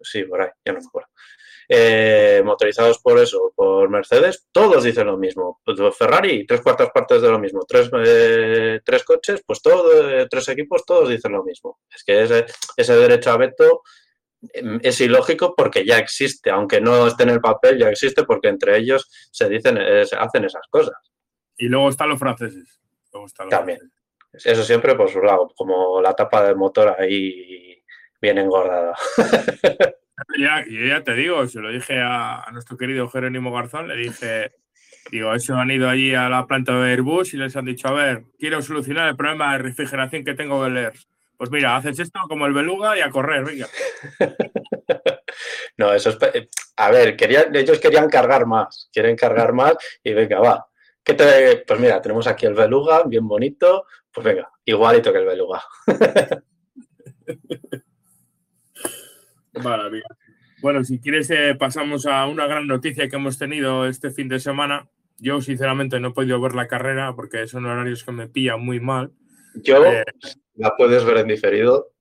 sí, 0.02 0.24
por 0.24 0.42
ahí, 0.42 0.50
ya 0.66 0.74
no 0.74 0.80
me 0.80 0.86
acuerdo. 0.86 1.10
Eh, 1.70 2.42
motorizados 2.44 3.00
por 3.00 3.18
eso, 3.20 3.54
por 3.56 3.90
Mercedes, 3.90 4.48
todos 4.52 4.84
dicen 4.84 5.08
lo 5.08 5.18
mismo. 5.18 5.62
Pues 5.64 5.80
Ferrari, 5.98 6.46
tres 6.46 6.62
cuartas 6.62 6.90
partes 6.94 7.22
de 7.22 7.30
lo 7.30 7.40
mismo. 7.40 7.62
Tres, 7.66 7.90
eh, 8.06 8.82
tres 8.84 9.04
coches, 9.04 9.42
pues 9.46 9.62
todos, 9.62 9.94
eh, 10.12 10.28
tres 10.30 10.50
equipos, 10.50 10.86
todos 10.86 11.08
dicen 11.08 11.32
lo 11.32 11.44
mismo. 11.44 11.80
Es 11.90 12.04
que 12.04 12.24
ese, 12.24 12.46
ese 12.76 12.96
derecho 12.98 13.32
a 13.32 13.38
veto 13.38 13.84
es 14.52 15.02
ilógico 15.02 15.56
porque 15.56 15.86
ya 15.86 15.98
existe, 15.98 16.50
aunque 16.50 16.82
no 16.82 17.08
esté 17.08 17.24
en 17.24 17.30
el 17.30 17.42
papel, 17.42 17.78
ya 17.78 17.90
existe 17.90 18.24
porque 18.24 18.50
entre 18.50 18.78
ellos 18.78 19.10
se 19.32 19.50
dicen, 19.50 19.78
eh, 19.80 20.06
se 20.06 20.16
hacen 20.16 20.46
esas 20.46 20.68
cosas. 20.70 20.96
Y 21.58 21.68
luego 21.68 21.90
están 21.90 22.10
los 22.10 22.20
franceses. 22.20 22.82
Luego 23.12 23.28
están 23.28 23.48
los 23.48 23.52
También. 23.52 23.80
Franceses. 23.80 24.52
Eso 24.52 24.64
siempre 24.64 24.96
por 24.96 25.10
su 25.10 25.22
lado, 25.22 25.52
como 25.56 26.02
la 26.02 26.14
tapa 26.14 26.44
del 26.44 26.56
motor 26.56 26.96
ahí 27.00 27.84
bien 28.20 28.38
engordada. 28.38 28.96
ya, 30.40 30.66
ya 30.68 31.04
te 31.04 31.14
digo, 31.14 31.46
se 31.48 31.60
lo 31.60 31.70
dije 31.70 32.00
a, 32.00 32.42
a, 32.42 32.52
nuestro 32.52 32.78
querido 32.78 33.08
Jerónimo 33.10 33.52
Garzón, 33.52 33.88
le 33.88 33.96
dije, 33.96 34.54
digo, 35.12 35.34
eso 35.34 35.56
han 35.56 35.70
ido 35.70 35.88
allí 35.90 36.16
a 36.16 36.30
la 36.30 36.48
planta 36.48 36.76
de 36.80 36.92
Airbus 36.92 37.34
y 37.34 37.38
les 37.38 37.56
han 37.56 37.66
dicho, 37.66 37.88
a 37.90 37.92
ver, 37.92 38.24
quiero 38.40 38.62
solucionar 38.62 39.10
el 39.10 39.16
problema 39.16 39.54
de 39.54 39.60
refrigeración 39.60 40.24
que 40.24 40.34
tengo 40.34 40.64
del 40.64 40.78
ERS 40.78 41.08
pues 41.44 41.52
mira, 41.52 41.76
haces 41.76 42.00
esto 42.00 42.22
como 42.30 42.46
el 42.46 42.54
beluga 42.54 42.98
y 42.98 43.02
a 43.02 43.10
correr, 43.10 43.44
venga. 43.44 43.68
no, 45.78 45.92
eso 45.92 46.12
es. 46.12 46.18
A 46.78 46.90
ver, 46.90 47.18
querían, 47.18 47.54
ellos 47.54 47.82
querían 47.82 48.08
cargar 48.08 48.46
más, 48.46 48.90
quieren 48.94 49.18
cargar 49.18 49.52
más 49.54 49.74
y 50.02 50.14
venga, 50.14 50.40
va. 50.40 50.66
¿Qué 51.04 51.16
te... 51.16 51.66
Pues 51.68 51.82
mira, 51.82 52.02
tenemos 52.02 52.28
aquí 52.28 52.46
el 52.46 52.54
beluga, 52.54 53.04
bien 53.04 53.28
bonito, 53.28 53.88
pues 54.10 54.24
venga, 54.24 54.50
igualito 54.64 55.12
que 55.12 55.20
el 55.20 55.26
beluga. 55.26 55.62
Vale, 59.62 60.02
Bueno, 60.62 60.86
si 60.86 61.02
quieres, 61.02 61.30
eh, 61.30 61.58
pasamos 61.60 62.06
a 62.06 62.26
una 62.26 62.48
gran 62.48 62.68
noticia 62.68 63.10
que 63.10 63.18
hemos 63.18 63.38
tenido 63.38 63.86
este 63.86 64.12
fin 64.12 64.30
de 64.30 64.40
semana. 64.40 64.88
Yo, 65.18 65.42
sinceramente, 65.42 66.00
no 66.00 66.08
he 66.08 66.14
podido 66.14 66.40
ver 66.40 66.56
la 66.56 66.70
carrera 66.70 67.14
porque 67.18 67.48
son 67.48 67.66
horarios 67.66 68.06
que 68.06 68.14
me 68.14 68.30
pillan 68.30 68.62
muy 68.62 68.80
mal. 68.80 69.12
Yo, 69.56 69.86
eh, 69.86 70.04
la 70.56 70.76
puedes 70.76 71.04
ver 71.04 71.18
en 71.18 71.28
diferido. 71.28 71.92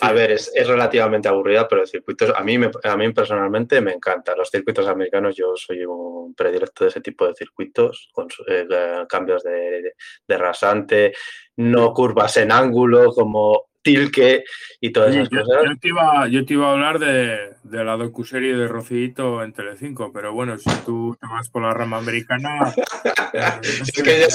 A 0.00 0.12
ver, 0.12 0.32
es, 0.32 0.50
relativamente 0.66 1.28
aburrida, 1.28 1.68
pero 1.68 1.82
el 1.82 1.86
circuito, 1.86 2.36
a 2.36 2.42
mí, 2.42 2.58
a 2.82 2.96
mí 2.96 3.12
personalmente 3.12 3.80
me 3.80 3.92
encanta. 3.92 4.34
Los 4.34 4.50
circuitos 4.50 4.88
americanos, 4.88 5.36
yo 5.36 5.54
soy 5.54 5.84
un 5.84 6.34
predilecto 6.34 6.84
de 6.84 6.90
ese 6.90 7.00
tipo 7.00 7.26
de 7.26 7.34
circuitos, 7.34 8.08
con 8.12 8.26
eh, 8.48 8.66
cambios 9.08 9.44
de, 9.44 9.92
de, 10.26 10.38
rasante, 10.38 11.12
no 11.56 11.92
curvas 11.92 12.36
en 12.38 12.50
ángulo, 12.50 13.12
como 13.12 13.68
Tilke 13.84 14.42
y 14.80 14.90
todas 14.90 15.14
esas 15.14 15.28
cosas. 15.28 15.46
Yo 15.46 15.78
te, 15.78 15.88
iba, 15.88 16.28
yo 16.28 16.44
te, 16.44 16.54
iba, 16.54 16.68
a 16.68 16.72
hablar 16.72 16.98
de, 16.98 17.50
de 17.62 17.84
la 17.84 17.96
docuserie 17.96 18.56
de 18.56 18.66
Rocito 18.66 19.44
en 19.44 19.52
Telecinco, 19.52 20.12
pero 20.12 20.32
bueno, 20.32 20.58
si 20.58 20.70
tú 20.84 21.16
te 21.20 21.28
vas 21.28 21.48
por 21.50 21.62
la 21.62 21.72
rama 21.72 21.98
americana... 21.98 22.74
es 23.62 24.02
que 24.02 24.26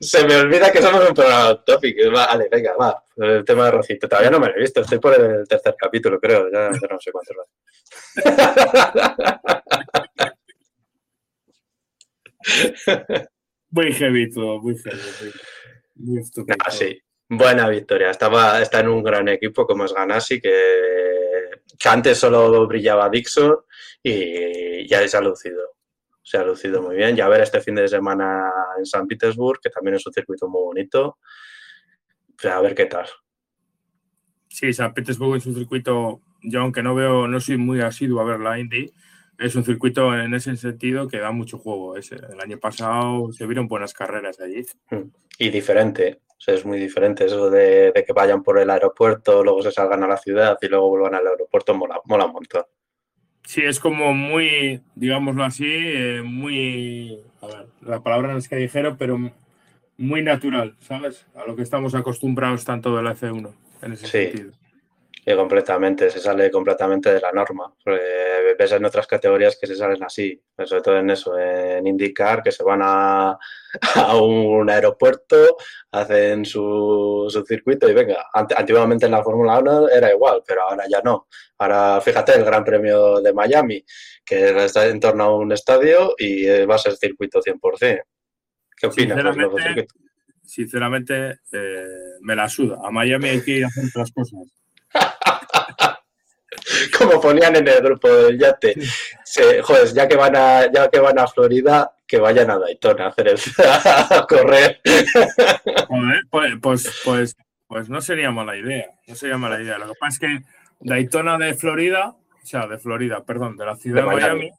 se, 0.00 0.26
me 0.26 0.36
olvida 0.36 0.72
que 0.72 0.82
somos 0.82 1.08
un 1.08 1.14
programa 1.14 1.62
topic. 1.64 1.96
Vale, 2.10 2.48
venga, 2.50 2.74
va, 2.74 3.04
el 3.16 3.44
tema 3.44 3.66
de 3.66 3.70
Rocito. 3.72 4.08
Todavía 4.08 4.30
no 4.30 4.40
me 4.40 4.48
lo 4.48 4.56
he 4.56 4.60
visto, 4.60 4.80
estoy 4.80 4.98
por 4.98 5.14
el 5.14 5.46
tercer 5.46 5.76
capítulo, 5.78 6.18
creo, 6.18 6.50
ya, 6.50 6.70
no 6.70 6.98
sé 6.98 7.12
cuántos 7.12 7.36
muy 13.70 13.92
heavy 13.92 14.30
todo, 14.30 14.60
muy 14.60 14.76
heavy. 14.78 15.32
Muy, 15.96 16.20
estúpido. 16.20 16.56
Ah, 16.64 16.70
sí. 16.70 16.96
Buena 17.28 17.68
victoria. 17.68 18.10
Estaba, 18.10 18.60
está 18.60 18.80
en 18.80 18.88
un 18.88 19.02
gran 19.02 19.28
equipo 19.28 19.66
como 19.66 19.84
es 19.84 19.92
Ganassi, 19.92 20.40
que, 20.40 20.52
antes 21.84 22.18
solo 22.18 22.66
brillaba 22.66 23.08
Dixon 23.08 23.56
y 24.02 24.86
ya 24.88 25.06
se 25.06 25.16
ha 25.16 25.20
lucido. 25.20 25.74
Se 26.22 26.38
ha 26.38 26.44
lucido 26.44 26.82
muy 26.82 26.96
bien. 26.96 27.16
Ya 27.16 27.28
ver 27.28 27.42
este 27.42 27.60
fin 27.60 27.74
de 27.74 27.88
semana 27.88 28.50
en 28.78 28.86
San 28.86 29.06
Petersburg, 29.06 29.60
que 29.60 29.70
también 29.70 29.96
es 29.96 30.06
un 30.06 30.12
circuito 30.12 30.48
muy 30.48 30.62
bonito. 30.62 31.18
a 32.44 32.60
ver 32.60 32.74
qué 32.74 32.86
tal. 32.86 33.06
Sí, 34.48 34.72
San 34.72 34.94
Petersburg 34.94 35.36
es 35.36 35.46
un 35.46 35.54
circuito, 35.54 36.22
yo 36.42 36.60
aunque 36.60 36.82
no 36.82 36.94
veo, 36.94 37.28
no 37.28 37.40
soy 37.40 37.58
muy 37.58 37.80
asiduo 37.80 38.20
a 38.20 38.24
ver 38.24 38.40
la 38.40 38.58
Indy, 38.58 38.90
es 39.38 39.54
un 39.54 39.64
circuito 39.64 40.18
en 40.18 40.32
ese 40.32 40.56
sentido 40.56 41.08
que 41.08 41.18
da 41.18 41.30
mucho 41.30 41.58
juego. 41.58 41.96
El 41.96 42.40
año 42.40 42.58
pasado 42.58 43.32
se 43.32 43.44
vieron 43.46 43.68
buenas 43.68 43.92
carreras 43.92 44.40
allí. 44.40 44.64
Y 45.38 45.50
diferente 45.50 46.20
es 46.46 46.64
muy 46.64 46.78
diferente 46.78 47.24
eso 47.24 47.50
de, 47.50 47.92
que 48.06 48.12
vayan 48.12 48.42
por 48.42 48.58
el 48.58 48.70
aeropuerto, 48.70 49.42
luego 49.42 49.62
se 49.62 49.72
salgan 49.72 50.02
a 50.04 50.08
la 50.08 50.16
ciudad 50.16 50.58
y 50.60 50.68
luego 50.68 50.90
vuelvan 50.90 51.14
al 51.14 51.26
aeropuerto, 51.26 51.74
mola, 51.74 52.00
mola 52.04 52.26
un 52.26 52.32
montón. 52.32 52.64
Sí, 53.44 53.62
es 53.62 53.78
como 53.78 54.12
muy, 54.12 54.82
digámoslo 54.94 55.44
así, 55.44 55.66
eh, 55.66 56.22
muy, 56.24 57.20
a 57.40 57.46
ver, 57.46 57.66
la 57.82 58.00
palabra 58.02 58.32
no 58.32 58.38
es 58.38 58.48
que 58.48 58.56
dijeron, 58.56 58.96
pero 58.98 59.18
muy 59.96 60.22
natural, 60.22 60.76
¿sabes? 60.80 61.26
A 61.34 61.46
lo 61.46 61.56
que 61.56 61.62
estamos 61.62 61.94
acostumbrados 61.94 62.64
tanto 62.64 62.96
del 62.96 63.06
F1 63.06 63.54
en 63.82 63.92
ese 63.92 64.06
sentido 64.06 64.52
completamente, 65.34 66.08
se 66.08 66.20
sale 66.20 66.50
completamente 66.52 67.12
de 67.12 67.20
la 67.20 67.32
norma. 67.32 67.74
ves 67.84 68.72
en 68.72 68.84
otras 68.84 69.08
categorías 69.08 69.58
que 69.60 69.66
se 69.66 69.74
salen 69.74 70.02
así, 70.04 70.40
sobre 70.64 70.82
todo 70.82 70.98
en 70.98 71.10
eso, 71.10 71.36
en 71.36 71.84
indicar 71.86 72.42
que 72.44 72.52
se 72.52 72.62
van 72.62 72.80
a, 72.82 73.36
un 74.22 74.70
aeropuerto, 74.70 75.56
hacen 75.90 76.44
su, 76.44 77.26
circuito 77.44 77.88
y 77.88 77.94
venga. 77.94 78.26
Antiguamente 78.32 79.06
en 79.06 79.12
la 79.12 79.24
Fórmula 79.24 79.58
1 79.58 79.88
era 79.88 80.12
igual, 80.12 80.42
pero 80.46 80.62
ahora 80.62 80.84
ya 80.88 81.00
no. 81.02 81.26
Ahora 81.58 82.00
fíjate 82.00 82.36
el 82.36 82.44
Gran 82.44 82.64
Premio 82.64 83.20
de 83.20 83.32
Miami, 83.32 83.84
que 84.24 84.64
está 84.64 84.86
en 84.86 85.00
torno 85.00 85.24
a 85.24 85.36
un 85.36 85.50
estadio 85.50 86.14
y 86.16 86.64
va 86.66 86.76
a 86.76 86.78
ser 86.78 86.94
circuito 86.96 87.40
100%. 87.40 88.02
¿Qué 88.76 88.86
opinas? 88.86 89.16
Sinceramente, 89.16 89.86
sinceramente 90.44 91.40
eh, 91.52 92.18
me 92.20 92.36
la 92.36 92.48
suda. 92.48 92.78
A 92.84 92.92
Miami 92.92 93.30
hay 93.30 93.40
que 93.40 93.50
ir 93.52 93.64
a 93.64 93.68
hacer 93.68 93.86
otras 93.86 94.12
cosas. 94.12 94.65
Como 96.98 97.20
ponían 97.20 97.56
en 97.56 97.68
el 97.68 97.80
grupo 97.80 98.08
del 98.08 98.38
yate. 98.38 98.74
joder, 99.62 99.92
ya 99.94 100.08
que 100.08 100.16
van 100.16 100.36
a, 100.36 100.70
ya 100.70 100.88
que 100.88 100.98
van 100.98 101.18
a 101.18 101.26
Florida, 101.26 101.92
que 102.06 102.18
vayan 102.18 102.50
a 102.50 102.58
Daytona 102.58 103.06
a 103.06 103.08
hacer 103.08 103.28
el, 103.28 103.38
a 103.58 104.26
correr. 104.28 104.80
pues, 106.30 106.52
pues, 106.60 107.02
pues, 107.04 107.36
pues, 107.66 107.88
no 107.88 108.00
sería 108.00 108.30
mala 108.30 108.56
idea. 108.56 108.86
No 109.06 109.14
sería 109.14 109.38
mala 109.38 109.60
idea. 109.60 109.78
Lo 109.78 109.88
que 109.88 109.98
pasa 109.98 110.14
es 110.14 110.18
que 110.18 110.46
Daytona 110.80 111.38
de 111.38 111.54
Florida, 111.54 112.08
o 112.10 112.46
sea, 112.46 112.66
de 112.66 112.78
Florida, 112.78 113.24
perdón, 113.24 113.56
de 113.56 113.66
la 113.66 113.76
ciudad 113.76 114.02
de, 114.02 114.06
Miami, 114.06 114.50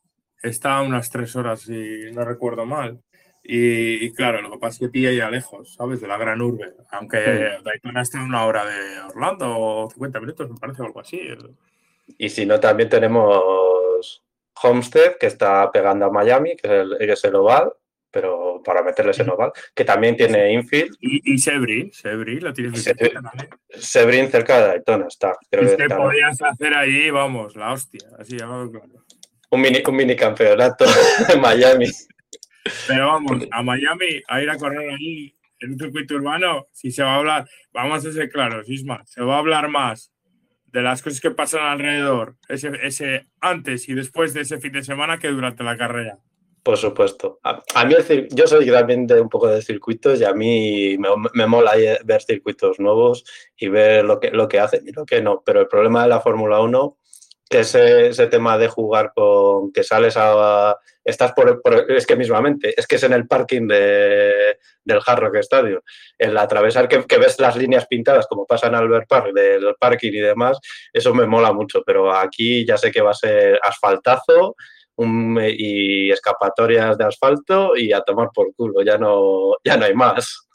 está 0.42 0.78
a 0.78 0.82
unas 0.82 1.10
tres 1.10 1.36
horas, 1.36 1.62
si 1.62 2.12
no 2.12 2.24
recuerdo 2.26 2.66
mal. 2.66 3.02
Y, 3.50 4.12
claro, 4.12 4.42
lo 4.42 4.52
que 4.52 4.58
pasa 4.58 4.74
es 4.74 4.80
que 4.80 4.90
pilla 4.90 5.12
ya 5.14 5.30
lejos, 5.30 5.76
¿sabes? 5.76 6.02
De 6.02 6.08
la 6.08 6.18
gran 6.18 6.42
urbe. 6.42 6.74
Aunque 6.92 7.60
Daytona 7.64 8.02
está 8.02 8.20
a 8.20 8.26
una 8.26 8.44
hora 8.46 8.66
de 8.66 9.00
Orlando, 9.00 9.58
o 9.58 9.90
50 9.90 10.20
minutos, 10.20 10.50
me 10.50 10.58
parece, 10.58 10.84
algo 10.84 11.00
así. 11.00 11.22
Y 12.18 12.30
si 12.30 12.46
no, 12.46 12.60
también 12.60 12.90
tenemos 12.90 14.24
Homestead, 14.62 15.18
que 15.20 15.28
está 15.28 15.72
pegando 15.72 16.06
a 16.06 16.12
Miami, 16.12 16.56
que 16.56 16.86
es 17.00 17.24
el, 17.24 17.36
oval, 17.36 17.72
pero 18.10 18.62
para 18.64 18.82
meterles 18.82 19.20
en 19.20 19.30
oval, 19.30 19.52
que 19.76 19.86
también 19.86 20.16
tiene 20.16 20.52
infield. 20.54 20.96
Y, 21.00 21.34
y 21.34 21.38
Sebring, 21.38 21.92
Sebring 21.94 22.44
lo 22.44 22.54
tienes 22.54 22.84
Sebring 23.70 24.30
cerca 24.30 24.62
de 24.62 24.68
Daytona 24.68 25.08
está. 25.08 25.36
Creo 25.50 25.78
que 25.78 25.90
podías 25.90 26.42
hacer 26.42 26.74
ahí, 26.74 27.10
vamos, 27.10 27.56
la 27.56 27.74
hostia, 27.74 28.08
así 28.18 28.38
llamado 28.38 28.72
claro. 28.72 29.04
Un 29.50 29.62
mini, 29.62 29.82
un 29.88 29.96
mini 29.96 30.16
campeonato 30.16 30.86
en 31.34 31.40
Miami. 31.40 31.88
Pero 32.88 33.08
vamos, 33.08 33.48
a 33.50 33.64
Miami, 33.64 34.22
a 34.28 34.42
ir 34.42 34.50
a 34.50 34.58
correr 34.58 34.90
ahí 34.90 35.34
en 35.60 35.72
un 35.72 35.80
circuito 35.80 36.16
urbano, 36.16 36.68
si 36.72 36.92
se 36.92 37.02
va 37.02 37.16
a 37.16 37.18
hablar, 37.18 37.50
vamos 37.72 38.06
a 38.06 38.12
ser 38.12 38.30
claros, 38.30 38.70
Isma, 38.70 39.04
se 39.06 39.22
va 39.22 39.36
a 39.36 39.40
hablar 39.40 39.70
más 39.70 40.12
de 40.78 40.84
las 40.84 41.02
cosas 41.02 41.20
que 41.20 41.32
pasan 41.32 41.62
alrededor, 41.64 42.36
ese, 42.50 42.70
ese 42.84 43.26
antes 43.42 43.90
y 43.90 43.96
después 43.96 44.36
de 44.36 44.42
ese 44.42 44.60
fin 44.60 44.74
de 44.74 44.84
semana 44.84 45.18
que 45.18 45.30
durante 45.30 45.64
la 45.64 45.76
carrera. 45.76 46.20
Por 46.62 46.78
supuesto. 46.78 47.40
A, 47.42 47.86
mí, 47.86 47.96
yo 48.30 48.46
soy 48.46 48.70
también 48.70 49.08
de 49.08 49.20
un 49.20 49.28
poco 49.28 49.48
de 49.48 49.64
circuitos 49.64 50.22
y 50.22 50.24
a 50.24 50.34
mí 50.34 50.96
me, 51.00 51.10
me, 51.34 51.48
mola 51.48 51.72
ver 52.04 52.22
circuitos 52.22 52.80
nuevos 52.80 53.24
y 53.58 53.70
ver 53.70 54.06
lo 54.06 54.20
que, 54.20 54.30
lo 54.30 54.48
que 54.48 54.60
hacen 54.60 54.88
y 54.88 54.92
lo 54.92 55.04
que 55.04 55.20
no. 55.20 55.42
Pero 55.44 55.62
el 55.62 55.68
problema 55.68 56.04
de 56.04 56.10
la 56.10 56.22
Fórmula 56.22 56.60
1 56.60 56.98
que 57.50 57.60
ese, 57.60 58.08
ese, 58.08 58.28
tema 58.28 58.58
de 58.58 58.68
jugar 58.68 59.12
con 59.16 59.72
que 59.72 59.84
sales 59.84 60.16
a... 60.18 60.78
Estás 61.04 61.32
por, 61.32 61.62
Es 61.90 62.06
que 62.06 62.18
mismamente, 62.18 62.74
es 62.76 62.86
que 62.86 62.98
es 62.98 63.04
en 63.04 63.14
el 63.14 63.28
parking 63.28 63.68
de, 63.68 64.58
del 64.84 65.00
Hard 65.06 65.20
Rock 65.20 65.36
Stadium. 65.38 65.80
El 66.18 66.38
atravesar 66.38 66.90
que, 66.90 67.18
ves 67.18 67.40
las 67.40 67.56
líneas 67.56 67.88
pintadas, 67.88 68.28
como 68.28 68.46
pasa 68.46 68.68
en 68.68 68.76
Albert 68.76 69.08
Park, 69.08 69.34
del 69.34 69.76
parking 69.80 70.12
y 70.12 70.20
demás, 70.20 70.60
eso 70.92 71.14
me 71.14 71.26
mola 71.26 71.54
mucho. 71.54 71.82
Pero 71.86 72.14
aquí 72.14 72.66
ya 72.66 72.78
sé 72.78 72.92
que 72.92 73.02
va 73.02 73.12
a 73.12 73.14
ser 73.14 73.58
asfaltazo 73.64 74.56
y 74.98 76.12
escapatorias 76.12 76.98
de 76.98 77.06
asfalto 77.06 77.78
y 77.78 77.94
a 77.94 78.02
tomar 78.02 78.30
por 78.34 78.54
culo. 78.54 78.82
Ya 78.84 78.98
no, 78.98 79.54
ya 79.64 79.78
no 79.78 79.86
hay 79.86 79.94
más. 79.94 80.50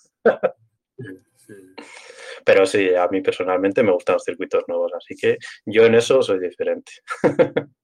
Pero 2.45 2.67
sí, 2.67 2.95
a 2.95 3.09
mí 3.09 3.21
personalmente 3.21 3.83
me 3.83 3.93
gustan 3.93 4.15
los 4.15 4.25
circuitos 4.25 4.65
nuevos, 4.69 4.93
así 4.97 5.15
que 5.15 5.39
yo 5.67 5.85
en 5.85 5.95
eso 5.95 6.23
soy 6.23 6.39
diferente. 6.41 6.93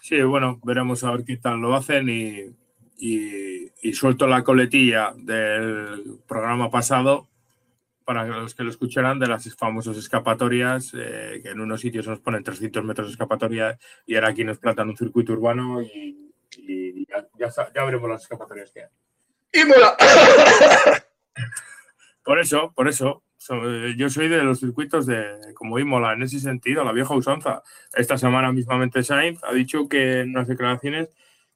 Sí, 0.00 0.22
bueno, 0.22 0.58
veremos 0.64 1.04
a 1.04 1.10
ver 1.10 1.22
qué 1.22 1.36
tal 1.36 1.60
lo 1.60 1.76
hacen 1.76 2.08
y, 2.08 2.56
y, 2.98 3.92
suelto 3.92 4.26
la 4.26 4.42
coletilla 4.42 5.12
del 5.14 6.18
programa 6.26 6.70
pasado 6.70 7.28
para 8.06 8.24
los 8.24 8.54
que 8.54 8.64
lo 8.64 8.70
escucharan 8.70 9.18
de 9.18 9.26
las 9.26 9.54
famosas 9.54 9.98
escapatorias, 9.98 10.94
eh, 10.98 11.40
que 11.42 11.50
en 11.50 11.60
unos 11.60 11.82
sitios 11.82 12.06
nos 12.06 12.20
ponen 12.20 12.42
300 12.42 12.82
metros 12.84 13.08
de 13.08 13.12
escapatoria 13.12 13.78
y 14.06 14.14
ahora 14.14 14.28
aquí 14.28 14.44
nos 14.44 14.58
plantan 14.58 14.88
un 14.88 14.96
circuito 14.96 15.34
urbano 15.34 15.82
y, 15.82 16.32
ya, 17.38 17.50
ya, 17.74 17.84
veremos 17.84 18.08
las 18.08 18.22
escapatorias 18.22 18.70
que 18.70 18.84
hay. 18.84 18.88
¡Y 19.52 19.64
mola! 19.66 19.94
Por 22.28 22.38
eso, 22.40 22.74
por 22.74 22.88
eso, 22.88 23.22
eh, 23.48 23.94
yo 23.96 24.10
soy 24.10 24.28
de 24.28 24.42
los 24.42 24.60
circuitos 24.60 25.06
de, 25.06 25.54
como 25.54 25.78
Imola, 25.78 26.12
en 26.12 26.24
ese 26.24 26.38
sentido, 26.38 26.84
la 26.84 26.92
vieja 26.92 27.14
usanza. 27.14 27.62
Esta 27.94 28.18
semana 28.18 28.52
mismamente 28.52 29.02
Sainz 29.02 29.42
ha 29.44 29.54
dicho 29.54 29.88
que 29.88 30.20
en 30.20 30.30
unas 30.32 30.46
declaraciones 30.46 31.08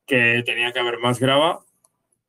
que 0.06 0.42
tenía 0.46 0.72
que 0.72 0.78
haber 0.78 0.98
más 0.98 1.20
grava 1.20 1.60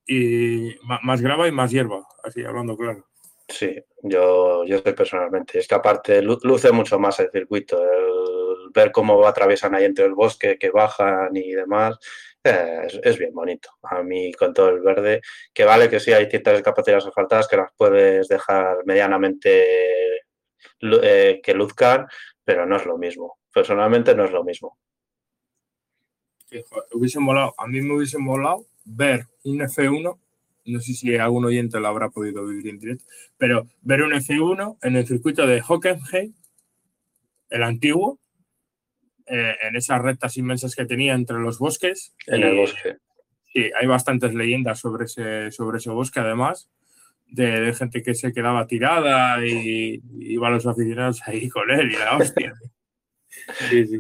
y 0.06 0.76
más 0.82 1.22
grava 1.22 1.48
y 1.48 1.54
más 1.54 1.72
hierba, 1.72 2.06
así 2.22 2.44
hablando 2.44 2.76
claro. 2.76 3.06
Sí, 3.48 3.82
yo, 4.02 4.66
yo 4.66 4.80
sé 4.80 4.92
personalmente. 4.92 5.60
Es 5.60 5.66
que 5.66 5.76
aparte 5.76 6.22
luce 6.22 6.74
mucho 6.74 7.00
más 7.00 7.22
el 7.22 7.32
circuito, 7.32 7.82
ver 8.74 8.92
cómo 8.92 9.26
atraviesan 9.26 9.74
ahí 9.74 9.86
entre 9.86 10.04
el 10.04 10.16
bosque, 10.16 10.58
que 10.60 10.70
bajan 10.70 11.34
y 11.34 11.54
demás. 11.54 11.98
Eh, 12.44 12.88
es, 13.04 13.18
bien 13.18 13.34
bonito. 13.34 13.70
A 13.84 14.04
mí 14.04 14.34
con 14.34 14.54
todo 14.54 14.70
el 14.70 14.82
verde, 14.82 15.22
que 15.54 15.64
vale 15.64 15.90
que 15.90 16.00
sí 16.00 16.12
hay 16.12 16.30
ciertas 16.30 16.58
escapatorias 16.58 17.06
asfaltadas 17.06 17.48
que 17.48 17.58
las 17.58 17.72
puedes 17.76 18.28
dejar 18.28 18.86
medianamente 18.86 20.18
eh, 20.82 21.42
que 21.42 21.54
luzcan, 21.54 22.08
pero 22.44 22.66
no 22.66 22.76
es 22.76 22.86
lo 22.86 22.98
mismo. 22.98 23.40
Personalmente 23.54 24.14
no 24.16 24.26
es 24.26 24.32
lo 24.32 24.44
mismo. 24.44 24.78
a 26.52 27.68
mí 27.68 27.82
me 27.82 27.96
hubiese 27.96 28.18
molado 28.18 28.66
ver 28.86 29.28
un 29.44 29.60
F1 29.60 30.20
no 30.66 30.80
sé 30.80 30.94
si 30.94 31.16
algún 31.18 31.46
oyente 31.46 31.80
lo 31.80 31.88
habrá 31.88 32.10
podido 32.10 32.46
vivir 32.46 32.70
en 32.70 32.80
directo, 32.80 33.06
pero 33.38 33.68
ver 33.82 34.04
un 34.04 34.14
F1 34.14 34.78
en 34.82 34.96
el 34.96 35.08
circuito 35.08 35.46
de 35.46 35.62
Hockenheim, 35.62 36.34
el 37.50 37.64
antiguo, 37.64 38.20
eh, 39.28 39.56
en 39.62 39.76
esas 39.76 40.02
rectas 40.02 40.38
inmensas 40.38 40.76
que 40.76 40.86
tenía 40.86 41.14
entre 41.14 41.40
los 41.40 41.60
bosques. 41.60 42.14
En 42.28 42.44
el 42.44 42.56
bosque. 42.56 42.98
Sí, 43.54 43.70
hay 43.80 43.88
bastantes 43.88 44.34
leyendas 44.34 44.80
sobre 44.80 45.06
ese, 45.06 45.52
sobre 45.52 45.78
ese 45.78 45.92
bosque, 45.92 46.20
además, 46.20 46.70
de, 47.28 47.74
gente 47.74 48.02
que 48.02 48.16
se 48.16 48.34
quedaba 48.34 48.68
tirada 48.68 49.46
y, 49.46 50.02
iban 50.20 50.54
los 50.54 50.66
aficionados 50.66 51.22
ahí 51.26 51.50
con 51.50 51.70
él 51.70 51.92
y 51.92 51.96
la 51.96 52.18
hostia. 52.18 52.54
Sí, 53.70 53.88
sí. 53.88 54.00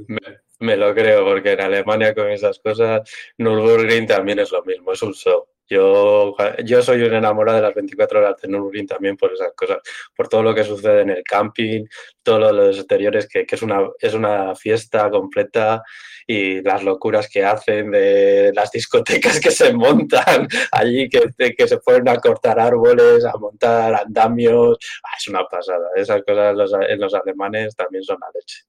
Me, 0.59 0.77
lo 0.77 0.93
creo, 0.93 1.25
porque 1.25 1.53
en 1.53 1.61
Alemania 1.61 2.13
con 2.13 2.29
esas 2.29 2.59
cosas, 2.59 3.01
Nürburgring 3.39 4.05
también 4.05 4.39
es 4.39 4.51
lo 4.51 4.63
mismo, 4.63 4.93
es 4.93 5.01
un 5.01 5.13
show. 5.13 5.47
Yo, 5.69 6.35
yo 6.65 6.81
soy 6.81 7.01
un 7.03 7.13
enamorado 7.13 7.57
de 7.57 7.63
las 7.63 7.73
24 7.73 8.19
horas 8.19 8.41
de 8.41 8.47
Nürburgring 8.49 8.87
también 8.87 9.15
por 9.15 9.31
esas 9.31 9.53
cosas, 9.55 9.77
por 10.15 10.27
todo 10.27 10.43
lo 10.43 10.53
que 10.53 10.63
sucede 10.63 11.01
en 11.01 11.09
el 11.11 11.23
camping, 11.23 11.85
todos 12.21 12.51
los 12.51 12.77
exteriores, 12.77 13.27
que, 13.27 13.45
que, 13.45 13.55
es, 13.55 13.61
una, 13.61 13.81
es 13.99 14.13
una 14.13 14.55
fiesta 14.55 15.09
completa 15.09 15.81
y 16.27 16.61
las 16.61 16.83
locuras 16.83 17.29
que 17.29 17.43
hacen 17.43 17.91
de 17.91 18.51
las 18.53 18.71
discotecas 18.71 19.39
que 19.39 19.51
se 19.51 19.73
montan 19.73 20.47
allí, 20.71 21.09
que, 21.09 21.55
que 21.55 21.67
se 21.67 21.77
ponen 21.77 22.09
a 22.09 22.17
cortar 22.17 22.59
árboles, 22.59 23.25
a 23.25 23.37
montar 23.37 23.93
andamios. 23.95 24.77
Ah, 25.03 25.15
es 25.17 25.27
una 25.27 25.45
pasada. 25.45 25.89
Esas 25.95 26.21
cosas 26.23 26.51
en 26.51 26.57
los, 26.57 26.73
en 26.73 26.99
los 26.99 27.13
alemanes 27.13 27.75
también 27.75 28.03
son 28.03 28.17
la 28.19 28.27
leche. 28.33 28.63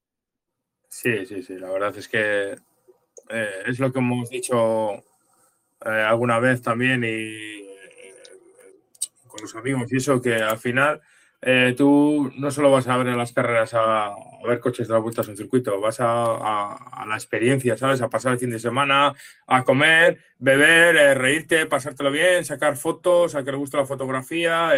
Sí, 0.88 1.26
sí, 1.26 1.42
sí. 1.42 1.58
La 1.58 1.70
verdad 1.70 1.96
es 1.96 2.08
que 2.08 2.56
eh, 3.30 3.62
es 3.66 3.78
lo 3.78 3.92
que 3.92 3.98
hemos 3.98 4.30
dicho 4.30 5.02
eh, 5.84 5.88
alguna 5.88 6.38
vez 6.38 6.62
también 6.62 7.04
y 7.04 7.08
eh, 7.08 8.14
con 9.26 9.42
los 9.42 9.54
amigos 9.54 9.92
y 9.92 9.96
eso, 9.96 10.20
que 10.22 10.34
al 10.36 10.58
final 10.58 11.02
eh, 11.42 11.74
tú 11.76 12.32
no 12.36 12.50
solo 12.50 12.70
vas 12.70 12.88
a 12.88 12.96
ver 12.96 13.08
en 13.08 13.18
las 13.18 13.32
carreras 13.32 13.74
a, 13.74 14.14
ver 14.46 14.60
coches 14.60 14.88
de 14.88 14.94
las 14.94 15.02
vueltas 15.02 15.28
en 15.28 15.36
circuito, 15.36 15.80
vas 15.80 15.96
a, 16.00 17.04
la 17.06 17.14
experiencia, 17.14 17.76
¿sabes? 17.76 18.00
A 18.02 18.08
pasar 18.08 18.32
el 18.32 18.38
fin 18.38 18.50
de 18.50 18.58
semana, 18.58 19.14
a 19.46 19.64
comer, 19.64 20.18
beber, 20.38 21.16
reírte, 21.16 21.64
pasártelo 21.66 22.10
bien, 22.10 22.44
sacar 22.44 22.76
fotos, 22.76 23.34
a 23.34 23.42
que 23.42 23.52
le 23.52 23.56
guste 23.56 23.78
la 23.78 23.86
fotografía, 23.86 24.72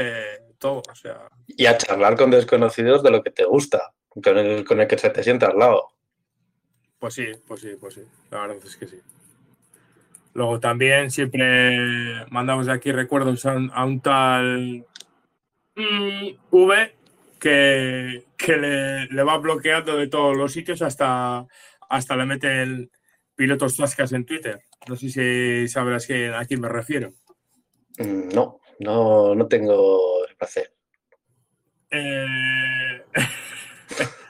todo, 0.58 0.82
o 0.88 0.94
sea. 0.94 1.28
Y 1.48 1.66
a 1.66 1.76
charlar 1.76 2.16
con 2.16 2.30
desconocidos 2.30 3.02
de 3.02 3.10
lo 3.10 3.24
que 3.24 3.32
te 3.32 3.44
gusta, 3.44 3.92
con 4.08 4.38
el, 4.38 4.64
con 4.64 4.80
el 4.80 4.86
que 4.86 4.98
se 4.98 5.10
te 5.10 5.24
sienta 5.24 5.48
al 5.48 5.58
lado. 5.58 5.88
Pues 7.00 7.14
sí, 7.14 7.26
pues 7.46 7.60
sí, 7.60 7.76
pues 7.80 7.94
sí, 7.94 8.02
la 8.30 8.42
verdad 8.42 8.58
es 8.64 8.76
que 8.76 8.86
sí. 8.86 9.00
Luego 10.36 10.60
también 10.60 11.10
siempre 11.10 12.26
mandamos 12.28 12.66
de 12.66 12.72
aquí 12.72 12.92
recuerdos 12.92 13.46
a 13.46 13.54
un, 13.54 14.00
tal 14.02 14.84
mm, 15.74 16.28
V 16.50 16.94
que, 17.40 18.22
le, 18.46 19.22
va 19.22 19.38
bloqueando 19.38 19.96
de 19.96 20.08
todos 20.08 20.36
los 20.36 20.52
sitios 20.52 20.82
hasta, 20.82 21.46
hasta 21.88 22.16
le 22.16 22.26
mete 22.26 22.62
el 22.62 22.90
pilotos 23.34 23.78
tascas 23.78 24.12
en 24.12 24.26
Twitter. 24.26 24.60
No 24.86 24.96
sé 24.96 25.08
si 25.08 25.68
sabrás 25.68 26.06
a 26.10 26.44
quién 26.44 26.60
me 26.60 26.68
refiero. 26.68 27.14
Mm, 27.96 28.28
no, 28.34 28.60
no, 28.80 29.34
no 29.34 29.46
tengo 29.46 30.26
placer. 30.36 30.70
Eh... 31.90 33.02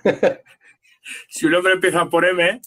si 1.29 1.47
un 1.47 1.55
hombre 1.55 1.73
empieza 1.73 2.09
por 2.09 2.25
M, 2.25 2.61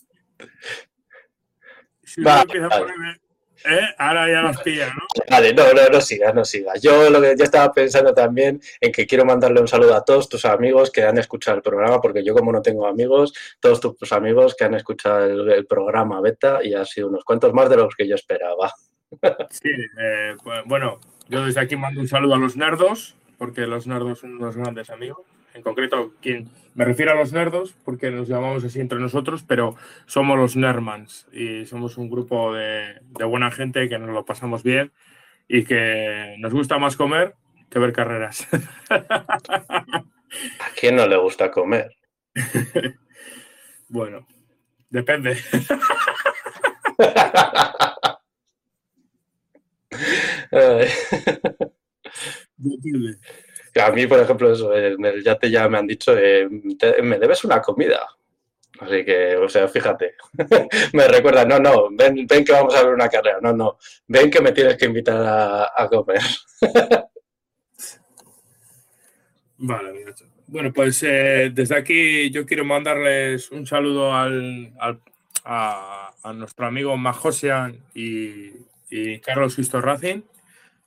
si 2.04 2.20
un 2.20 2.28
hombre 2.28 2.42
empieza 2.42 2.68
por 2.68 2.92
M, 2.92 3.18
¿Eh? 3.66 3.82
Ahora 3.98 4.28
ya 4.32 4.42
las 4.42 4.62
pillas, 4.62 4.90
¿no? 4.96 5.04
Vale, 5.30 5.54
no, 5.54 5.74
no, 5.74 5.90
no 5.92 6.02
sigas, 6.02 6.34
no 6.34 6.46
sigas. 6.46 6.82
Yo 6.82 7.10
lo 7.10 7.22
que 7.22 7.36
yo 7.38 7.44
estaba 7.44 7.72
pensando 7.74 8.14
también 8.14 8.62
en 8.80 8.92
que 8.92 9.06
quiero 9.06 9.26
mandarle 9.26 9.60
un 9.60 9.68
saludo 9.68 9.96
a 9.96 10.04
todos 10.04 10.30
tus 10.30 10.46
amigos 10.46 10.92
que 10.92 11.04
han 11.04 11.18
escuchado 11.18 11.58
el 11.58 11.64
programa, 11.64 12.00
porque 12.00 12.24
yo 12.24 12.34
como 12.34 12.52
no 12.52 12.62
tengo 12.62 12.88
amigos, 12.88 13.34
todos 13.60 13.80
tus 13.82 14.12
amigos 14.14 14.56
que 14.56 14.64
han 14.66 14.76
escuchado 14.76 15.26
el, 15.26 15.66
programa 15.66 16.22
beta 16.22 16.60
y 16.64 16.74
ha 16.74 16.86
sido 16.86 17.10
unos 17.10 17.24
cuantos 17.24 17.54
más 17.54 17.70
de 17.70 17.78
los 17.78 17.96
que 17.96 18.08
yo 18.08 18.16
esperaba. 18.16 18.74
Sí, 19.50 19.70
eh, 20.00 20.36
pues, 20.44 20.64
bueno, 20.66 21.00
yo 21.28 21.46
desde 21.46 21.60
aquí 21.60 21.76
mando 21.76 22.00
un 22.00 22.08
saludo 22.08 22.36
a 22.36 22.38
los 22.38 22.56
nerdos, 22.56 23.16
porque 23.38 23.62
los 23.62 23.88
nerdos 23.88 24.20
son 24.20 24.36
unos 24.38 24.56
grandes 24.56 24.90
amigos 24.90 25.26
en 25.54 25.62
concreto, 25.62 26.14
quien 26.22 26.50
me 26.76 26.86
refiero 26.86 27.12
a 27.12 27.16
los 27.16 27.34
nerdos, 27.34 27.76
porque 27.84 28.10
nos 28.12 28.28
llamamos 28.28 28.64
así 28.64 28.80
entre 28.80 29.00
nosotros, 29.00 29.44
pero 29.44 29.76
somos 30.06 30.38
los 30.38 30.56
Nermans 30.56 31.28
y 31.34 31.66
somos 31.66 31.98
un 31.98 32.10
grupo 32.10 32.54
de, 32.54 33.02
buena 33.26 33.52
gente 33.52 33.90
que 33.90 34.00
nos 34.00 34.12
lo 34.12 34.24
pasamos 34.24 34.64
bien 34.64 34.94
y 35.48 35.66
que 35.66 36.36
nos 36.40 36.54
gusta 36.54 36.78
más 36.78 36.96
comer 36.96 37.36
que 37.70 37.80
ver 37.80 37.92
carreras. 37.92 38.48
¿A 38.90 40.06
quién 40.80 40.96
no 40.96 41.06
le 41.08 41.18
gusta 41.18 41.52
comer? 41.52 41.96
bueno, 43.90 44.26
depende. 44.90 45.38
depende. 52.58 53.18
A 53.80 53.92
mí, 53.92 54.08
por 54.08 54.20
ejemplo, 54.20 54.52
eso, 54.52 54.76
en 54.76 55.04
el 55.04 55.24
yate 55.24 55.50
ya 55.50 55.68
me 55.70 55.78
han 55.78 55.88
dicho, 55.88 56.18
eh, 56.18 56.48
me 56.50 57.20
debes 57.20 57.44
una 57.44 57.62
comida. 57.62 58.00
Así 58.80 59.04
que, 59.04 59.36
o 59.36 59.50
sea, 59.50 59.68
fíjate, 59.68 60.16
me 60.94 61.08
recuerda, 61.08 61.44
no, 61.44 61.60
no, 61.60 61.90
ven, 61.92 62.26
ven 62.26 62.46
que 62.46 62.54
vamos 62.54 62.74
a 62.76 62.84
ver 62.84 62.94
una 62.94 63.10
carrera, 63.10 63.40
no, 63.42 63.52
no, 63.52 63.78
ven 64.08 64.32
que 64.32 64.40
me 64.40 64.54
tienes 64.54 64.78
que 64.78 64.86
invitar 64.86 65.22
a, 65.76 65.88
comer. 65.90 66.22
vale, 69.58 70.06
bueno, 70.48 70.72
pues 70.72 71.04
eh, 71.04 71.52
desde 71.54 71.76
aquí 71.76 72.32
yo 72.32 72.46
quiero 72.46 72.64
mandarles 72.64 73.52
un 73.52 73.68
saludo 73.68 74.14
al, 74.14 74.72
a, 75.44 76.14
nuestro 76.34 76.66
amigo 76.66 76.96
Majosian 76.96 77.84
y, 77.94 78.52
y 78.90 79.20
Carlos 79.20 79.56
Sisto 79.56 79.82
Racing, 79.82 80.22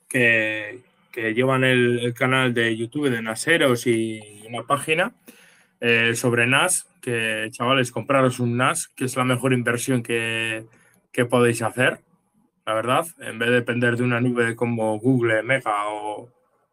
que, 0.09 0.81
que 1.13 1.35
llevan 1.35 1.63
el, 1.63 2.15
canal 2.15 2.55
de 2.55 2.77
YouTube 2.77 3.11
de 3.11 3.23
Naseros 3.23 3.87
y 3.87 4.43
una 4.49 4.65
página 4.65 5.15
eh, 5.81 6.15
sobre 6.15 6.47
NAS, 6.47 6.89
que 7.01 7.49
chavales, 7.51 7.93
compraros 7.93 8.41
un 8.41 8.57
NAS, 8.57 8.89
que 8.89 9.05
es 9.05 9.17
la 9.17 9.25
mejor 9.25 9.53
inversión 9.53 10.03
que, 10.03 10.67
podéis 11.29 11.63
hacer, 11.63 12.01
la 12.65 12.75
verdad, 12.75 13.07
en 13.21 13.39
vez 13.39 13.51
de 13.51 13.57
depender 13.57 13.97
de 13.97 14.05
una 14.05 14.21
nube 14.21 14.57
como 14.57 14.99
Google, 14.99 15.43
Mega 15.43 15.89
o, 15.89 16.31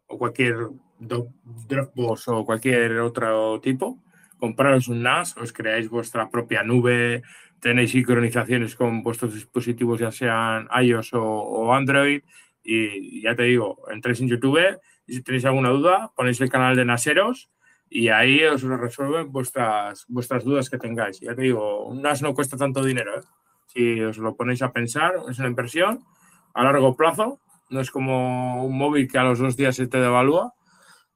cualquier 0.08 0.56
Dropbox 1.00 2.28
o 2.30 2.46
cualquier 2.46 3.00
otro 3.00 3.60
tipo, 3.62 4.00
compraros 4.40 4.88
un 4.88 5.04
NAS, 5.04 5.36
os 5.38 5.52
creáis 5.52 5.90
vuestra 5.90 6.30
propia 6.30 6.64
nube, 6.64 7.22
tenéis 7.60 7.92
sincronizaciones 7.92 8.76
con 8.76 9.04
vuestros 9.04 9.34
dispositivos, 9.34 10.00
ya 10.00 10.12
sean 10.12 10.68
iOS 10.82 11.10
o 11.14 11.74
Android, 11.74 12.22
y 12.64 13.22
ya 13.22 13.36
te 13.36 13.44
digo, 13.44 13.84
entréis 13.90 14.22
en 14.22 14.28
YouTube 14.28 14.80
y 15.08 15.16
si 15.16 15.24
tenéis 15.24 15.46
alguna 15.46 15.70
duda, 15.70 16.12
ponéis 16.16 16.40
el 16.42 16.50
canal 16.50 16.76
de 16.76 16.86
Naseros 16.86 17.50
y 17.90 18.10
ahí 18.10 18.44
os 18.44 18.62
resuelven 18.62 19.32
vuestras, 19.32 20.06
vuestras 20.08 20.44
dudas 20.44 20.70
que 20.70 20.78
tengáis. 20.78 21.20
Ya 21.20 21.34
te 21.34 21.42
digo, 21.42 21.86
un 21.86 22.02
NAS 22.02 22.22
no 22.22 22.36
cuesta 22.36 22.56
tanto 22.56 22.84
dinero. 22.84 23.20
¿eh? 23.20 23.24
Si 23.68 24.02
os 24.02 24.18
lo 24.18 24.36
ponéis 24.36 24.62
a 24.62 24.72
pensar, 24.72 25.16
es 25.30 25.40
una 25.40 25.48
inversión 25.48 26.04
a 26.54 26.64
largo 26.64 26.96
plazo. 26.96 27.40
No 27.70 27.82
es 27.82 27.90
como 27.90 28.64
un 28.64 28.78
móvil 28.78 29.08
que 29.12 29.18
a 29.18 29.24
los 29.24 29.40
dos 29.40 29.58
días 29.58 29.76
se 29.76 29.88
te 29.88 30.00
devalúa. 30.00 30.54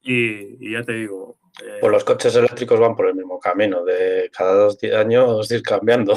Y, 0.01 0.71
ya 0.71 0.83
te 0.83 0.93
digo. 0.93 1.37
Eh, 1.63 1.77
pues 1.79 1.91
los 1.91 2.03
coches 2.03 2.35
eléctricos 2.35 2.79
van 2.79 2.95
por 2.95 3.07
el 3.07 3.15
mismo 3.15 3.39
camino, 3.39 3.85
de 3.85 4.31
cada 4.35 4.55
dos 4.55 4.77
años 4.83 5.49
ir 5.51 5.61
cambiando. 5.61 6.15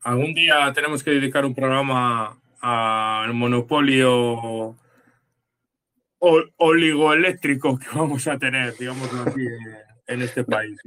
Algún 0.00 0.32
día 0.32 0.72
tenemos 0.74 1.04
que 1.04 1.10
dedicar 1.10 1.44
un 1.44 1.54
programa 1.54 2.39
al 2.60 3.32
monopolio 3.34 4.76
oligoeléctrico 6.18 7.78
que 7.78 7.86
vamos 7.94 8.26
a 8.28 8.38
tener, 8.38 8.76
digamos 8.76 9.08
aquí, 9.26 9.46
en 10.06 10.22
este 10.22 10.44
país. 10.44 10.78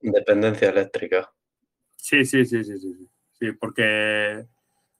Dependencia 0.00 0.70
eléctrica. 0.70 1.30
Sí, 1.96 2.24
sí, 2.24 2.44
sí, 2.46 2.64
sí, 2.64 2.78
sí, 2.78 3.08
sí, 3.38 3.52
porque 3.52 4.46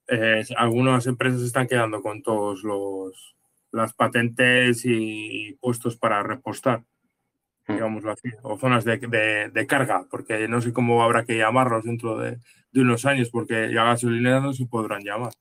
eh, 0.09 0.44
algunas 0.57 1.07
empresas 1.07 1.40
están 1.42 1.66
quedando 1.66 2.03
con 2.03 2.22
todos 2.22 2.62
los 2.62 3.36
las 3.72 3.94
patentes 3.94 4.82
y 4.84 5.57
puestos 5.61 5.96
para 5.96 6.22
repostar. 6.22 6.82
Digámoslo 7.73 8.12
así, 8.12 8.29
o 8.43 8.59
zonas 8.59 8.85
de, 8.85 8.99
de, 9.53 9.66
carga, 9.66 10.05
porque 10.11 10.49
no 10.49 10.61
sé 10.61 10.73
cómo 10.73 11.03
habrá 11.03 11.25
que 11.25 11.37
llamarlos 11.37 11.85
dentro 11.85 12.18
de, 12.18 12.39
de 12.73 12.81
unos 12.81 13.05
años, 13.07 13.31
porque 13.31 13.73
ya 13.73 13.85
gasolineras 13.85 14.43
no 14.43 14.53
se 14.53 14.66
podrán 14.66 15.03
llamar. 15.03 15.33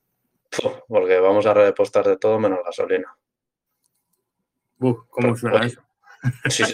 Porque 0.88 1.18
vamos 1.20 1.46
a 1.46 1.54
repostar 1.54 2.04
de 2.04 2.16
todo 2.16 2.38
menos 2.38 2.60
gasolina. 2.64 3.16
¿Cómo 5.10 5.36
suena 5.36 5.66
eso? 5.66 5.82
Sí. 6.48 6.64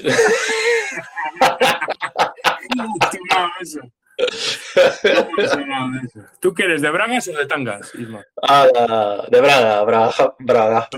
¿Tú 6.41 6.55
quieres 6.55 6.81
de 6.81 6.91
bragas 6.91 7.29
o 7.29 7.33
de 7.33 7.47
tangas, 7.47 7.95
Isma? 7.95 8.25
Ah, 8.43 9.27
de 9.29 9.41
braga, 9.41 9.85
braga, 9.85 10.35
braga. 10.39 10.89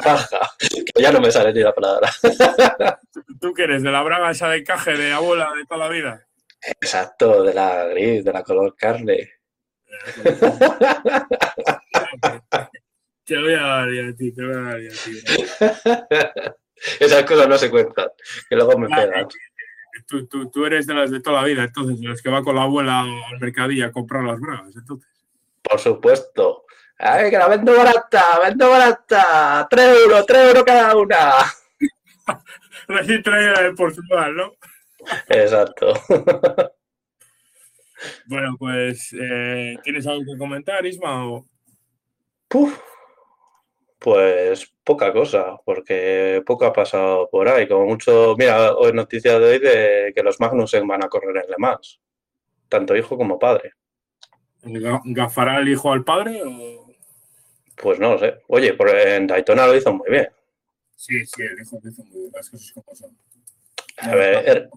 Que 0.95 1.03
ya 1.03 1.11
no 1.11 1.21
me 1.21 1.31
sale 1.31 1.53
ni 1.53 1.61
la 1.61 1.75
palabra. 1.75 2.11
¿Tú 3.41 3.53
quieres 3.53 3.83
de 3.83 3.91
la 3.91 4.03
braga 4.03 4.31
esa 4.31 4.49
de 4.51 4.63
caje 4.63 4.97
de 4.97 5.13
abuela 5.13 5.51
de 5.57 5.65
toda 5.65 5.87
la 5.87 5.89
vida? 5.89 6.25
Exacto, 6.81 7.43
de 7.43 7.55
la 7.55 7.87
gris, 7.87 8.25
de 8.25 8.33
la 8.33 8.43
color 8.43 8.77
carne. 8.77 9.33
Te 13.25 13.39
voy 13.39 13.53
a 13.53 13.61
dar 13.61 13.89
a 13.89 14.15
ti, 14.17 14.33
te 14.33 14.43
voy 14.43 14.55
a 14.55 14.61
dar 14.61 14.77
a 14.77 14.79
ti. 14.79 15.23
Esas 16.99 17.25
cosas 17.25 17.47
no 17.47 17.59
se 17.59 17.71
cuentan, 17.71 18.09
que 18.49 18.57
luego 18.57 18.79
me 18.79 18.89
pegan. 18.89 19.29
Tú, 20.07 20.27
tú, 20.27 20.51
tú, 20.51 20.67
eres 20.67 20.87
de 20.87 20.95
las 20.95 21.11
de 21.11 21.21
toda 21.21 21.43
la 21.43 21.47
vida, 21.47 21.65
entonces, 21.65 22.01
de 22.01 22.09
los 22.09 22.23
que 22.23 22.31
va 22.31 22.43
con 22.43 22.57
la 22.57 22.63
abuela 22.63 23.01
al 23.01 23.41
mercadillo 23.41 23.87
a 23.87 23.93
comprar 23.93 24.25
las 24.25 24.41
bragas, 24.41 24.75
entonces. 24.75 25.09
Por 25.63 25.79
supuesto. 25.79 26.65
¡Ay, 26.99 27.31
que 27.31 27.39
la 27.39 27.49
vendo 27.49 27.77
barata! 27.77 28.41
¡Vendo 28.43 28.69
barata! 28.71 29.67
¡Tres 29.71 29.99
euros! 30.03 30.27
¡Tres 30.27 30.49
euros 30.49 30.65
cada 30.65 30.97
una! 30.97 31.31
Recién 32.89 33.23
traída 33.23 33.63
de 33.63 33.73
Portugal, 33.73 34.35
¿no? 34.35 34.53
Exacto. 35.29 35.93
bueno, 38.27 38.57
pues, 38.59 39.13
eh, 39.13 39.77
¿tienes 39.85 40.07
algo 40.07 40.25
que 40.25 40.39
comentar, 40.39 40.85
Isma? 40.85 41.29
O... 41.29 41.47
Puf, 42.49 42.79
pues 44.09 44.73
poca 44.83 45.13
cosa, 45.13 45.59
porque 45.67 46.43
poco 46.47 46.65
ha 46.65 46.73
pasado 46.73 47.29
por 47.29 47.47
ahí. 47.47 47.69
Como 47.69 47.85
mucho, 47.85 48.35
mira, 48.39 48.73
hoy 48.75 48.95
noticia 48.95 49.39
de 49.39 49.45
hoy 49.45 49.59
de 49.59 50.13
que 50.15 50.23
los 50.23 50.41
Magnussen 50.41 50.89
van 50.89 51.05
a 51.05 51.11
correr 51.11 51.37
en 51.37 51.51
Le 51.51 51.57
Mans, 51.59 52.01
tanto 52.71 52.97
hijo 52.97 53.19
como 53.19 53.39
padre. 53.39 53.75
¿Gafará 54.63 55.59
el 55.59 55.69
hijo 55.69 55.93
al 55.93 56.05
padre? 56.05 56.41
O... 56.43 56.87
Pues 57.77 57.99
no 57.99 58.13
lo 58.13 58.19
sé. 58.19 58.41
Oye, 58.47 58.75
en 59.15 59.27
Daytona 59.27 59.67
lo 59.67 59.77
hizo 59.77 59.93
muy 59.93 60.09
bien. 60.09 60.29
Sí, 60.97 61.27
sí, 61.27 61.43
el 61.43 61.61
hijo 61.61 61.79
lo 61.83 61.91
hizo 61.91 62.03
muy 62.05 62.21
bien, 62.21 62.33
las 62.35 62.49
cosas 62.49 62.73
como 62.73 62.95
son. 62.95 63.15
A 63.99 64.15
ver, 64.15 64.71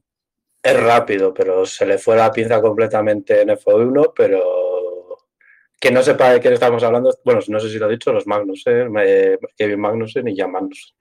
es, 0.61 0.83
rápido, 0.83 1.33
pero 1.33 1.65
se 1.65 1.85
le 1.85 1.97
fue 1.97 2.17
la 2.17 2.33
pinza 2.33 2.61
completamente 2.61 3.43
en 3.43 3.47
F1, 3.47 4.11
pero 4.13 4.41
que 5.81 5.91
no 5.91 6.03
sepa 6.03 6.31
de 6.31 6.39
qué 6.39 6.53
estamos 6.53 6.83
hablando, 6.83 7.11
bueno, 7.25 7.41
no 7.47 7.59
sé 7.59 7.69
si 7.71 7.79
lo 7.79 7.87
he 7.87 7.93
dicho, 7.93 8.13
los 8.13 8.27
Magnussen, 8.27 8.93
eh, 8.99 9.39
Kevin 9.57 9.79
Magnussen 9.79 10.27
y 10.27 10.37
Jan 10.37 10.51
Magnussen. 10.51 10.95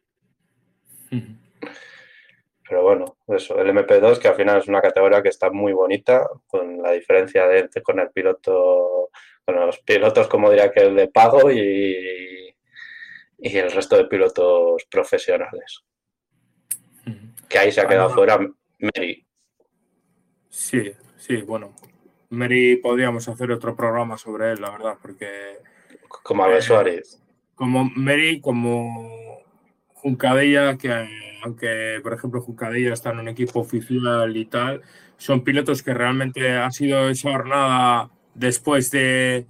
Pero 2.67 2.83
bueno, 2.83 3.19
eso, 3.29 3.61
el 3.61 3.69
MP2, 3.69 4.19
que 4.19 4.29
al 4.29 4.37
final 4.37 4.59
es 4.59 4.69
una 4.69 4.81
categoría 4.81 5.23
que 5.23 5.29
está 5.29 5.51
muy 5.51 5.75
bonita, 5.75 6.27
con 6.47 6.81
la 6.81 6.93
diferencia 6.93 7.47
de, 7.47 7.69
con 7.83 8.01
el 8.01 8.11
piloto, 8.11 9.11
con 9.45 9.57
los 9.57 9.81
pilotos, 9.81 10.29
como 10.29 10.49
diría 10.49 10.73
que 10.73 10.81
el 10.81 10.97
de 10.97 11.09
pago 11.09 11.51
y, 11.51 12.55
y 13.37 13.59
el 13.59 13.71
resto 13.71 13.99
de 13.99 14.07
pilotos 14.07 14.87
profesionales. 14.91 15.85
Que 17.51 17.59
ahí 17.59 17.71
se 17.71 17.83
ha 17.83 17.87
quedado 17.87 18.09
fuera 18.09 18.39
Mary. 18.79 19.27
Sí, 20.49 20.91
sí, 21.19 21.37
bueno. 21.43 21.75
Mary 22.31 22.77
podríamos 22.77 23.29
hacer 23.29 23.51
otro 23.51 23.77
programa 23.77 24.17
sobre 24.17 24.53
él, 24.53 24.61
la 24.61 24.71
verdad, 24.71 24.97
porque. 25.03 25.59
Como 26.23 26.45
Albert 26.45 26.63
Suárez. 26.63 27.23
Como 27.55 27.85
Mary, 27.95 28.41
como 28.41 29.43
Juncadella, 29.95 30.79
que 30.79 30.91
aunque, 31.43 32.01
por 32.03 32.13
ejemplo, 32.13 32.41
Juncadella 32.41 32.93
está 32.93 33.11
en 33.11 33.21
un 33.21 33.29
equipo 33.29 33.61
oficial 33.61 34.37
y 34.37 34.45
tal, 34.47 34.83
son 35.17 35.45
pilotos 35.45 35.83
que 35.83 35.95
realmente 35.95 36.57
ha 36.57 36.71
sido 36.71 37.09
esa 37.09 37.31
jornada 37.31 38.11
después 38.35 38.91
de 38.91 39.47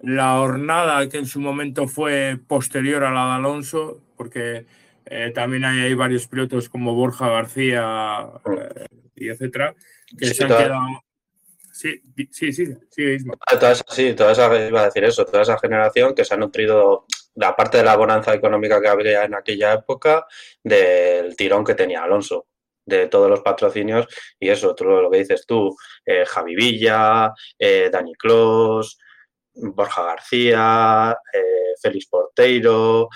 la 0.00 0.36
jornada 0.36 1.08
que 1.08 1.18
en 1.18 1.26
su 1.26 1.40
momento 1.40 1.86
fue 1.88 2.38
posterior 2.46 3.04
a 3.04 3.12
la 3.12 3.26
de 3.26 3.32
Alonso, 3.32 4.00
porque 4.16 4.66
eh, 5.06 5.32
también 5.34 5.64
hay, 5.64 5.80
hay, 5.80 5.94
varios 5.94 6.26
pilotos 6.26 6.68
como 6.68 6.94
Borja 6.94 7.28
García 7.28 8.26
eh, 8.44 8.86
y 9.16 9.28
etcétera, 9.28 9.74
que 10.18 10.26
sí, 10.26 10.34
se 10.34 10.44
han 10.44 10.50
quedado. 10.50 11.02
Sí, 11.82 12.00
sí, 12.30 12.52
sí, 12.52 12.66
sí, 12.90 13.16
ah, 13.44 13.58
toda 13.58 13.72
esa, 13.72 13.84
sí, 13.88 14.14
toda 14.14 14.30
esa, 14.30 14.68
iba 14.68 14.82
a 14.82 14.84
decir 14.84 15.02
eso, 15.02 15.24
toda 15.24 15.42
esa 15.42 15.58
generación 15.58 16.14
que 16.14 16.24
se 16.24 16.32
ha 16.32 16.36
nutrido, 16.36 17.06
la 17.34 17.56
parte 17.56 17.78
de 17.78 17.82
la 17.82 17.96
bonanza 17.96 18.32
económica 18.32 18.80
que 18.80 18.86
había 18.86 19.24
en 19.24 19.34
aquella 19.34 19.72
época, 19.72 20.24
del 20.62 21.34
tirón 21.34 21.64
que 21.64 21.74
tenía 21.74 22.04
Alonso 22.04 22.46
de 22.86 23.08
todos 23.08 23.28
los 23.28 23.40
patrocinios 23.40 24.06
y 24.38 24.48
eso, 24.48 24.76
todo 24.76 25.02
lo 25.02 25.10
que 25.10 25.18
dices 25.18 25.44
tú, 25.44 25.76
eh, 26.06 26.24
Javi 26.24 26.54
Villa, 26.54 27.32
eh, 27.58 27.90
Dani 27.92 28.14
Clos, 28.14 28.96
Borja 29.52 30.04
García, 30.04 31.18
eh, 31.32 31.74
Félix 31.82 32.06
Porteiro, 32.06 33.08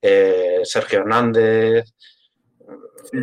eh, 0.00 0.60
Sergio 0.62 1.00
Hernández, 1.00 1.92
sí. 3.10 3.18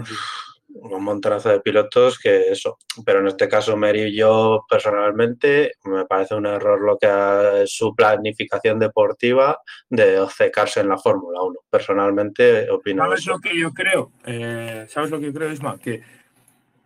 Un 0.81 1.03
montonazo 1.03 1.49
de 1.49 1.59
pilotos 1.61 2.19
que 2.19 2.51
eso, 2.51 2.77
pero 3.05 3.19
en 3.19 3.27
este 3.27 3.47
caso 3.47 3.77
Mary 3.77 4.03
y 4.03 4.15
yo 4.15 4.65
personalmente 4.69 5.73
me 5.83 6.05
parece 6.05 6.35
un 6.35 6.45
error 6.45 6.81
lo 6.81 6.97
que 6.97 7.63
es 7.63 7.71
su 7.71 7.93
planificación 7.95 8.79
deportiva 8.79 9.59
de 9.89 10.19
obcecarse 10.19 10.79
en 10.81 10.89
la 10.89 10.97
Fórmula 10.97 11.41
1. 11.41 11.59
Personalmente 11.69 12.69
opino 12.69 13.03
¿Sabes 13.03 13.21
eso. 13.21 13.31
lo 13.31 13.39
que 13.39 13.57
yo 13.57 13.71
creo? 13.73 14.11
Eh, 14.25 14.85
¿Sabes 14.89 15.09
lo 15.09 15.19
que 15.19 15.27
yo 15.27 15.33
creo, 15.33 15.51
Isma? 15.51 15.77
Que 15.79 16.01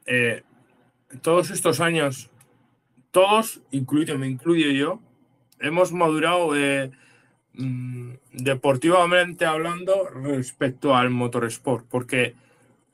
eh, 0.05 0.43
todos 1.21 1.51
estos 1.51 1.79
años, 1.79 2.29
todos, 3.11 3.61
incluido, 3.71 4.17
me 4.17 4.27
incluyo 4.27 4.71
yo, 4.71 4.99
hemos 5.59 5.91
madurado 5.91 6.55
eh, 6.55 6.91
mmm, 7.53 8.13
deportivamente 8.33 9.45
hablando 9.45 10.07
respecto 10.09 10.95
al 10.95 11.09
motorsport, 11.09 11.85
porque 11.89 12.35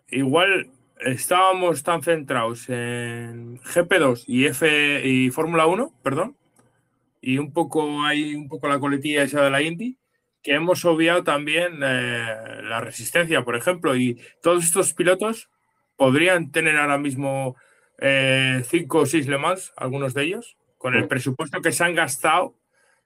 igual 0.10 0.70
estábamos 1.00 1.84
tan 1.84 2.04
centrados 2.04 2.70
en 2.70 3.58
GP2 3.60 4.24
y 4.28 4.46
F 4.46 5.02
y 5.06 5.30
Fórmula 5.32 5.66
1, 5.66 5.94
perdón, 6.04 6.36
y 7.22 7.38
un 7.38 7.54
poco 7.54 8.04
hay 8.04 8.36
un 8.36 8.48
poco 8.48 8.68
la 8.68 8.80
coletilla 8.80 9.24
esa 9.24 9.44
de 9.44 9.50
la 9.50 9.62
Indy, 9.62 9.98
que 10.42 10.54
hemos 10.54 10.86
obviado 10.86 11.24
también 11.24 11.80
eh, 11.84 12.62
la 12.64 12.82
resistencia, 12.82 13.44
por 13.44 13.56
ejemplo, 13.56 13.96
y 13.96 14.22
todos 14.42 14.64
estos 14.64 14.94
pilotos 14.94 15.50
podrían 15.98 16.52
tener 16.52 16.78
ahora 16.78 16.98
mismo 16.98 17.56
eh, 17.98 18.62
cinco 18.66 19.00
o 19.00 19.06
seis 19.06 19.28
Le 19.28 19.38
Mans, 19.38 19.74
algunos 19.76 20.14
de 20.14 20.24
ellos, 20.24 20.58
con 20.78 20.96
el 20.96 21.08
presupuesto 21.08 21.62
que 21.62 21.74
se 21.74 21.84
han 21.84 21.94
gastado 21.94 22.56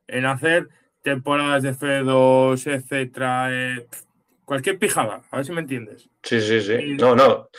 en 0.07 0.25
hacer 0.25 0.69
temporadas 1.01 1.63
de 1.63 1.73
F2, 1.73 2.71
etcétera, 2.71 3.47
eh, 3.51 3.87
cualquier 4.45 4.77
pijada, 4.77 5.23
a 5.31 5.37
ver 5.37 5.45
si 5.45 5.51
me 5.51 5.61
entiendes. 5.61 6.12
Sí, 6.24 6.39
sí, 6.39 6.61
sí. 6.61 6.95
No, 6.97 7.15
no. 7.15 7.49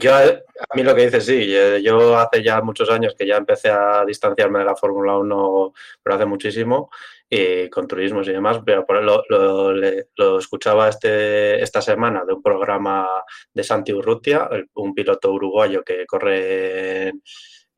Yo, 0.00 0.14
a 0.14 0.76
mí 0.76 0.84
lo 0.84 0.94
que 0.94 1.06
dices, 1.06 1.26
sí, 1.26 1.52
yo 1.82 2.16
hace 2.16 2.44
ya 2.44 2.62
muchos 2.62 2.88
años 2.88 3.14
que 3.18 3.26
ya 3.26 3.36
empecé 3.36 3.70
a 3.70 4.04
distanciarme 4.06 4.60
de 4.60 4.64
la 4.64 4.76
Fórmula 4.76 5.18
1, 5.18 5.72
pero 6.00 6.16
hace 6.16 6.24
muchísimo, 6.24 6.90
y 7.28 7.68
con 7.70 7.88
turismos 7.88 8.28
y 8.28 8.32
demás, 8.32 8.60
pero 8.64 8.84
lo, 9.02 9.24
lo, 9.28 9.72
lo, 9.72 10.38
escuchaba 10.38 10.88
este, 10.88 11.60
esta 11.60 11.82
semana 11.82 12.24
de 12.24 12.34
un 12.34 12.42
programa 12.42 13.08
de 13.52 13.64
Santi 13.64 13.92
Urrutia, 13.92 14.48
un 14.74 14.94
piloto 14.94 15.32
uruguayo 15.32 15.82
que 15.82 16.06
corre 16.06 17.08
en, 17.08 17.22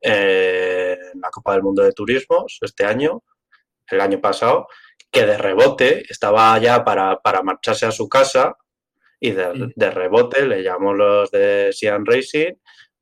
en 0.01 1.19
la 1.19 1.31
Copa 1.31 1.53
del 1.53 1.63
Mundo 1.63 1.81
de 1.81 1.93
Turismos 1.93 2.59
este 2.61 2.85
año, 2.85 3.23
el 3.89 4.01
año 4.01 4.21
pasado, 4.21 4.67
que 5.09 5.25
de 5.25 5.37
rebote 5.37 6.03
estaba 6.07 6.55
ya 6.59 6.83
para, 6.83 7.19
para 7.19 7.41
marcharse 7.41 7.87
a 7.87 7.91
su 7.91 8.07
casa 8.07 8.55
y 9.19 9.31
de, 9.31 9.71
de, 9.75 9.91
rebote 9.91 10.45
le 10.45 10.63
llamó 10.63 10.93
los 10.93 11.31
de 11.31 11.69
Sian 11.73 12.05
Racing 12.05 12.53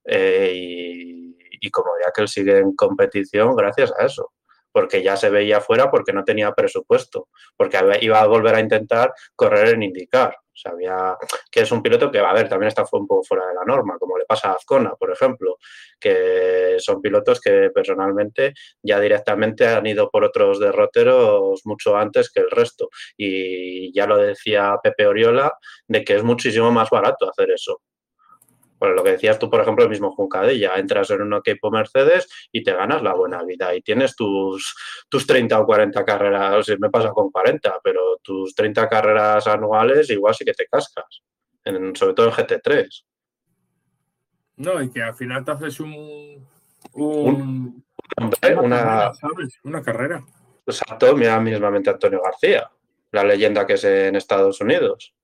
eh, 0.05 0.51
y, 0.55 1.38
y, 1.61 1.70
como 1.72 1.89
ya 2.03 2.11
que 2.11 2.22
él 2.22 2.28
sigue 2.28 2.59
en 2.59 2.76
competición 2.76 3.55
gracias 3.55 3.91
a 3.97 4.05
eso, 4.05 4.32
porque 4.72 5.03
ya 5.03 5.18
se 5.18 5.30
veía 5.30 5.61
fuera 5.61 5.89
porque 5.89 6.13
no 6.13 6.24
tenía 6.24 6.53
presupuesto, 6.53 7.30
porque 7.57 7.80
iba 8.01 8.22
a 8.22 8.28
volver 8.28 8.55
a 8.55 8.59
intentar 8.59 9.13
correr 9.36 9.70
en 9.70 9.84
indicar. 9.84 10.38
O 10.55 10.57
sea, 10.57 10.71
había, 10.71 11.17
que 11.51 11.61
es 11.61 11.71
un 11.71 11.81
piloto 11.81 12.09
que, 12.09 12.19
a 12.19 12.33
ver, 12.33 12.47
también 12.47 12.69
está 12.69 12.83
un 12.93 13.07
poco 13.07 13.23
fuera 13.23 13.45
de 13.47 13.55
la 13.55 13.65
norma, 13.65 13.97
como 13.99 14.17
le 14.17 14.25
pasa 14.25 14.51
a 14.51 14.53
Azcona, 14.53 14.95
por 14.95 15.11
ejemplo, 15.11 15.57
que 15.99 16.77
son 16.79 17.01
pilotos 17.01 17.41
que 17.41 17.69
personalmente 17.73 18.53
ya 18.81 18.99
directamente 19.01 19.67
han 19.67 19.85
ido 19.85 20.09
por 20.09 20.23
otros 20.23 20.59
derroteros 20.59 21.61
mucho 21.65 21.97
antes 21.97 22.31
que 22.31 22.39
el 22.39 22.51
resto. 22.51 22.89
Y 23.17 23.93
ya 23.93 24.07
lo 24.07 24.17
decía 24.17 24.77
Pepe 24.81 25.07
Oriola, 25.07 25.53
de 25.87 26.03
que 26.05 26.15
es 26.15 26.23
muchísimo 26.23 26.71
más 26.71 26.89
barato 26.89 27.29
hacer 27.29 27.51
eso. 27.51 27.81
Pues 28.78 28.91
lo 28.93 29.03
que 29.03 29.11
decías 29.11 29.39
tú, 29.39 29.49
por 29.49 29.61
ejemplo, 29.61 29.86
el 29.86 29.89
mismo 29.89 30.11
Juncadella, 30.11 30.76
entras 30.76 31.09
en 31.11 31.21
un 31.21 31.34
equipo 31.34 31.71
Mercedes 31.71 32.28
y 32.51 32.63
te 32.63 32.73
ganas 32.73 33.01
la 33.01 33.13
buena 33.13 33.41
vida 33.43 33.73
y 33.73 33.82
tienes 33.82 34.15
tus, 34.15 34.76
tus 35.09 35.26
30 35.26 35.59
o 35.59 35.65
40 35.65 36.03
carreras, 36.03 36.55
o 36.55 36.63
sea, 36.63 36.76
me 36.80 36.89
pasa 36.89 37.09
con 37.11 37.32
40, 37.32 37.80
pero 37.84 38.17
tus 38.21 38.53
30 38.53 38.89
carreras 38.89 39.47
anuales 39.47 40.09
igual 40.09 40.36
sí 40.36 40.43
que 40.43 40.53
te 40.53 40.67
cascas, 40.67 41.23
en, 41.63 41.95
sobre 41.95 42.13
todo 42.13 42.28
en 42.28 42.34
GT3. 42.34 43.05
No, 44.57 44.82
y 44.82 44.89
que 44.89 45.01
al 45.01 45.15
final 45.15 45.43
te 45.43 45.51
haces 45.51 45.80
un... 45.80 46.47
Un, 46.93 47.36
un 47.36 47.86
Hombre, 48.17 48.55
una, 48.55 49.13
¿sabes? 49.13 49.59
Una 49.63 49.82
carrera. 49.82 50.23
Exacto, 50.67 51.15
mira 51.15 51.39
mismamente 51.39 51.89
Antonio 51.89 52.21
García, 52.21 52.69
la 53.11 53.23
leyenda 53.23 53.65
que 53.65 53.73
es 53.73 53.84
en 53.84 54.15
Estados 54.15 54.61
Unidos. 54.61 55.14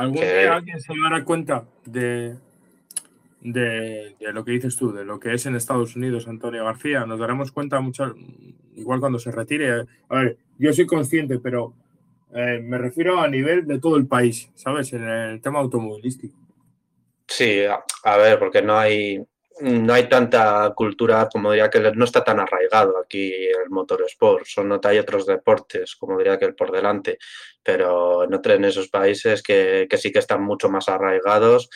¿Algún 0.00 0.18
Que- 0.20 0.38
día 0.40 0.54
alguien 0.54 0.80
se 0.80 0.92
dará 1.02 1.24
cuenta 1.24 1.64
de, 1.84 2.36
de, 3.40 4.16
de 4.18 4.32
lo 4.32 4.44
que 4.44 4.52
dices 4.52 4.76
tú, 4.76 4.92
de 4.92 5.04
lo 5.04 5.18
que 5.20 5.34
es 5.34 5.46
en 5.46 5.56
Estados 5.56 5.96
Unidos 5.96 6.28
Antonio 6.28 6.64
García? 6.64 7.04
Nos 7.06 7.18
daremos 7.18 7.52
cuenta 7.52 7.80
mucho, 7.80 8.14
igual 8.76 9.00
cuando 9.00 9.18
se 9.18 9.30
retire. 9.30 9.86
A 10.08 10.14
ver, 10.14 10.38
yo 10.58 10.72
soy 10.72 10.86
consciente, 10.86 11.38
pero 11.38 11.74
eh, 12.34 12.60
me 12.62 12.78
refiero 12.78 13.20
a 13.20 13.28
nivel 13.28 13.66
de 13.66 13.78
todo 13.78 13.96
el 13.96 14.06
país, 14.06 14.50
¿sabes? 14.54 14.92
En 14.92 15.02
el 15.08 15.40
tema 15.40 15.58
automovilístico. 15.58 16.36
Sí, 17.26 17.60
a, 17.64 17.80
a 18.04 18.16
ver, 18.16 18.38
porque 18.38 18.60
no 18.62 18.76
hay, 18.76 19.22
no 19.62 19.92
hay 19.94 20.08
tanta 20.08 20.72
cultura, 20.74 21.28
como 21.30 21.50
diría 21.52 21.70
que 21.70 21.80
no 21.80 22.04
está 22.04 22.24
tan 22.24 22.40
arraigado 22.40 22.98
aquí 22.98 23.32
el 23.32 23.70
motorsport. 23.70 24.46
Son 24.46 24.78
hay 24.84 24.98
otros 24.98 25.26
deportes, 25.26 25.96
como 25.96 26.18
diría 26.18 26.38
que 26.38 26.46
el 26.46 26.54
por 26.54 26.70
delante, 26.72 27.18
pero 27.62 28.24
en, 28.24 28.34
otro- 28.34 28.54
en 28.54 28.64
esos 28.64 28.88
países 28.88 29.42
que, 29.42 29.86
que 29.90 29.96
sí 29.98 30.12
que 30.12 30.18
están 30.20 30.42
mucho 30.42 30.68
más 30.70 30.88
arraigados. 30.88 31.68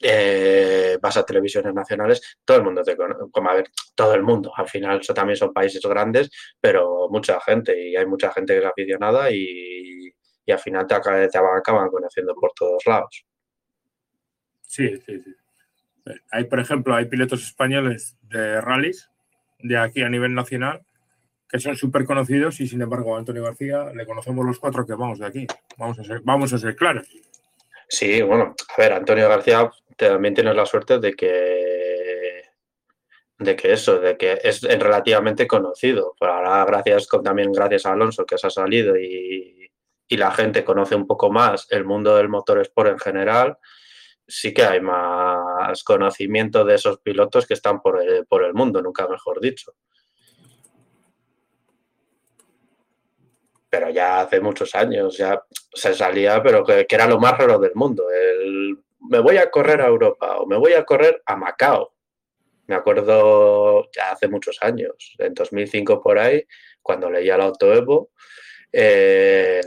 eh, 0.00 0.98
vas 1.02 1.16
a 1.16 1.24
televisiones 1.26 1.74
nacionales, 1.74 2.22
todo 2.44 2.58
el 2.58 2.64
mundo 2.64 2.82
te 2.84 2.96
conoce, 2.96 3.30
como 3.32 3.50
a 3.50 3.54
ver, 3.54 3.70
todo 3.96 4.14
el 4.14 4.22
mundo, 4.22 4.52
al 4.56 4.68
final 4.68 5.00
eso 5.00 5.14
también 5.14 5.36
son 5.36 5.52
países 5.52 5.82
grandes, 5.82 6.30
pero 6.60 7.08
mucha 7.10 7.40
gente, 7.40 7.76
y 7.90 7.96
hay 7.96 8.06
mucha 8.06 8.32
gente 8.32 8.54
que 8.54 8.60
es 8.60 8.66
aficionada 8.66 9.30
y, 9.32 10.10
y 10.46 10.52
al 10.52 10.58
final 10.60 10.86
te, 10.86 10.96
te 11.28 11.38
acaban 11.38 11.88
conociendo 11.90 12.34
por 12.34 12.52
todos 12.54 12.84
lados. 12.86 13.24
Sí, 14.62 14.96
sí, 15.04 15.18
sí. 15.20 15.34
Hay, 16.30 16.44
por 16.44 16.60
ejemplo, 16.60 16.94
hay 16.94 17.06
pilotos 17.06 17.42
españoles 17.42 18.16
de 18.22 18.60
rallies 18.60 19.10
de 19.60 19.76
aquí 19.76 20.02
a 20.02 20.08
nivel 20.08 20.34
nacional 20.34 20.82
que 21.48 21.58
son 21.58 21.76
súper 21.76 22.04
conocidos 22.04 22.60
y 22.60 22.68
sin 22.68 22.82
embargo 22.82 23.16
a 23.16 23.18
Antonio 23.18 23.42
García 23.42 23.90
le 23.94 24.06
conocemos 24.06 24.44
los 24.44 24.58
cuatro 24.58 24.84
que 24.84 24.94
vamos 24.94 25.18
de 25.18 25.26
aquí. 25.26 25.46
Vamos 25.78 25.98
a 25.98 26.04
ser, 26.04 26.20
vamos 26.22 26.52
a 26.52 26.58
ser 26.58 26.76
claros. 26.76 27.08
Sí, 27.88 28.20
bueno, 28.20 28.54
a 28.76 28.80
ver, 28.80 28.92
Antonio 28.92 29.28
García 29.28 29.70
también 29.96 30.34
tienes 30.34 30.54
la 30.54 30.66
suerte 30.66 30.98
de 30.98 31.14
que 31.14 32.42
de 33.38 33.54
que 33.56 33.72
eso, 33.72 33.98
de 33.98 34.16
que 34.16 34.38
es 34.42 34.60
relativamente 34.62 35.46
conocido. 35.46 36.14
Pero 36.20 36.34
ahora 36.34 36.64
gracias 36.66 37.08
también 37.24 37.52
gracias 37.52 37.86
a 37.86 37.92
Alonso 37.92 38.26
que 38.26 38.36
se 38.36 38.48
ha 38.48 38.50
salido 38.50 38.98
y, 38.98 39.70
y 40.06 40.16
la 40.16 40.30
gente 40.32 40.64
conoce 40.64 40.96
un 40.96 41.06
poco 41.06 41.30
más 41.30 41.66
el 41.70 41.84
mundo 41.84 42.16
del 42.16 42.28
motorsport 42.28 42.90
en 42.90 42.98
general, 42.98 43.58
sí 44.28 44.52
que 44.52 44.62
hay 44.62 44.80
más 44.80 45.82
conocimiento 45.82 46.64
de 46.64 46.74
esos 46.74 47.00
pilotos 47.00 47.46
que 47.46 47.54
están 47.54 47.80
por 47.80 48.02
el, 48.02 48.54
mundo, 48.54 48.82
nunca 48.82 49.08
mejor 49.08 49.40
dicho. 49.40 49.74
Pero 53.70 53.90
ya 53.90 54.20
hace 54.20 54.40
muchos 54.40 54.74
años 54.74 55.16
ya 55.16 55.42
se 55.72 55.94
salía, 55.94 56.42
pero 56.42 56.64
que, 56.64 56.86
era 56.88 57.06
lo 57.06 57.18
más 57.18 57.36
raro 57.38 57.58
del 57.58 57.74
mundo. 57.74 58.04
Me 59.10 59.18
voy 59.20 59.38
a 59.38 59.50
correr 59.50 59.80
a 59.80 59.88
Europa 59.88 60.36
o 60.38 60.46
me 60.46 60.56
voy 60.56 60.74
a 60.74 60.84
correr 60.84 61.22
a 61.24 61.36
Macao. 61.36 61.94
Me 62.66 62.74
acuerdo 62.74 63.90
ya 63.96 64.12
hace 64.12 64.28
muchos 64.28 64.58
años, 64.60 65.16
en 65.18 65.32
2005 65.32 66.02
por 66.02 66.18
ahí, 66.18 66.44
cuando 66.82 67.10
leía 67.10 67.36
el 67.36 67.40
Auto 67.40 67.72
Evo, 67.72 68.10
eh, 68.70 69.62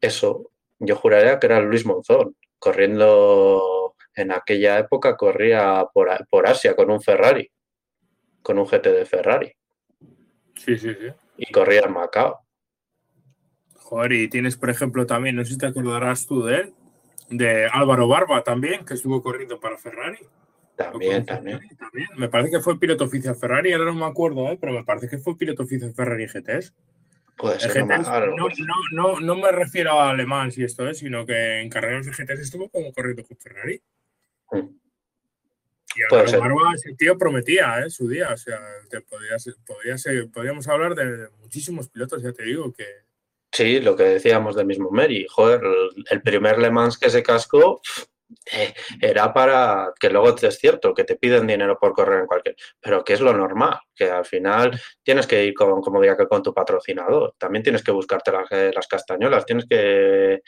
eso, 0.00 0.52
yo 0.78 0.94
juraría 0.94 1.40
que 1.40 1.46
era 1.46 1.60
Luis 1.60 1.84
Monzón, 1.84 2.36
corriendo 2.66 3.94
en 4.16 4.32
aquella 4.32 4.80
época, 4.80 5.16
corría 5.16 5.86
por, 5.94 6.08
por 6.28 6.48
Asia 6.48 6.74
con 6.74 6.90
un 6.90 7.00
Ferrari, 7.00 7.48
con 8.42 8.58
un 8.58 8.66
GT 8.66 8.90
de 8.90 9.06
Ferrari, 9.06 9.52
Sí, 10.56 10.76
sí, 10.76 10.92
sí. 10.94 11.12
y 11.36 11.52
corría 11.52 11.82
en 11.82 11.92
Macao. 11.92 12.40
Joder, 13.74 14.12
y 14.14 14.28
tienes, 14.28 14.56
por 14.56 14.70
ejemplo, 14.70 15.06
también, 15.06 15.36
no 15.36 15.44
sé 15.44 15.52
si 15.52 15.58
te 15.58 15.66
acordarás 15.66 16.26
tú 16.26 16.42
de 16.42 16.56
él, 16.56 16.74
de 17.30 17.66
Álvaro 17.66 18.08
Barba 18.08 18.42
también, 18.42 18.84
que 18.84 18.94
estuvo 18.94 19.22
corriendo 19.22 19.60
para 19.60 19.78
Ferrari. 19.78 20.18
También, 20.74 21.24
también. 21.24 21.60
Ferrari 21.60 21.76
también. 21.76 22.08
Me 22.16 22.28
parece 22.28 22.50
que 22.50 22.60
fue 22.60 22.80
piloto 22.80 23.04
oficial 23.04 23.36
Ferrari, 23.36 23.72
ahora 23.72 23.92
no 23.92 23.94
me 23.94 24.06
acuerdo, 24.06 24.50
¿eh? 24.50 24.58
pero 24.60 24.72
me 24.72 24.82
parece 24.82 25.08
que 25.08 25.18
fue 25.18 25.36
piloto 25.36 25.62
oficial 25.62 25.94
Ferrari 25.94 26.26
GTS. 26.26 26.74
Puede 27.36 27.60
ser, 27.60 27.84
no 27.84 27.96
no 27.98 27.98
no, 28.30 28.48
me- 28.48 28.50
no, 28.92 29.20
refiero 29.52 29.92
a 30.00 30.10
alemán 30.10 30.50
y 30.56 30.64
esto, 30.64 30.88
¿eh? 30.88 30.94
sino 30.94 31.26
que 31.26 31.60
en 31.60 31.68
carreras 31.68 32.06
de 32.06 32.12
GTS 32.12 32.40
estuvo 32.40 32.68
como 32.70 32.92
corriendo 32.92 33.24
con 33.24 33.36
Ferrari. 33.36 33.80
Mm. 34.52 34.58
Y. 35.94 36.38
Barba, 36.38 36.72
ese 36.74 36.94
tío 36.94 37.16
prometía, 37.16 37.80
¿eh? 37.80 37.90
Su 37.90 38.08
día, 38.08 38.30
o 38.32 38.36
sea, 38.36 38.58
te 38.90 39.00
ser- 39.98 40.30
podríamos 40.30 40.66
hablar 40.68 40.94
de 40.94 41.28
muchísimos 41.40 41.88
pilotos, 41.88 42.22
ya 42.22 42.32
te 42.32 42.42
digo, 42.44 42.72
que 42.72 42.84
Sí, 43.52 43.80
lo 43.80 43.96
que 43.96 44.02
decíamos 44.02 44.54
del 44.56 44.66
mismo 44.66 44.90
Mary. 44.90 45.26
Joder, 45.30 45.62
el, 45.64 46.04
el 46.10 46.20
primer 46.22 46.58
Le 46.58 46.70
Mans 46.70 46.98
que 46.98 47.08
se 47.08 47.22
cascó 47.22 47.80
eh, 48.52 48.74
era 49.00 49.32
para 49.32 49.92
que 49.98 50.10
luego 50.10 50.34
es 50.36 50.58
cierto 50.58 50.94
que 50.94 51.04
te 51.04 51.16
piden 51.16 51.46
dinero 51.46 51.78
por 51.80 51.92
correr 51.92 52.20
en 52.20 52.26
cualquier, 52.26 52.56
pero 52.80 53.04
que 53.04 53.14
es 53.14 53.20
lo 53.20 53.32
normal, 53.32 53.78
que 53.94 54.10
al 54.10 54.24
final 54.24 54.80
tienes 55.02 55.26
que 55.26 55.44
ir 55.44 55.54
con, 55.54 55.80
como 55.80 56.00
diría 56.00 56.16
que 56.16 56.26
con 56.26 56.42
tu 56.42 56.52
patrocinador, 56.54 57.34
también 57.38 57.62
tienes 57.62 57.82
que 57.82 57.92
buscarte 57.92 58.32
las, 58.32 58.50
eh, 58.52 58.72
las 58.74 58.86
castañuelas, 58.88 59.46
tienes 59.46 59.66
que, 59.68 60.40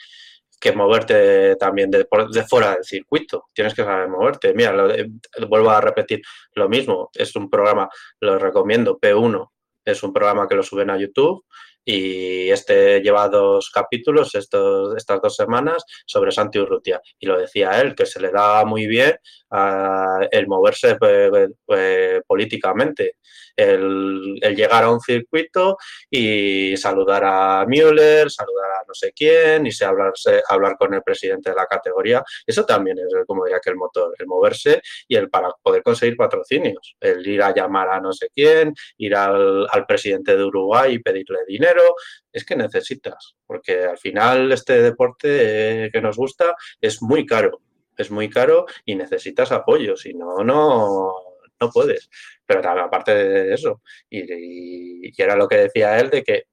que 0.59 0.73
moverte 0.73 1.55
también 1.55 1.89
de, 1.89 2.05
de 2.31 2.43
fuera 2.43 2.73
del 2.75 2.83
circuito, 2.83 3.45
tienes 3.53 3.73
que 3.73 3.83
saber 3.83 4.09
moverte. 4.09 4.53
Mira, 4.53 4.73
lo 4.73 4.87
de- 4.89 5.09
vuelvo 5.47 5.69
a 5.69 5.79
repetir 5.81 6.21
lo 6.53 6.67
mismo, 6.67 7.09
es 7.13 7.35
un 7.35 7.49
programa, 7.49 7.89
lo 8.19 8.37
recomiendo, 8.37 8.99
P1, 8.99 9.51
es 9.85 10.03
un 10.03 10.11
programa 10.13 10.47
que 10.47 10.55
lo 10.55 10.63
suben 10.63 10.89
a 10.89 10.97
YouTube 10.97 11.45
y 11.83 12.49
este 12.49 13.01
lleva 13.01 13.29
dos 13.29 13.71
capítulos 13.73 14.35
estos, 14.35 14.95
estas 14.95 15.21
dos 15.21 15.35
semanas 15.35 15.83
sobre 16.05 16.31
Santi 16.31 16.59
Urrutia. 16.59 17.01
Y 17.19 17.25
lo 17.25 17.39
decía 17.39 17.79
él, 17.81 17.95
que 17.95 18.05
se 18.05 18.19
le 18.19 18.31
da 18.31 18.65
muy 18.65 18.87
bien 18.87 19.15
ah, 19.51 20.19
el 20.31 20.47
moverse 20.47 20.95
pues, 20.95 21.49
pues, 21.65 22.21
políticamente, 22.27 23.15
el, 23.59 24.39
llegar 24.55 24.83
a 24.83 24.91
un 24.91 25.01
circuito 25.01 25.77
y 26.09 26.75
saludar 26.77 27.23
a 27.25 27.65
Müller, 27.67 28.29
saludar 28.29 28.71
a 28.71 28.85
no 28.87 28.93
sé 28.93 29.11
quién, 29.13 29.65
y 29.65 29.71
se 29.71 29.85
hablarse, 29.85 30.41
hablar 30.47 30.77
con 30.77 30.93
el 30.93 31.03
presidente 31.03 31.49
de 31.49 31.55
la 31.55 31.65
categoría. 31.65 32.23
Eso 32.45 32.65
también 32.65 32.97
es, 32.99 33.05
como 33.27 33.45
diría 33.45 33.59
que 33.59 33.69
el 33.69 33.75
motor, 33.75 34.13
el 34.17 34.27
moverse 34.27 34.81
y 35.07 35.15
el 35.15 35.29
para 35.29 35.49
poder 35.61 35.83
conseguir 35.83 36.15
patrocinios, 36.15 36.95
el 36.99 37.25
ir 37.27 37.41
a 37.41 37.53
llamar 37.53 37.89
a 37.89 37.99
no 37.99 38.13
sé 38.13 38.29
quién, 38.33 38.73
ir 38.97 39.15
al, 39.15 39.67
presidente 39.87 40.35
de 40.35 40.43
Uruguay 40.43 40.95
y 40.95 40.99
pedirle 40.99 41.39
dinero, 41.47 41.95
es 42.31 42.45
que 42.45 42.55
necesitas, 42.55 43.35
porque 43.45 43.85
al 43.85 43.97
final 43.97 44.51
este 44.51 44.81
deporte 44.81 45.89
que 45.91 46.01
nos 46.01 46.15
gusta 46.17 46.55
es 46.79 47.01
muy 47.01 47.25
caro, 47.25 47.61
es 47.97 48.11
muy 48.11 48.29
caro 48.29 48.65
y 48.85 48.95
necesitas 48.95 49.51
apoyo, 49.51 49.95
si 49.95 50.13
no, 50.13 50.43
no, 50.43 51.28
no 51.59 51.69
puedes. 51.69 52.09
Pero 52.45 52.67
aparte 52.67 53.13
de 53.13 53.53
eso, 53.53 53.81
y, 54.09 55.11
era 55.21 55.35
lo 55.35 55.47
que 55.47 55.57
decía 55.57 55.99
él, 55.99 56.09
de 56.09 56.23
que 56.23 56.43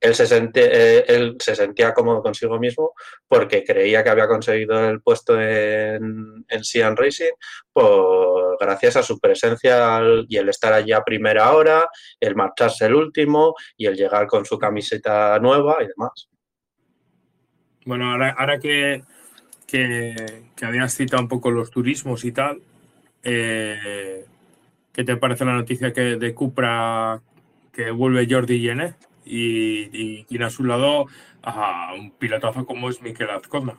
él 0.00 0.14
se, 0.14 0.26
sente- 0.26 0.70
eh, 0.72 1.04
él 1.08 1.36
se 1.38 1.54
sentía 1.54 1.92
cómodo 1.92 2.22
consigo 2.22 2.58
mismo 2.58 2.94
porque 3.28 3.62
creía 3.62 4.02
que 4.02 4.08
había 4.08 4.26
conseguido 4.26 4.88
el 4.88 5.02
puesto 5.02 5.38
en, 5.38 6.44
en 6.48 6.64
Sian 6.64 6.96
Racing 6.96 7.32
por, 7.72 8.56
gracias 8.58 8.96
a 8.96 9.02
su 9.02 9.20
presencia 9.20 10.00
y 10.26 10.38
el 10.38 10.48
estar 10.48 10.72
allí 10.72 10.92
a 10.92 11.04
primera 11.04 11.52
hora, 11.52 11.86
el 12.18 12.34
marcharse 12.34 12.86
el 12.86 12.94
último 12.94 13.54
y 13.76 13.86
el 13.86 13.94
llegar 13.94 14.26
con 14.26 14.46
su 14.46 14.58
camiseta 14.58 15.38
nueva 15.38 15.82
y 15.82 15.88
demás. 15.88 16.30
Bueno, 17.84 18.10
ahora, 18.10 18.34
ahora 18.38 18.58
que, 18.58 19.02
que, 19.66 20.44
que 20.56 20.64
habías 20.64 20.94
citado 20.94 21.22
un 21.22 21.28
poco 21.28 21.50
los 21.50 21.70
turismos 21.70 22.24
y 22.24 22.32
tal, 22.32 22.62
eh, 23.22 24.24
¿qué 25.00 25.04
te 25.04 25.16
parece 25.16 25.46
la 25.46 25.54
noticia 25.54 25.94
que 25.94 26.16
de 26.16 26.34
Cupra 26.34 27.22
que 27.72 27.90
vuelve 27.90 28.26
Jordi 28.28 28.60
Gené 28.60 28.96
y, 29.24 30.24
tiene 30.24 30.44
a 30.44 30.50
su 30.50 30.62
lado 30.62 31.06
a 31.42 31.94
un 31.98 32.10
pilotazo 32.10 32.66
como 32.66 32.90
es 32.90 33.00
Miquel 33.00 33.30
Azcona? 33.30 33.78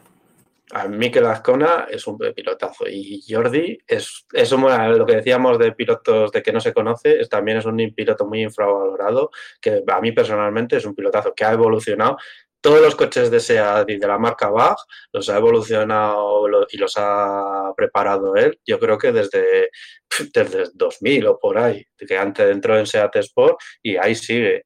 A 0.74 0.88
Mikel 0.88 1.28
Azcona 1.28 1.86
es 1.92 2.08
un 2.08 2.18
pilotazo 2.18 2.86
y 2.90 3.24
Jordi 3.30 3.78
es, 3.86 4.26
es 4.34 4.52
un- 4.52 4.64
lo 4.98 5.06
que 5.06 5.18
decíamos 5.18 5.60
de 5.60 5.74
pilotos 5.74 6.32
de 6.32 6.42
que 6.42 6.52
no 6.52 6.60
se 6.60 6.74
conoce, 6.74 7.24
también 7.28 7.58
es 7.58 7.66
un 7.66 7.78
piloto 7.96 8.26
muy 8.26 8.42
infravalorado, 8.42 9.30
que 9.62 9.84
a 9.86 10.02
mí 10.02 10.14
personalmente 10.14 10.78
es 10.78 10.86
un 10.86 10.96
pilotazo 10.96 11.36
que 11.36 11.46
ha 11.46 11.52
evolucionado. 11.52 12.18
Todos 12.62 12.80
los 12.80 12.96
coches 12.96 13.32
de 13.32 13.40
SEAT 13.40 13.90
y 13.90 13.98
de 13.98 14.08
la 14.08 14.20
marca 14.20 14.50
Bach 14.50 14.78
los 15.12 15.30
ha 15.30 15.38
evolucionado 15.38 16.48
y 16.70 16.78
los 16.78 16.94
ha 16.96 17.74
preparado 17.76 18.36
él, 18.36 18.60
yo 18.66 18.80
creo 18.80 19.00
que 19.00 19.12
desde, 19.12 19.70
desde 20.34 20.66
2000 20.74 21.28
o 21.28 21.40
por 21.40 21.58
ahí, 21.58 21.84
que 21.98 22.18
antes 22.18 22.50
entró 22.50 22.78
en 22.78 22.86
SEAT 22.86 23.16
Sport 23.18 23.58
y 23.82 23.98
ahí 23.98 24.14
sigue. 24.16 24.66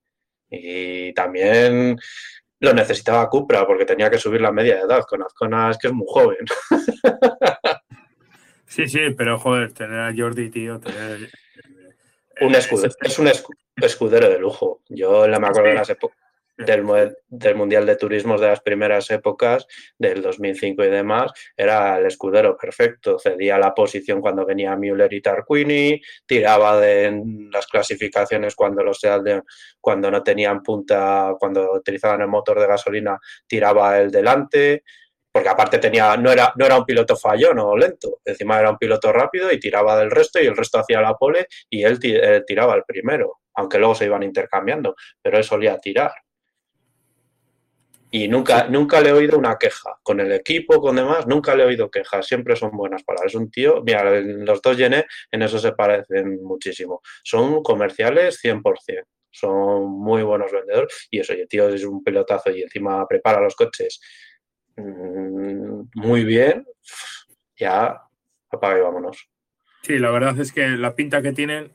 Y 0.49 1.13
también 1.13 1.97
lo 2.59 2.73
necesitaba 2.73 3.29
Cupra 3.29 3.65
porque 3.65 3.85
tenía 3.85 4.09
que 4.09 4.17
subir 4.17 4.41
la 4.41 4.51
media 4.51 4.75
de 4.75 4.81
edad. 4.81 5.03
Con 5.07 5.23
Azcona 5.23 5.71
es 5.71 5.77
que 5.77 5.87
es 5.87 5.93
muy 5.93 6.07
joven. 6.07 6.45
Sí, 8.67 8.89
sí, 8.89 8.99
pero 9.15 9.39
joder, 9.39 9.71
tener 9.71 9.99
a 9.99 10.13
Jordi, 10.13 10.49
tío, 10.49 10.79
tener 10.81 11.29
Un 12.41 12.55
escudero, 12.55 12.93
es 12.99 13.19
un 13.19 13.29
escudero 13.77 14.27
de 14.27 14.37
lujo. 14.37 14.81
Yo 14.89 15.25
me 15.27 15.35
acuerdo 15.35 15.69
de 15.69 15.75
las 15.75 15.89
épocas 15.91 16.24
del, 16.57 17.15
del, 17.27 17.55
Mundial 17.55 17.85
de 17.85 17.95
Turismos 17.95 18.39
de 18.39 18.47
las 18.47 18.61
primeras 18.61 19.09
épocas, 19.11 19.67
del 19.97 20.21
2005 20.21 20.83
y 20.83 20.89
demás, 20.89 21.31
era 21.55 21.97
el 21.97 22.05
escudero 22.05 22.57
perfecto. 22.57 23.19
Cedía 23.19 23.57
la 23.57 23.73
posición 23.73 24.21
cuando 24.21 24.45
venía 24.45 24.75
Müller 24.75 25.13
y 25.13 25.21
Tarquini, 25.21 26.01
tiraba 26.25 26.79
de 26.79 27.21
las 27.51 27.67
clasificaciones 27.67 28.55
cuando 28.55 28.83
los 28.83 29.01
cuando 29.79 30.09
no 30.09 30.23
tenían 30.23 30.63
punta, 30.63 31.35
cuando 31.39 31.73
utilizaban 31.73 32.21
el 32.21 32.27
motor 32.27 32.59
de 32.59 32.67
gasolina, 32.67 33.19
tiraba 33.47 33.99
el 33.99 34.11
delante. 34.11 34.83
Porque 35.31 35.49
aparte 35.49 35.79
tenía, 35.79 36.15
no 36.15 36.31
era, 36.31 36.53
no 36.55 36.65
era 36.65 36.77
un 36.77 36.85
piloto 36.85 37.17
fallón 37.17 37.59
o 37.59 37.75
lento, 37.75 38.19
encima 38.23 38.57
era 38.57 38.69
un 38.69 38.77
piloto 38.77 39.11
rápido 39.11 39.51
y 39.51 39.59
tiraba 39.59 39.97
del 39.99 40.09
resto 40.09 40.41
y 40.41 40.45
el 40.45 40.55
resto 40.55 40.79
hacía 40.79 41.01
la 41.01 41.15
pole 41.15 41.47
y 41.69 41.83
él, 41.83 41.99
él 42.01 42.45
tiraba 42.47 42.73
el 42.75 42.83
primero, 42.85 43.41
aunque 43.53 43.77
luego 43.77 43.95
se 43.95 44.05
iban 44.05 44.23
intercambiando, 44.23 44.95
pero 45.21 45.37
él 45.37 45.43
solía 45.43 45.77
tirar 45.77 46.13
y 48.15 48.29
nunca, 48.29 48.69
nunca 48.69 49.01
le 49.01 49.09
he 49.09 49.11
oído 49.11 49.37
una 49.37 49.57
queja. 49.57 49.99
Con 50.01 50.21
el 50.21 50.31
equipo, 50.31 50.79
con 50.79 50.95
demás, 50.95 51.27
nunca 51.27 51.53
le 51.53 51.63
he 51.63 51.65
oído 51.65 51.91
quejas. 51.91 52.25
Siempre 52.25 52.55
son 52.55 52.71
buenas 52.71 53.03
palabras. 53.03 53.33
Es 53.33 53.35
un 53.35 53.51
tío, 53.51 53.83
mira, 53.83 54.09
los 54.21 54.61
dos 54.61 54.77
Gené 54.77 55.03
en 55.29 55.41
eso 55.41 55.59
se 55.59 55.73
parecen 55.73 56.41
muchísimo. 56.41 57.01
Son 57.25 57.61
comerciales 57.61 58.39
100%. 58.41 59.03
Son 59.29 59.91
muy 59.91 60.23
buenos 60.23 60.49
vendedores. 60.49 61.09
Y 61.11 61.19
eso, 61.19 61.33
el 61.33 61.45
tío 61.49 61.67
es 61.67 61.83
un 61.83 62.01
pelotazo 62.05 62.51
y 62.51 62.61
encima 62.61 63.05
prepara 63.05 63.41
los 63.41 63.53
coches 63.53 63.99
mm, 64.77 65.81
muy 65.95 66.23
bien. 66.23 66.65
Ya, 67.57 68.01
apaga 68.49 68.77
y 68.77 68.81
vámonos. 68.81 69.27
Sí, 69.81 69.99
la 69.99 70.11
verdad 70.11 70.39
es 70.39 70.53
que 70.53 70.69
la 70.69 70.95
pinta 70.95 71.21
que 71.21 71.33
tienen 71.33 71.73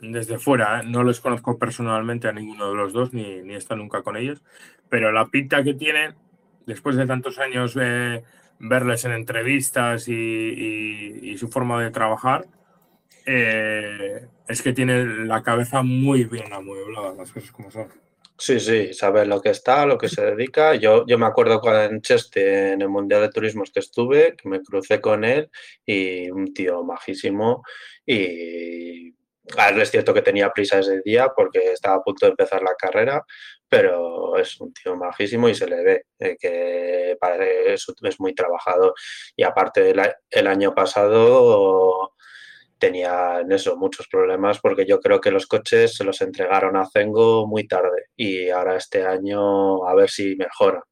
desde 0.00 0.38
fuera, 0.38 0.80
¿eh? 0.80 0.82
no 0.84 1.02
los 1.02 1.20
conozco 1.20 1.58
personalmente 1.58 2.28
a 2.28 2.32
ninguno 2.32 2.68
de 2.68 2.76
los 2.76 2.92
dos, 2.92 3.12
ni, 3.12 3.42
ni 3.42 3.54
he 3.54 3.76
nunca 3.76 4.02
con 4.02 4.16
ellos, 4.16 4.42
pero 4.88 5.12
la 5.12 5.26
pinta 5.26 5.62
que 5.62 5.74
tienen, 5.74 6.14
después 6.66 6.96
de 6.96 7.06
tantos 7.06 7.38
años 7.38 7.76
eh, 7.80 8.22
verles 8.58 9.04
en 9.04 9.12
entrevistas 9.12 10.08
y, 10.08 11.36
su 11.38 11.48
forma 11.48 11.82
de 11.82 11.90
trabajar, 11.90 12.46
eh, 13.26 14.26
es 14.48 14.62
que 14.62 14.72
tienen 14.72 15.28
la 15.28 15.42
cabeza 15.42 15.82
muy 15.82 16.24
bien 16.24 16.52
amueblada, 16.52 17.14
las 17.14 17.32
cosas 17.32 17.50
como 17.52 17.70
son. 17.70 17.88
Sí, 18.38 18.60
sí, 18.60 18.92
saber 18.92 19.26
lo 19.28 19.40
que 19.40 19.48
está, 19.48 19.86
lo 19.86 19.96
que 19.96 20.08
se 20.08 20.22
dedica. 20.22 20.74
Yo, 20.74 21.06
yo 21.06 21.18
me 21.18 21.24
acuerdo 21.24 21.60
cuando 21.60 21.84
en 21.84 22.02
Cheste, 22.02 22.72
en 22.72 22.82
el 22.82 22.88
Mundial 22.90 23.22
de 23.22 23.30
Turismos 23.30 23.70
que 23.70 23.80
estuve, 23.80 24.36
que 24.36 24.48
me 24.48 24.62
crucé 24.62 25.00
con 25.00 25.24
él 25.24 25.48
y 25.86 26.30
un 26.30 26.52
tío 26.52 26.84
majísimo 26.84 27.62
y 28.04 29.15
a 29.56 29.70
es 29.70 29.90
cierto 29.90 30.12
que 30.12 30.22
tenía 30.22 30.50
prisa 30.50 30.78
ese 30.80 31.00
día 31.04 31.28
porque 31.34 31.72
estaba 31.72 31.96
a 31.96 32.02
punto 32.02 32.26
de 32.26 32.30
empezar 32.30 32.62
la 32.62 32.74
carrera, 32.74 33.24
pero 33.68 34.36
es 34.36 34.60
un 34.60 34.72
tío 34.72 34.96
majísimo 34.96 35.48
y 35.48 35.54
se 35.54 35.66
le 35.66 35.84
ve 35.84 36.06
eh, 36.18 36.36
que 36.38 37.16
es, 37.66 37.86
es, 38.02 38.20
muy 38.20 38.34
trabajado. 38.34 38.94
Y 39.36 39.42
aparte, 39.42 39.94
el, 40.30 40.46
año 40.46 40.74
pasado 40.74 42.12
tenía 42.78 43.40
en 43.40 43.52
eso 43.52 43.76
muchos 43.76 44.08
problemas 44.08 44.60
porque 44.60 44.86
yo 44.86 45.00
creo 45.00 45.20
que 45.20 45.30
los 45.30 45.46
coches 45.46 45.96
se 45.96 46.04
los 46.04 46.20
entregaron 46.20 46.76
a 46.76 46.86
Zengo 46.86 47.46
muy 47.46 47.66
tarde 47.66 48.06
y 48.16 48.50
ahora 48.50 48.76
este 48.76 49.04
año 49.06 49.86
a 49.88 49.94
ver 49.94 50.10
si 50.10 50.36
mejora, 50.36 50.82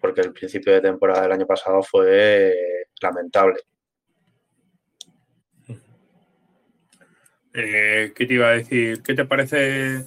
porque 0.00 0.22
el 0.22 0.32
principio 0.32 0.72
de 0.72 0.80
temporada 0.80 1.22
del 1.22 1.32
año 1.32 1.46
pasado 1.46 1.82
fue 1.82 2.54
lamentable. 3.02 3.60
Eh, 7.60 8.12
¿Qué 8.14 8.24
te 8.24 8.34
iba 8.34 8.50
a 8.50 8.52
decir? 8.52 9.02
¿Qué 9.02 9.14
te 9.14 9.24
parece 9.24 10.04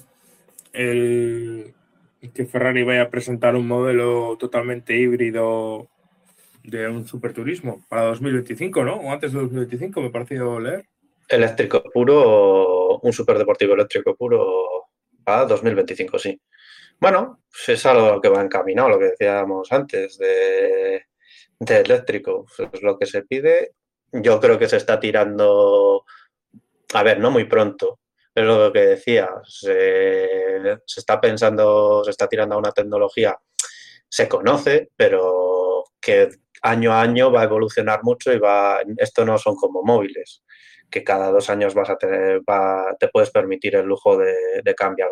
el 0.72 1.74
que 2.32 2.46
Ferrari 2.46 2.82
vaya 2.82 3.02
a 3.02 3.10
presentar 3.10 3.56
un 3.56 3.68
modelo 3.68 4.38
totalmente 4.38 4.96
híbrido 4.96 5.86
de 6.64 6.88
un 6.88 7.06
superturismo 7.06 7.84
para 7.90 8.04
2025, 8.04 8.84
¿no? 8.84 8.94
O 8.94 9.12
antes 9.12 9.32
de 9.32 9.40
2025, 9.40 10.00
me 10.00 10.08
pareció 10.08 10.58
leer. 10.60 10.86
Eléctrico 11.28 11.82
puro, 11.92 12.98
un 13.00 13.12
superdeportivo 13.12 13.74
eléctrico 13.74 14.16
puro 14.16 14.88
para 15.22 15.44
2025, 15.44 16.18
sí. 16.18 16.40
Bueno, 16.98 17.42
pues 17.50 17.78
es 17.78 17.84
algo 17.84 18.18
que 18.22 18.30
va 18.30 18.40
encaminado, 18.40 18.88
lo 18.88 18.98
que 18.98 19.10
decíamos 19.10 19.70
antes, 19.72 20.16
de, 20.16 21.04
de 21.60 21.80
eléctrico. 21.80 22.46
Es 22.72 22.82
lo 22.82 22.98
que 22.98 23.04
se 23.04 23.24
pide. 23.24 23.72
Yo 24.10 24.40
creo 24.40 24.58
que 24.58 24.68
se 24.68 24.78
está 24.78 24.98
tirando 24.98 26.04
a 26.92 27.02
ver, 27.02 27.18
no 27.20 27.30
muy 27.30 27.44
pronto, 27.44 28.00
es 28.34 28.44
lo 28.44 28.72
que 28.72 28.80
decía, 28.80 29.28
se, 29.44 30.78
está 30.96 31.20
pensando, 31.20 32.02
se 32.04 32.10
está 32.10 32.28
tirando 32.28 32.54
a 32.54 32.58
una 32.58 32.72
tecnología, 32.72 33.38
se 34.08 34.28
conoce, 34.28 34.90
pero 34.96 35.84
que 36.00 36.30
año 36.62 36.92
a 36.92 37.02
año 37.02 37.30
va 37.30 37.42
a 37.42 37.44
evolucionar 37.44 38.02
mucho 38.02 38.32
y 38.32 38.38
va, 38.38 38.80
esto 38.98 39.24
no 39.24 39.38
son 39.38 39.56
como 39.56 39.82
móviles, 39.82 40.42
que 40.90 41.04
cada 41.04 41.30
dos 41.30 41.50
años 41.50 41.74
vas 41.74 41.90
a 41.90 41.96
tener, 41.96 42.42
te 42.98 43.08
puedes 43.08 43.30
permitir 43.30 43.76
el 43.76 43.86
lujo 43.86 44.16
de, 44.16 44.74
cambiar 44.76 45.10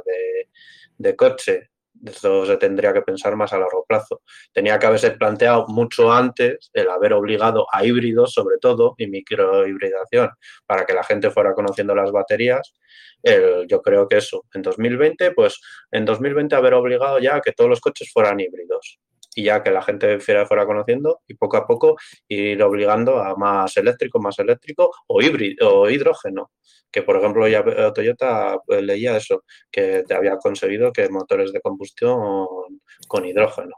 de 0.98 1.16
coche. 1.16 1.70
Esto 2.04 2.46
se 2.46 2.56
tendría 2.56 2.92
que 2.92 3.02
pensar 3.02 3.36
más 3.36 3.52
a 3.52 3.58
largo 3.58 3.84
plazo. 3.86 4.22
Tenía 4.52 4.78
que 4.78 4.86
haberse 4.86 5.10
planteado 5.12 5.66
mucho 5.68 6.12
antes 6.12 6.70
el 6.72 6.88
haber 6.88 7.12
obligado 7.12 7.66
a 7.72 7.84
híbridos, 7.84 8.32
sobre 8.32 8.58
todo, 8.58 8.94
y 8.98 9.06
microhibridación, 9.06 10.30
para 10.66 10.86
que 10.86 10.94
la 10.94 11.04
gente 11.04 11.30
fuera 11.30 11.54
conociendo 11.54 11.94
las 11.94 12.10
baterías. 12.12 12.72
yo 13.68 13.82
creo 13.82 14.08
que 14.08 14.16
eso, 14.18 14.44
en 14.54 14.62
2020, 14.62 15.32
pues 15.32 15.60
en 15.90 16.04
2020 16.04 16.54
haber 16.56 16.74
obligado 16.74 17.18
ya 17.18 17.36
a 17.36 17.40
que 17.40 17.52
todos 17.52 17.68
los 17.68 17.80
coches 17.80 18.10
fueran 18.12 18.40
híbridos 18.40 18.98
y 19.34 19.44
ya 19.44 19.62
que 19.62 19.70
la 19.70 19.82
gente 19.82 20.18
fuera 20.18 20.46
conociendo 20.66 21.20
y 21.26 21.34
poco 21.34 21.56
a 21.56 21.66
poco 21.66 21.96
ir 22.28 22.62
obligando 22.62 23.22
a 23.22 23.36
más 23.36 23.76
eléctrico, 23.76 24.20
más 24.20 24.38
eléctrico 24.38 24.90
o 25.06 25.22
híbrido 25.22 25.80
o 25.80 25.90
hidrógeno. 25.90 26.50
Que 26.90 27.02
por 27.02 27.16
ejemplo 27.16 27.46
ya 27.46 27.64
Toyota 27.92 28.58
pues, 28.66 28.82
leía 28.82 29.16
eso, 29.16 29.44
que 29.70 30.02
te 30.06 30.14
había 30.14 30.36
conseguido 30.36 30.92
que 30.92 31.08
motores 31.08 31.52
de 31.52 31.60
combustión 31.60 32.46
con 33.06 33.24
hidrógeno. 33.24 33.76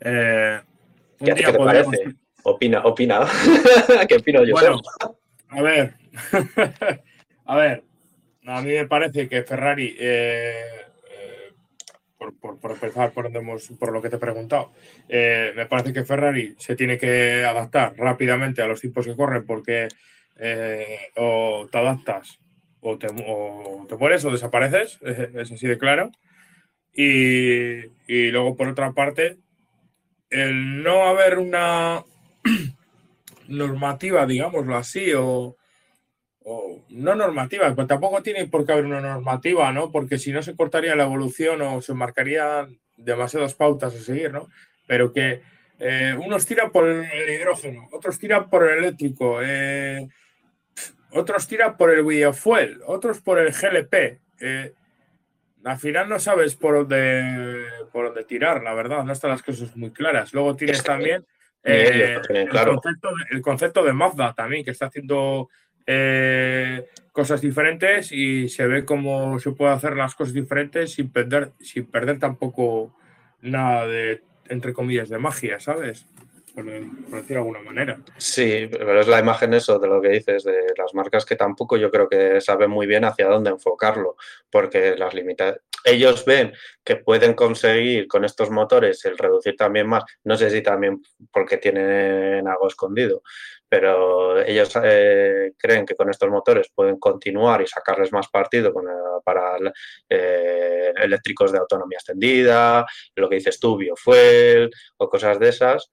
Eh, 0.00 0.60
¿Qué, 1.18 1.34
te 1.34 1.52
parece? 1.52 2.14
Opina, 2.42 2.82
opina. 2.84 3.20
¿Qué 4.08 4.16
opino 4.16 4.44
yo? 4.44 4.54
Bueno, 4.54 4.80
a 5.50 5.62
ver, 5.62 5.94
a 7.44 7.56
ver, 7.56 7.84
a 8.46 8.62
mí 8.62 8.72
me 8.72 8.86
parece 8.86 9.28
que 9.28 9.42
Ferrari 9.42 9.94
eh, 9.98 10.89
por, 12.40 12.72
empezar 12.72 13.12
por, 13.12 13.30
por, 13.78 13.92
lo 13.92 14.02
que 14.02 14.10
te 14.10 14.16
he 14.16 14.18
preguntado, 14.18 14.72
eh, 15.08 15.52
me 15.56 15.66
parece 15.66 15.92
que 15.92 16.04
Ferrari 16.04 16.54
se 16.58 16.76
tiene 16.76 16.98
que 16.98 17.44
adaptar 17.44 17.94
rápidamente 17.96 18.62
a 18.62 18.66
los 18.66 18.80
tiempos 18.80 19.06
que 19.06 19.16
corren 19.16 19.46
porque 19.46 19.88
eh, 20.38 20.98
o 21.16 21.66
te 21.70 21.78
adaptas 21.78 22.38
o 22.80 22.98
te, 22.98 23.08
mueres 23.96 24.24
o 24.24 24.30
desapareces, 24.30 24.98
es, 25.02 25.52
así 25.52 25.66
de 25.66 25.78
claro. 25.78 26.10
Y, 26.92 27.84
y, 28.08 28.30
luego, 28.30 28.56
por 28.56 28.68
otra 28.68 28.92
parte, 28.92 29.38
el 30.28 30.82
no 30.82 31.04
haber 31.04 31.38
una 31.38 32.04
normativa, 33.48 34.26
digámoslo 34.26 34.76
así, 34.76 35.12
o, 35.14 35.56
no 36.88 37.14
normativa, 37.14 37.74
pues 37.74 37.86
tampoco 37.86 38.22
tiene 38.22 38.46
por 38.46 38.64
qué 38.64 38.72
haber 38.72 38.86
una 38.86 39.00
normativa, 39.00 39.72
¿no? 39.72 39.90
Porque 39.92 40.18
si 40.18 40.32
no 40.32 40.42
se 40.42 40.56
cortaría 40.56 40.96
la 40.96 41.04
evolución 41.04 41.60
o 41.62 41.82
se 41.82 41.94
marcarían 41.94 42.78
demasiadas 42.96 43.54
pautas 43.54 43.94
a 43.94 44.00
seguir, 44.00 44.32
¿no? 44.32 44.48
Pero 44.86 45.12
que 45.12 45.42
eh, 45.78 46.14
unos 46.18 46.46
tiran 46.46 46.70
por 46.70 46.88
el 46.88 47.30
hidrógeno, 47.30 47.88
otros 47.92 48.18
tiran 48.18 48.48
por 48.48 48.68
el 48.68 48.78
eléctrico, 48.78 49.40
eh, 49.42 50.08
otros 51.12 51.46
tiran 51.46 51.76
por 51.76 51.90
el 51.90 52.04
biofuel, 52.04 52.80
otros 52.86 53.20
por 53.20 53.38
el 53.38 53.52
GLP. 53.52 54.20
Eh, 54.40 54.72
al 55.64 55.78
final 55.78 56.08
no 56.08 56.18
sabes 56.18 56.56
por 56.56 56.74
dónde, 56.74 57.64
por 57.92 58.06
dónde 58.06 58.24
tirar, 58.24 58.62
la 58.62 58.72
verdad, 58.74 59.04
no 59.04 59.12
están 59.12 59.30
las 59.30 59.42
cosas 59.42 59.76
muy 59.76 59.90
claras. 59.90 60.32
Luego 60.32 60.56
tienes 60.56 60.82
también 60.82 61.26
el, 61.62 62.20
concepto, 62.50 63.10
el 63.30 63.42
concepto 63.42 63.84
de 63.84 63.92
Mazda 63.92 64.32
también, 64.32 64.64
que 64.64 64.70
está 64.70 64.86
haciendo 64.86 65.50
eh, 65.86 66.86
cosas 67.12 67.40
diferentes 67.40 68.12
y 68.12 68.48
se 68.48 68.66
ve 68.66 68.84
cómo 68.84 69.38
se 69.38 69.52
puede 69.52 69.72
hacer 69.72 69.96
las 69.96 70.14
cosas 70.14 70.34
diferentes 70.34 70.92
sin 70.92 71.10
perder, 71.10 71.52
sin 71.60 71.86
perder 71.86 72.18
tampoco 72.18 72.94
nada 73.42 73.86
de, 73.86 74.22
entre 74.48 74.72
comillas, 74.72 75.08
de 75.08 75.18
magia, 75.18 75.60
¿sabes? 75.60 76.06
Por, 76.54 76.64
decir 76.64 77.28
de 77.28 77.36
alguna 77.36 77.60
manera. 77.60 77.98
Sí, 78.16 78.68
pero 78.70 79.00
es 79.00 79.06
la 79.06 79.20
imagen 79.20 79.54
eso 79.54 79.78
de 79.78 79.88
lo 79.88 80.00
que 80.02 80.08
dices, 80.08 80.44
de 80.44 80.72
las 80.76 80.94
marcas 80.94 81.24
que 81.24 81.36
tampoco 81.36 81.76
yo 81.76 81.90
creo 81.90 82.08
que 82.08 82.40
saben 82.40 82.70
muy 82.70 82.86
bien 82.86 83.04
hacia 83.04 83.28
dónde 83.28 83.50
enfocarlo, 83.50 84.16
porque 84.50 84.96
las 84.96 85.14
limita 85.14 85.56
ellos 85.84 86.24
ven 86.24 86.52
que 86.84 86.96
pueden 86.96 87.34
conseguir 87.34 88.06
con 88.06 88.24
estos 88.24 88.50
motores 88.50 89.04
el 89.04 89.16
reducir 89.16 89.56
también 89.56 89.88
más, 89.88 90.04
no 90.24 90.36
sé 90.36 90.50
si 90.50 90.62
también 90.62 91.02
porque 91.32 91.56
tienen 91.56 92.46
algo 92.46 92.68
escondido, 92.68 93.22
pero 93.70 94.42
ellos 94.42 94.76
eh, 94.82 95.52
creen 95.56 95.86
que 95.86 95.94
con 95.94 96.10
estos 96.10 96.28
motores 96.28 96.68
pueden 96.74 96.98
continuar 96.98 97.62
y 97.62 97.68
sacarles 97.68 98.12
más 98.12 98.28
partido 98.28 98.74
para 99.24 99.56
eh, 100.08 100.92
eléctricos 100.96 101.52
de 101.52 101.58
autonomía 101.58 101.98
extendida, 101.98 102.84
lo 103.14 103.28
que 103.28 103.36
dices 103.36 103.60
tú, 103.60 103.76
biofuel 103.76 104.70
o 104.96 105.08
cosas 105.08 105.38
de 105.38 105.48
esas. 105.50 105.92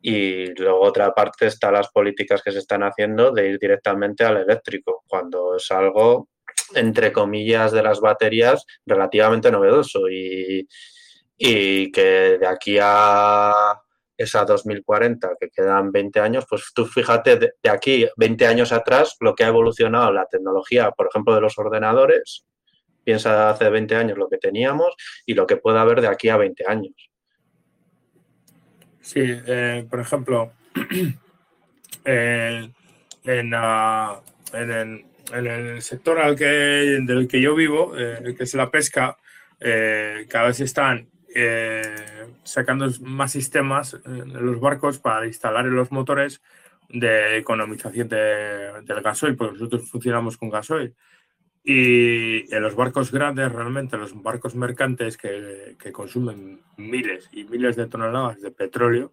Y 0.00 0.46
luego 0.54 0.80
otra 0.80 1.12
parte 1.12 1.46
están 1.46 1.74
las 1.74 1.90
políticas 1.90 2.42
que 2.42 2.50
se 2.50 2.60
están 2.60 2.82
haciendo 2.82 3.30
de 3.30 3.50
ir 3.50 3.58
directamente 3.58 4.24
al 4.24 4.38
eléctrico, 4.38 5.04
cuando 5.06 5.56
es 5.56 5.70
algo 5.70 6.30
entre 6.74 7.12
comillas, 7.12 7.72
de 7.72 7.82
las 7.82 8.00
baterías 8.00 8.64
relativamente 8.86 9.50
novedoso 9.50 10.08
y, 10.10 10.66
que 11.38 12.38
de 12.40 12.46
aquí 12.46 12.78
a 12.80 13.52
esa 14.22 14.44
2040, 14.44 15.36
que 15.40 15.50
quedan 15.50 15.92
20 15.92 16.20
años, 16.20 16.46
pues 16.48 16.72
tú 16.74 16.86
fíjate 16.86 17.36
de, 17.36 17.70
aquí 17.70 18.06
20 18.16 18.46
años 18.46 18.72
atrás 18.72 19.16
lo 19.20 19.34
que 19.34 19.44
ha 19.44 19.48
evolucionado 19.48 20.12
la 20.12 20.26
tecnología, 20.26 20.90
por 20.90 21.08
ejemplo, 21.08 21.34
de 21.34 21.40
los 21.40 21.58
ordenadores, 21.58 22.44
piensa 23.04 23.50
hace 23.50 23.68
20 23.68 23.96
años 23.96 24.18
lo 24.18 24.28
que 24.28 24.38
teníamos 24.38 24.94
y 25.26 25.34
lo 25.34 25.46
que 25.46 25.56
puede 25.56 25.78
haber 25.78 26.00
de 26.00 26.08
aquí 26.08 26.28
a 26.28 26.36
20 26.36 26.64
años. 26.66 26.94
Sí, 29.00 29.22
eh, 29.24 29.84
por 29.90 30.00
ejemplo, 30.00 30.52
en, 32.04 32.74
en, 33.24 33.54
en 35.32 35.46
el 35.46 35.82
sector 35.82 36.18
al 36.20 36.36
que, 36.36 36.44
del 36.44 37.26
que 37.26 37.40
yo 37.40 37.54
vivo, 37.54 37.98
eh, 37.98 38.34
que 38.36 38.44
es 38.44 38.54
la 38.54 38.70
pesca, 38.70 39.16
eh, 39.58 40.26
cada 40.28 40.48
vez 40.48 40.60
están 40.60 41.08
eh, 41.34 41.82
sacando 42.44 42.88
más 43.00 43.32
sistemas 43.32 43.96
en 44.04 44.32
los 44.44 44.60
barcos 44.60 44.98
para 44.98 45.26
instalar 45.26 45.66
en 45.66 45.76
los 45.76 45.92
motores 45.92 46.42
de 46.88 47.38
economización 47.38 48.08
del 48.08 49.02
gasoil, 49.02 49.36
porque 49.36 49.54
nosotros 49.54 49.90
funcionamos 49.90 50.36
con 50.36 50.50
gasoil. 50.50 50.94
Y 51.64 52.52
en 52.54 52.62
los 52.62 52.74
barcos 52.74 53.12
grandes, 53.12 53.50
realmente, 53.52 53.96
los 53.96 54.20
barcos 54.20 54.54
mercantes 54.54 55.16
que, 55.16 55.76
consumen 55.92 56.60
miles 56.76 57.28
y 57.32 57.44
miles 57.44 57.76
de 57.76 57.86
toneladas 57.86 58.40
de 58.40 58.50
petróleo, 58.50 59.12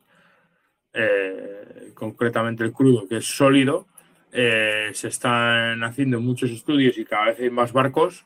concretamente 1.93 2.63
el 2.63 2.73
crudo, 2.73 3.07
que 3.07 3.17
es 3.17 3.25
sólido, 3.25 3.87
eh, 4.31 4.91
se 4.93 5.07
están 5.07 5.83
haciendo 5.83 6.19
muchos 6.19 6.51
estudios 6.51 6.97
y 6.97 7.05
cada 7.05 7.25
vez 7.25 7.39
hay 7.39 7.49
más 7.49 7.71
barcos 7.71 8.25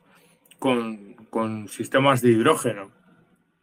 con 0.58 1.68
sistemas 1.68 2.22
de 2.22 2.30
hidrógeno 2.30 3.03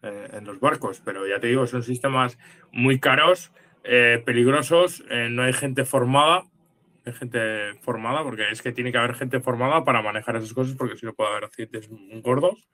eh, 0.03 0.29
en 0.33 0.45
los 0.45 0.61
barcos, 0.61 1.01
pero 1.05 1.27
ya 1.27 1.41
te 1.41 1.49
digo, 1.49 1.67
son 1.67 1.83
sistemas 1.83 2.39
muy 2.73 3.01
caros, 3.01 3.53
eh, 3.85 4.23
peligrosos, 4.25 5.05
no 5.31 5.43
hay 5.43 5.53
gente 5.53 5.85
formada, 5.85 6.45
hay 7.07 7.13
gente 7.13 7.75
formada, 7.81 8.23
porque 8.23 8.51
es 8.51 8.63
que 8.63 8.73
tiene 8.73 8.93
que 8.93 8.99
haber 8.99 9.15
gente 9.15 9.41
formada 9.41 9.85
para 9.85 10.03
manejar 10.03 10.37
esas 10.37 10.53
cosas, 10.53 10.77
porque 10.77 10.97
si 10.97 11.07
no 11.07 11.15
puede 11.15 11.31
haber 11.31 11.45
accidentes 11.45 11.89
gordos. 12.23 12.69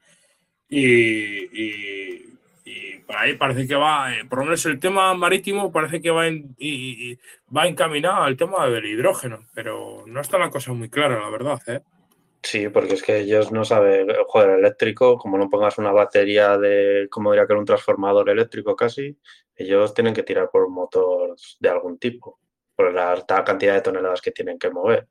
y, 0.68 2.37
y 2.66 2.99
por 3.07 3.16
ahí 3.16 3.37
parece 3.37 3.66
que 3.68 3.77
va, 3.77 4.12
eh, 4.12 4.24
por 4.24 4.41
lo 4.41 4.47
menos 4.47 4.66
el 4.66 4.81
tema 4.81 5.14
marítimo 5.14 5.70
parece 5.70 6.01
que 6.01 6.11
va, 6.11 6.27
en, 6.27 6.57
y, 6.59 7.16
va 7.57 7.68
encaminado 7.68 8.24
al 8.24 8.37
tema 8.37 8.66
del 8.66 8.85
hidrógeno, 8.85 9.47
pero 9.55 10.03
no 10.07 10.20
está 10.20 10.37
la 10.37 10.51
cosa 10.51 10.72
muy 10.72 10.91
clara, 10.91 11.20
la 11.20 11.31
verdad. 11.31 11.61
¿eh? 11.68 11.81
Sí, 12.43 12.68
porque 12.68 12.95
es 12.95 13.03
que 13.03 13.18
ellos 13.18 13.51
no 13.51 13.64
saben, 13.64 14.09
joder, 14.26 14.51
eléctrico, 14.59 15.18
como 15.18 15.37
no 15.37 15.49
pongas 15.49 15.78
una 15.78 15.91
batería 15.91 16.57
de, 16.59 17.09
como 17.11 17.32
diría 17.32 17.47
que 17.47 17.53
era 17.53 17.61
un 17.61 17.66
transformador 17.66 18.30
eléctrico 18.30 18.76
casi, 18.76 19.18
ellos 19.57 19.95
tienen 19.95 20.14
que 20.14 20.22
tirar 20.22 20.51
por 20.51 20.64
un 20.64 20.74
motor 20.74 21.34
de 21.59 21.68
algún 21.68 21.99
tipo, 21.99 22.39
por 22.76 22.93
la 22.93 23.12
alta 23.12 23.43
cantidad 23.43 23.74
de 23.74 23.80
toneladas 23.80 24.20
que 24.20 24.30
tienen 24.30 24.59
que 24.59 24.70
mover. 24.70 25.09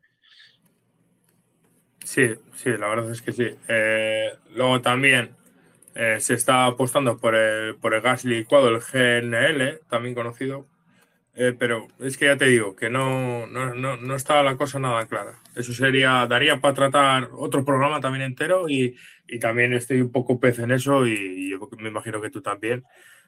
Sí, 2.03 2.35
sí, 2.55 2.69
la 2.77 2.87
verdad 2.87 3.11
es 3.11 3.21
que 3.21 3.31
sí. 3.31 3.55
Eh, 3.67 4.31
luego 4.51 4.79
también 4.79 5.35
eh, 5.95 6.19
se 6.19 6.35
está 6.35 6.67
apostando 6.67 7.17
por 7.17 7.35
el, 7.35 7.75
por 7.77 7.95
el 7.95 8.01
gas 8.01 8.23
licuado, 8.25 8.69
el 8.69 8.79
GNL, 8.81 9.79
también 9.89 10.13
conocido, 10.13 10.67
eh, 11.35 11.53
pero 11.57 11.87
es 11.99 12.17
que 12.17 12.25
ya 12.25 12.37
te 12.37 12.45
digo 12.45 12.75
que 12.75 12.89
no, 12.89 13.45
no, 13.47 13.75
no, 13.75 13.97
no, 13.97 14.15
está 14.15 14.41
la 14.41 14.55
cosa 14.55 14.79
nada 14.79 15.05
clara. 15.05 15.39
Eso 15.55 15.73
sería, 15.73 16.25
daría 16.27 16.61
para 16.61 16.73
tratar 16.73 17.29
otro 17.33 17.65
programa 17.65 17.99
también 17.99 18.23
entero 18.23 18.69
y, 18.69 18.95
y 19.27 19.39
también 19.39 19.73
estoy 19.73 20.01
un 20.01 20.11
poco 20.11 20.39
pez 20.39 20.59
en 20.59 20.71
eso 20.71 21.05
y, 21.05 21.51
yo 21.51 21.69
me 21.77 21.89
imagino 21.89 22.21
que 22.21 22.29
tú 22.29 22.41
también. 22.41 22.85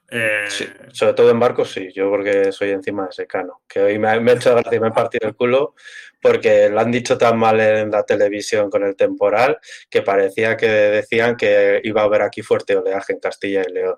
Eh, 0.10 0.46
sí, 0.48 0.66
sobre 0.94 1.14
todo 1.14 1.30
en 1.32 1.40
barcos, 1.40 1.70
sí, 1.72 1.90
yo 1.94 2.10
porque 2.10 2.54
soy 2.54 2.70
encima 2.70 3.08
de 3.08 3.12
secano, 3.12 3.62
que 3.68 3.82
hoy 3.82 4.00
me, 4.00 4.18
me 4.22 4.32
he 4.32 4.36
hecho 4.36 4.52
gracia 4.52 4.78
y 4.78 4.80
me 4.80 4.88
he 4.88 4.92
partido 4.92 5.28
el 5.28 5.36
culo 5.36 5.76
porque 6.22 6.70
lo 6.70 6.80
han 6.80 6.92
dicho 6.92 7.18
tan 7.18 7.38
mal 7.38 7.60
en 7.60 7.92
la 7.92 8.04
televisión 8.04 8.70
con 8.70 8.84
el 8.84 8.96
temporal 8.96 9.58
que 9.90 10.02
parecía 10.02 10.56
que 10.56 10.68
decían 10.68 11.36
que 11.36 11.82
iba 11.84 12.02
a 12.02 12.06
haber 12.06 12.22
aquí 12.22 12.42
fuerte 12.42 12.78
oleaje 12.78 13.14
en 13.14 13.20
Castilla 13.20 13.64
y 13.68 13.74
León. 13.74 13.98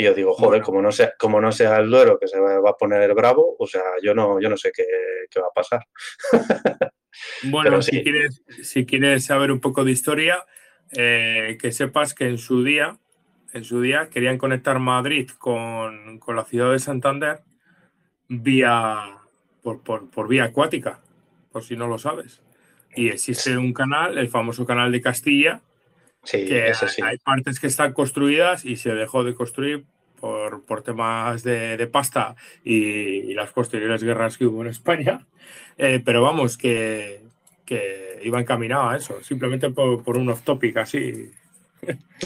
Y 0.00 0.04
yo 0.04 0.14
digo, 0.14 0.32
joder, 0.32 0.62
como, 0.62 0.80
no 0.80 0.90
sea, 0.90 1.12
como 1.18 1.42
no 1.42 1.52
sea 1.52 1.76
el 1.76 1.90
Duero 1.90 2.18
que 2.18 2.26
se 2.26 2.40
va 2.40 2.70
a 2.70 2.76
poner 2.76 3.02
el 3.02 3.12
bravo, 3.12 3.54
o 3.58 3.66
sea, 3.66 3.82
yo 4.02 4.14
no, 4.14 4.40
yo 4.40 4.48
no 4.48 4.56
sé 4.56 4.72
qué, 4.74 4.86
qué 5.30 5.40
va 5.40 5.48
a 5.48 5.52
pasar. 5.52 5.86
bueno, 7.44 7.82
si, 7.82 8.02
quieres, 8.02 8.42
si 8.62 8.86
quieres 8.86 9.26
saber 9.26 9.52
un 9.52 9.60
poco 9.60 9.84
de 9.84 9.92
historia, 9.92 10.42
eh, 10.92 11.58
que 11.60 11.70
sepas 11.70 12.14
que 12.14 12.28
en 12.28 12.38
su 12.38 12.64
día 12.64 12.98
en 13.52 13.64
su 13.64 13.82
día 13.82 14.08
querían 14.08 14.38
conectar 14.38 14.78
Madrid 14.78 15.28
con, 15.38 16.18
con 16.18 16.36
la 16.36 16.44
ciudad 16.44 16.72
de 16.72 16.78
Santander 16.78 17.42
vía 18.28 19.18
por, 19.62 19.82
por, 19.82 20.08
por, 20.08 20.28
vía 20.28 20.44
acuática, 20.44 21.02
por 21.52 21.62
si 21.62 21.76
no 21.76 21.88
lo 21.88 21.98
sabes. 21.98 22.42
Y 22.94 23.08
existe 23.08 23.58
un 23.58 23.74
canal, 23.74 24.16
el 24.16 24.30
famoso 24.30 24.64
canal 24.64 24.92
de 24.92 25.02
Castilla, 25.02 25.60
sí, 26.22 26.46
que 26.46 26.72
sí. 26.74 27.02
hay 27.02 27.18
partes 27.18 27.60
que 27.60 27.66
están 27.66 27.92
construidas 27.92 28.64
y 28.64 28.76
se 28.76 28.94
dejó 28.94 29.24
de 29.24 29.34
construir 29.34 29.84
por, 30.20 30.64
por 30.64 30.82
temas 30.82 31.42
de, 31.42 31.76
de 31.76 31.86
pasta 31.86 32.36
y, 32.64 32.74
y, 32.74 33.34
las 33.34 33.52
posteriores 33.52 34.02
guerras 34.02 34.36
que 34.36 34.46
hubo 34.46 34.62
en 34.62 34.68
España. 34.68 35.26
Eh, 35.78 36.02
pero 36.04 36.22
vamos, 36.22 36.58
que, 36.58 37.22
que 37.64 38.20
iba 38.22 38.40
encaminado 38.40 38.90
a 38.90 38.96
eso, 38.96 39.22
simplemente 39.22 39.70
por, 39.70 40.02
por 40.04 40.18
un 40.18 40.28
off-topic 40.28 40.76
así 40.76 41.30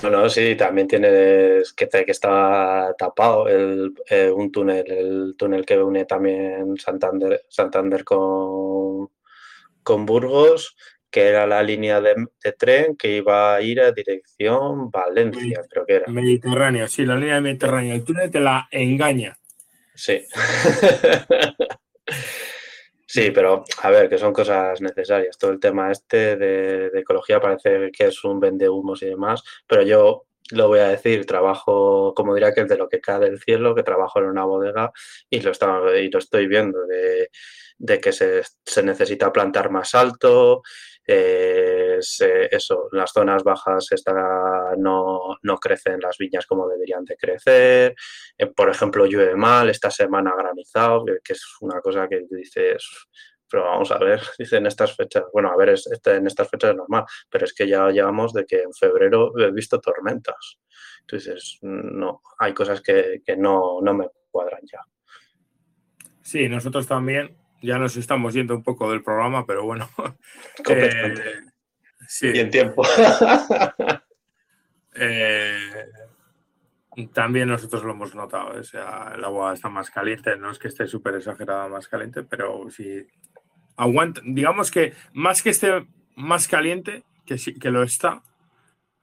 no, 0.02 0.28
sí, 0.28 0.56
también 0.56 0.88
tienes 0.88 1.72
que, 1.72 1.88
que 1.88 2.10
está 2.10 2.94
tapado 2.98 3.48
el, 3.48 3.94
eh, 4.08 4.30
un 4.30 4.50
túnel, 4.50 4.84
el 4.90 5.34
túnel 5.36 5.64
que 5.64 5.78
une 5.78 6.04
también 6.04 6.76
Santander, 6.76 7.44
Santander 7.48 8.04
con, 8.04 9.10
con 9.82 10.06
Burgos, 10.06 10.76
que 11.14 11.28
era 11.28 11.46
la 11.46 11.62
línea 11.62 12.00
de, 12.00 12.26
de, 12.42 12.52
tren 12.54 12.96
que 12.96 13.18
iba 13.18 13.54
a 13.54 13.62
ir 13.62 13.80
a 13.80 13.92
dirección 13.92 14.90
Valencia, 14.90 15.60
creo 15.70 15.86
que 15.86 15.94
era. 15.94 16.06
Mediterráneo, 16.10 16.88
sí, 16.88 17.06
la 17.06 17.14
línea 17.14 17.36
de 17.36 17.40
Mediterráneo. 17.40 17.94
El 17.94 18.02
túnel 18.02 18.32
te 18.32 18.40
la 18.40 18.66
engaña. 18.72 19.38
Sí. 19.94 20.24
Sí, 23.06 23.30
pero 23.30 23.62
a 23.80 23.90
ver, 23.90 24.08
que 24.08 24.18
son 24.18 24.32
cosas 24.32 24.80
necesarias. 24.80 25.38
Todo 25.38 25.52
el 25.52 25.60
tema 25.60 25.92
este 25.92 26.34
de, 26.34 26.90
de 26.90 26.98
ecología 26.98 27.40
parece 27.40 27.92
que 27.92 28.06
es 28.06 28.24
un 28.24 28.40
vendehumos 28.40 29.00
y 29.04 29.06
demás, 29.06 29.44
pero 29.68 29.82
yo 29.82 30.26
lo 30.50 30.66
voy 30.66 30.80
a 30.80 30.88
decir, 30.88 31.24
trabajo, 31.24 32.12
como 32.16 32.34
diría 32.34 32.52
que 32.52 32.62
es 32.62 32.68
de 32.68 32.76
lo 32.76 32.88
que 32.88 33.00
cae 33.00 33.20
del 33.20 33.38
cielo, 33.38 33.76
que 33.76 33.84
trabajo 33.84 34.18
en 34.18 34.24
una 34.24 34.44
bodega 34.44 34.90
y 35.30 35.38
lo, 35.42 35.52
está, 35.52 35.80
y 35.96 36.10
lo 36.10 36.18
estoy 36.18 36.48
viendo, 36.48 36.84
de, 36.86 37.30
de 37.78 38.00
que 38.00 38.12
se, 38.12 38.42
se, 38.64 38.82
necesita 38.82 39.32
plantar 39.32 39.70
más 39.70 39.94
alto, 39.94 40.62
eh, 41.06 41.98
eso, 42.50 42.88
las 42.92 43.12
zonas 43.12 43.42
bajas 43.44 43.92
está, 43.92 44.74
no, 44.78 45.36
no, 45.42 45.56
crecen 45.58 46.00
las 46.00 46.16
viñas 46.18 46.46
como 46.46 46.68
deberían 46.68 47.04
de 47.04 47.16
crecer, 47.16 47.94
eh, 48.38 48.46
por 48.46 48.70
ejemplo, 48.70 49.06
llueve 49.06 49.36
mal, 49.36 49.68
esta 49.68 49.90
semana 49.90 50.34
granizado, 50.36 51.04
que, 51.04 51.32
es 51.32 51.44
una 51.60 51.80
cosa 51.80 52.08
que 52.08 52.24
dices, 52.30 52.86
pero 53.50 53.64
vamos 53.64 53.90
a 53.90 53.98
ver, 53.98 54.20
dicen 54.38 54.66
estas 54.66 54.96
fechas, 54.96 55.24
bueno, 55.32 55.50
a 55.50 55.56
ver, 55.56 55.70
es, 55.70 55.86
este, 55.86 56.16
en 56.16 56.26
estas 56.26 56.48
fechas 56.48 56.70
es 56.70 56.76
normal, 56.76 57.04
pero 57.28 57.44
es 57.44 57.52
que 57.52 57.68
ya 57.68 57.90
llevamos 57.90 58.32
de 58.32 58.46
que 58.46 58.62
en 58.62 58.72
febrero 58.72 59.32
he 59.38 59.50
visto 59.50 59.80
tormentas. 59.80 60.58
Entonces, 61.00 61.58
no, 61.60 62.22
hay 62.38 62.54
cosas 62.54 62.80
que, 62.80 63.20
que 63.24 63.36
no, 63.36 63.80
no 63.82 63.92
me 63.92 64.08
cuadran 64.30 64.62
ya. 64.64 64.80
Sí, 66.22 66.48
nosotros 66.48 66.86
también 66.86 67.36
ya 67.64 67.78
nos 67.78 67.96
estamos 67.96 68.34
yendo 68.34 68.54
un 68.54 68.62
poco 68.62 68.90
del 68.90 69.02
programa, 69.02 69.46
pero 69.46 69.64
bueno. 69.64 69.88
Eh, 70.68 71.14
sí. 72.06 72.30
Y 72.34 72.38
en 72.38 72.50
tiempo. 72.50 72.82
eh, 74.94 75.58
también 77.12 77.48
nosotros 77.48 77.82
lo 77.82 77.92
hemos 77.92 78.14
notado. 78.14 78.60
O 78.60 78.62
sea, 78.62 79.12
el 79.14 79.24
agua 79.24 79.54
está 79.54 79.68
más 79.68 79.90
caliente, 79.90 80.36
no 80.36 80.50
es 80.50 80.58
que 80.58 80.68
esté 80.68 80.86
súper 80.86 81.16
exagerada 81.16 81.68
más 81.68 81.88
caliente, 81.88 82.22
pero 82.22 82.70
sí 82.70 83.06
aguanta. 83.76 84.20
Digamos 84.24 84.70
que 84.70 84.92
más 85.12 85.42
que 85.42 85.50
esté 85.50 85.86
más 86.16 86.46
caliente, 86.46 87.04
que, 87.26 87.38
sí, 87.38 87.58
que 87.58 87.70
lo 87.70 87.82
está, 87.82 88.22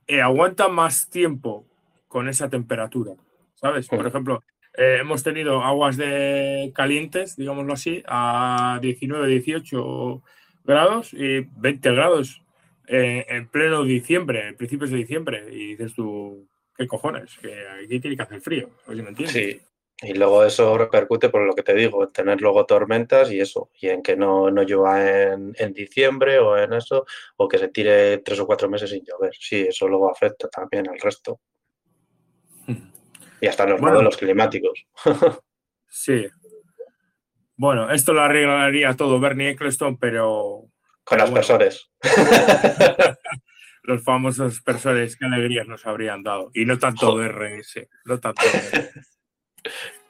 eh, 0.07 0.22
aguanta 0.22 0.70
más 0.70 1.09
tiempo 1.09 1.66
con 2.07 2.30
esa 2.30 2.49
temperatura, 2.49 3.14
¿sabes? 3.55 3.88
Por 3.88 4.05
ejemplo, 4.05 4.43
eh, 4.74 4.98
hemos 5.02 5.24
tenido 5.24 5.62
aguas 5.64 5.98
de 5.98 6.72
calientes, 6.74 7.36
digámoslo 7.36 7.74
así, 7.74 8.04
a 8.08 8.80
19, 8.82 9.28
18 9.28 10.22
grados 10.64 11.14
y 11.14 11.42
20 11.42 11.92
grados 11.92 12.42
eh, 12.88 13.26
en 13.30 13.48
pleno 13.48 13.84
diciembre, 13.84 14.50
en 14.50 14.56
principios 14.56 14.92
de 14.92 14.98
diciembre, 14.98 15.46
y 15.52 15.76
dices 15.76 15.94
tú, 15.94 16.48
¿qué 16.76 16.88
cojones? 16.88 17.38
Que 17.42 17.68
aquí 17.84 18.00
tiene 18.00 18.16
que 18.16 18.24
hacer 18.24 18.42
frío, 18.42 18.70
a 18.88 18.92
me 18.92 19.10
entiendes. 19.10 19.32
Sí, 19.32 19.62
y 20.04 20.14
luego 20.14 20.44
eso 20.44 20.78
repercute 20.78 21.30
por 21.30 21.44
lo 21.44 21.54
que 21.54 21.62
te 21.62 21.76
digo, 21.76 22.04
en 22.04 22.12
tener 22.12 22.42
luego 22.42 22.66
tormentas 22.66 23.32
y 23.32 23.40
eso, 23.40 23.70
y 23.80 23.90
en 23.90 24.02
que 24.02 24.16
no, 24.16 24.50
no 24.50 24.64
llueva 24.64 25.32
en, 25.34 25.74
diciembre 25.74 26.40
o 26.40 26.58
en 26.58 26.74
eso, 26.74 27.06
o 27.38 27.48
que 27.48 27.60
se 27.60 27.68
tire 27.68 28.18
tres 28.18 28.40
o 28.40 28.48
cuatro 28.48 28.68
meses 28.68 28.90
sin 28.90 29.06
llover. 29.06 29.34
Sí, 29.40 29.62
eso 29.62 29.88
luego 29.88 30.10
afecta 30.10 30.50
también 30.50 30.90
al 30.90 31.00
resto. 31.00 31.40
Y 33.42 33.48
hasta 33.48 33.66
los 33.66 33.82
modelos 33.82 34.16
climáticos. 34.18 34.86
sí. 35.89 36.28
Bueno, 37.58 37.92
esto 37.92 38.14
lo 38.14 38.22
arreglaría 38.22 38.96
todo 38.96 39.20
Bernie 39.20 39.50
Eccleston, 39.50 39.98
pero... 39.98 40.64
Con 41.04 41.18
las 41.18 41.28
aspersores. 41.28 41.92
los 43.84 44.04
famosos 44.04 44.54
aspersores, 44.54 45.18
qué 45.18 45.26
alegrías 45.26 45.68
nos 45.68 45.86
habrían 45.86 46.24
dado. 46.24 46.52
Y 46.54 46.66
no 46.66 46.80
tanto 46.80 47.18
DRS, 47.18 47.88
no 48.06 48.20
tanto 48.20 48.44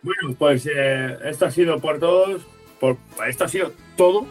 bueno, 0.02 0.36
pues 0.38 0.66
eh, 0.66 1.18
esto 1.26 1.46
ha 1.46 1.52
sido 1.52 1.80
por 1.80 2.00
todos. 2.00 2.42
Por, 2.80 2.98
esto 3.28 3.44
ha 3.44 3.48
sido 3.48 3.72
todo. 3.96 4.26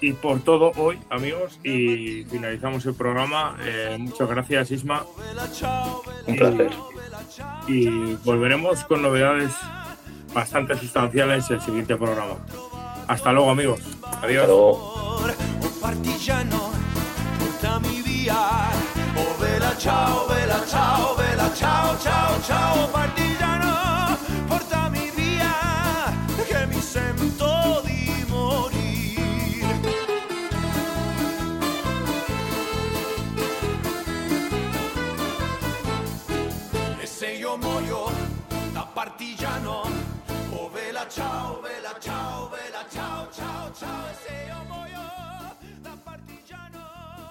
Y 0.00 0.12
por 0.12 0.42
todo 0.42 0.72
hoy, 0.76 0.98
amigos. 1.10 1.60
Y 1.62 2.24
finalizamos 2.24 2.84
el 2.86 2.94
programa. 2.94 3.56
Eh, 3.62 3.96
muchas 3.98 4.28
gracias, 4.28 4.70
Isma. 4.72 5.06
Un 6.26 6.36
placer. 6.36 6.70
Y, 6.72 7.13
volveremos 8.24 8.84
con 8.84 9.02
novedades 9.02 9.52
bastante 10.32 10.76
sustanciales 10.76 11.48
en 11.50 11.56
el 11.56 11.62
siguiente 11.62 11.96
programa. 11.96 12.36
Hasta 13.06 13.32
luego, 13.32 13.50
amigos. 13.50 13.80
Adiós. 14.22 14.48
Ciao. 41.14 41.63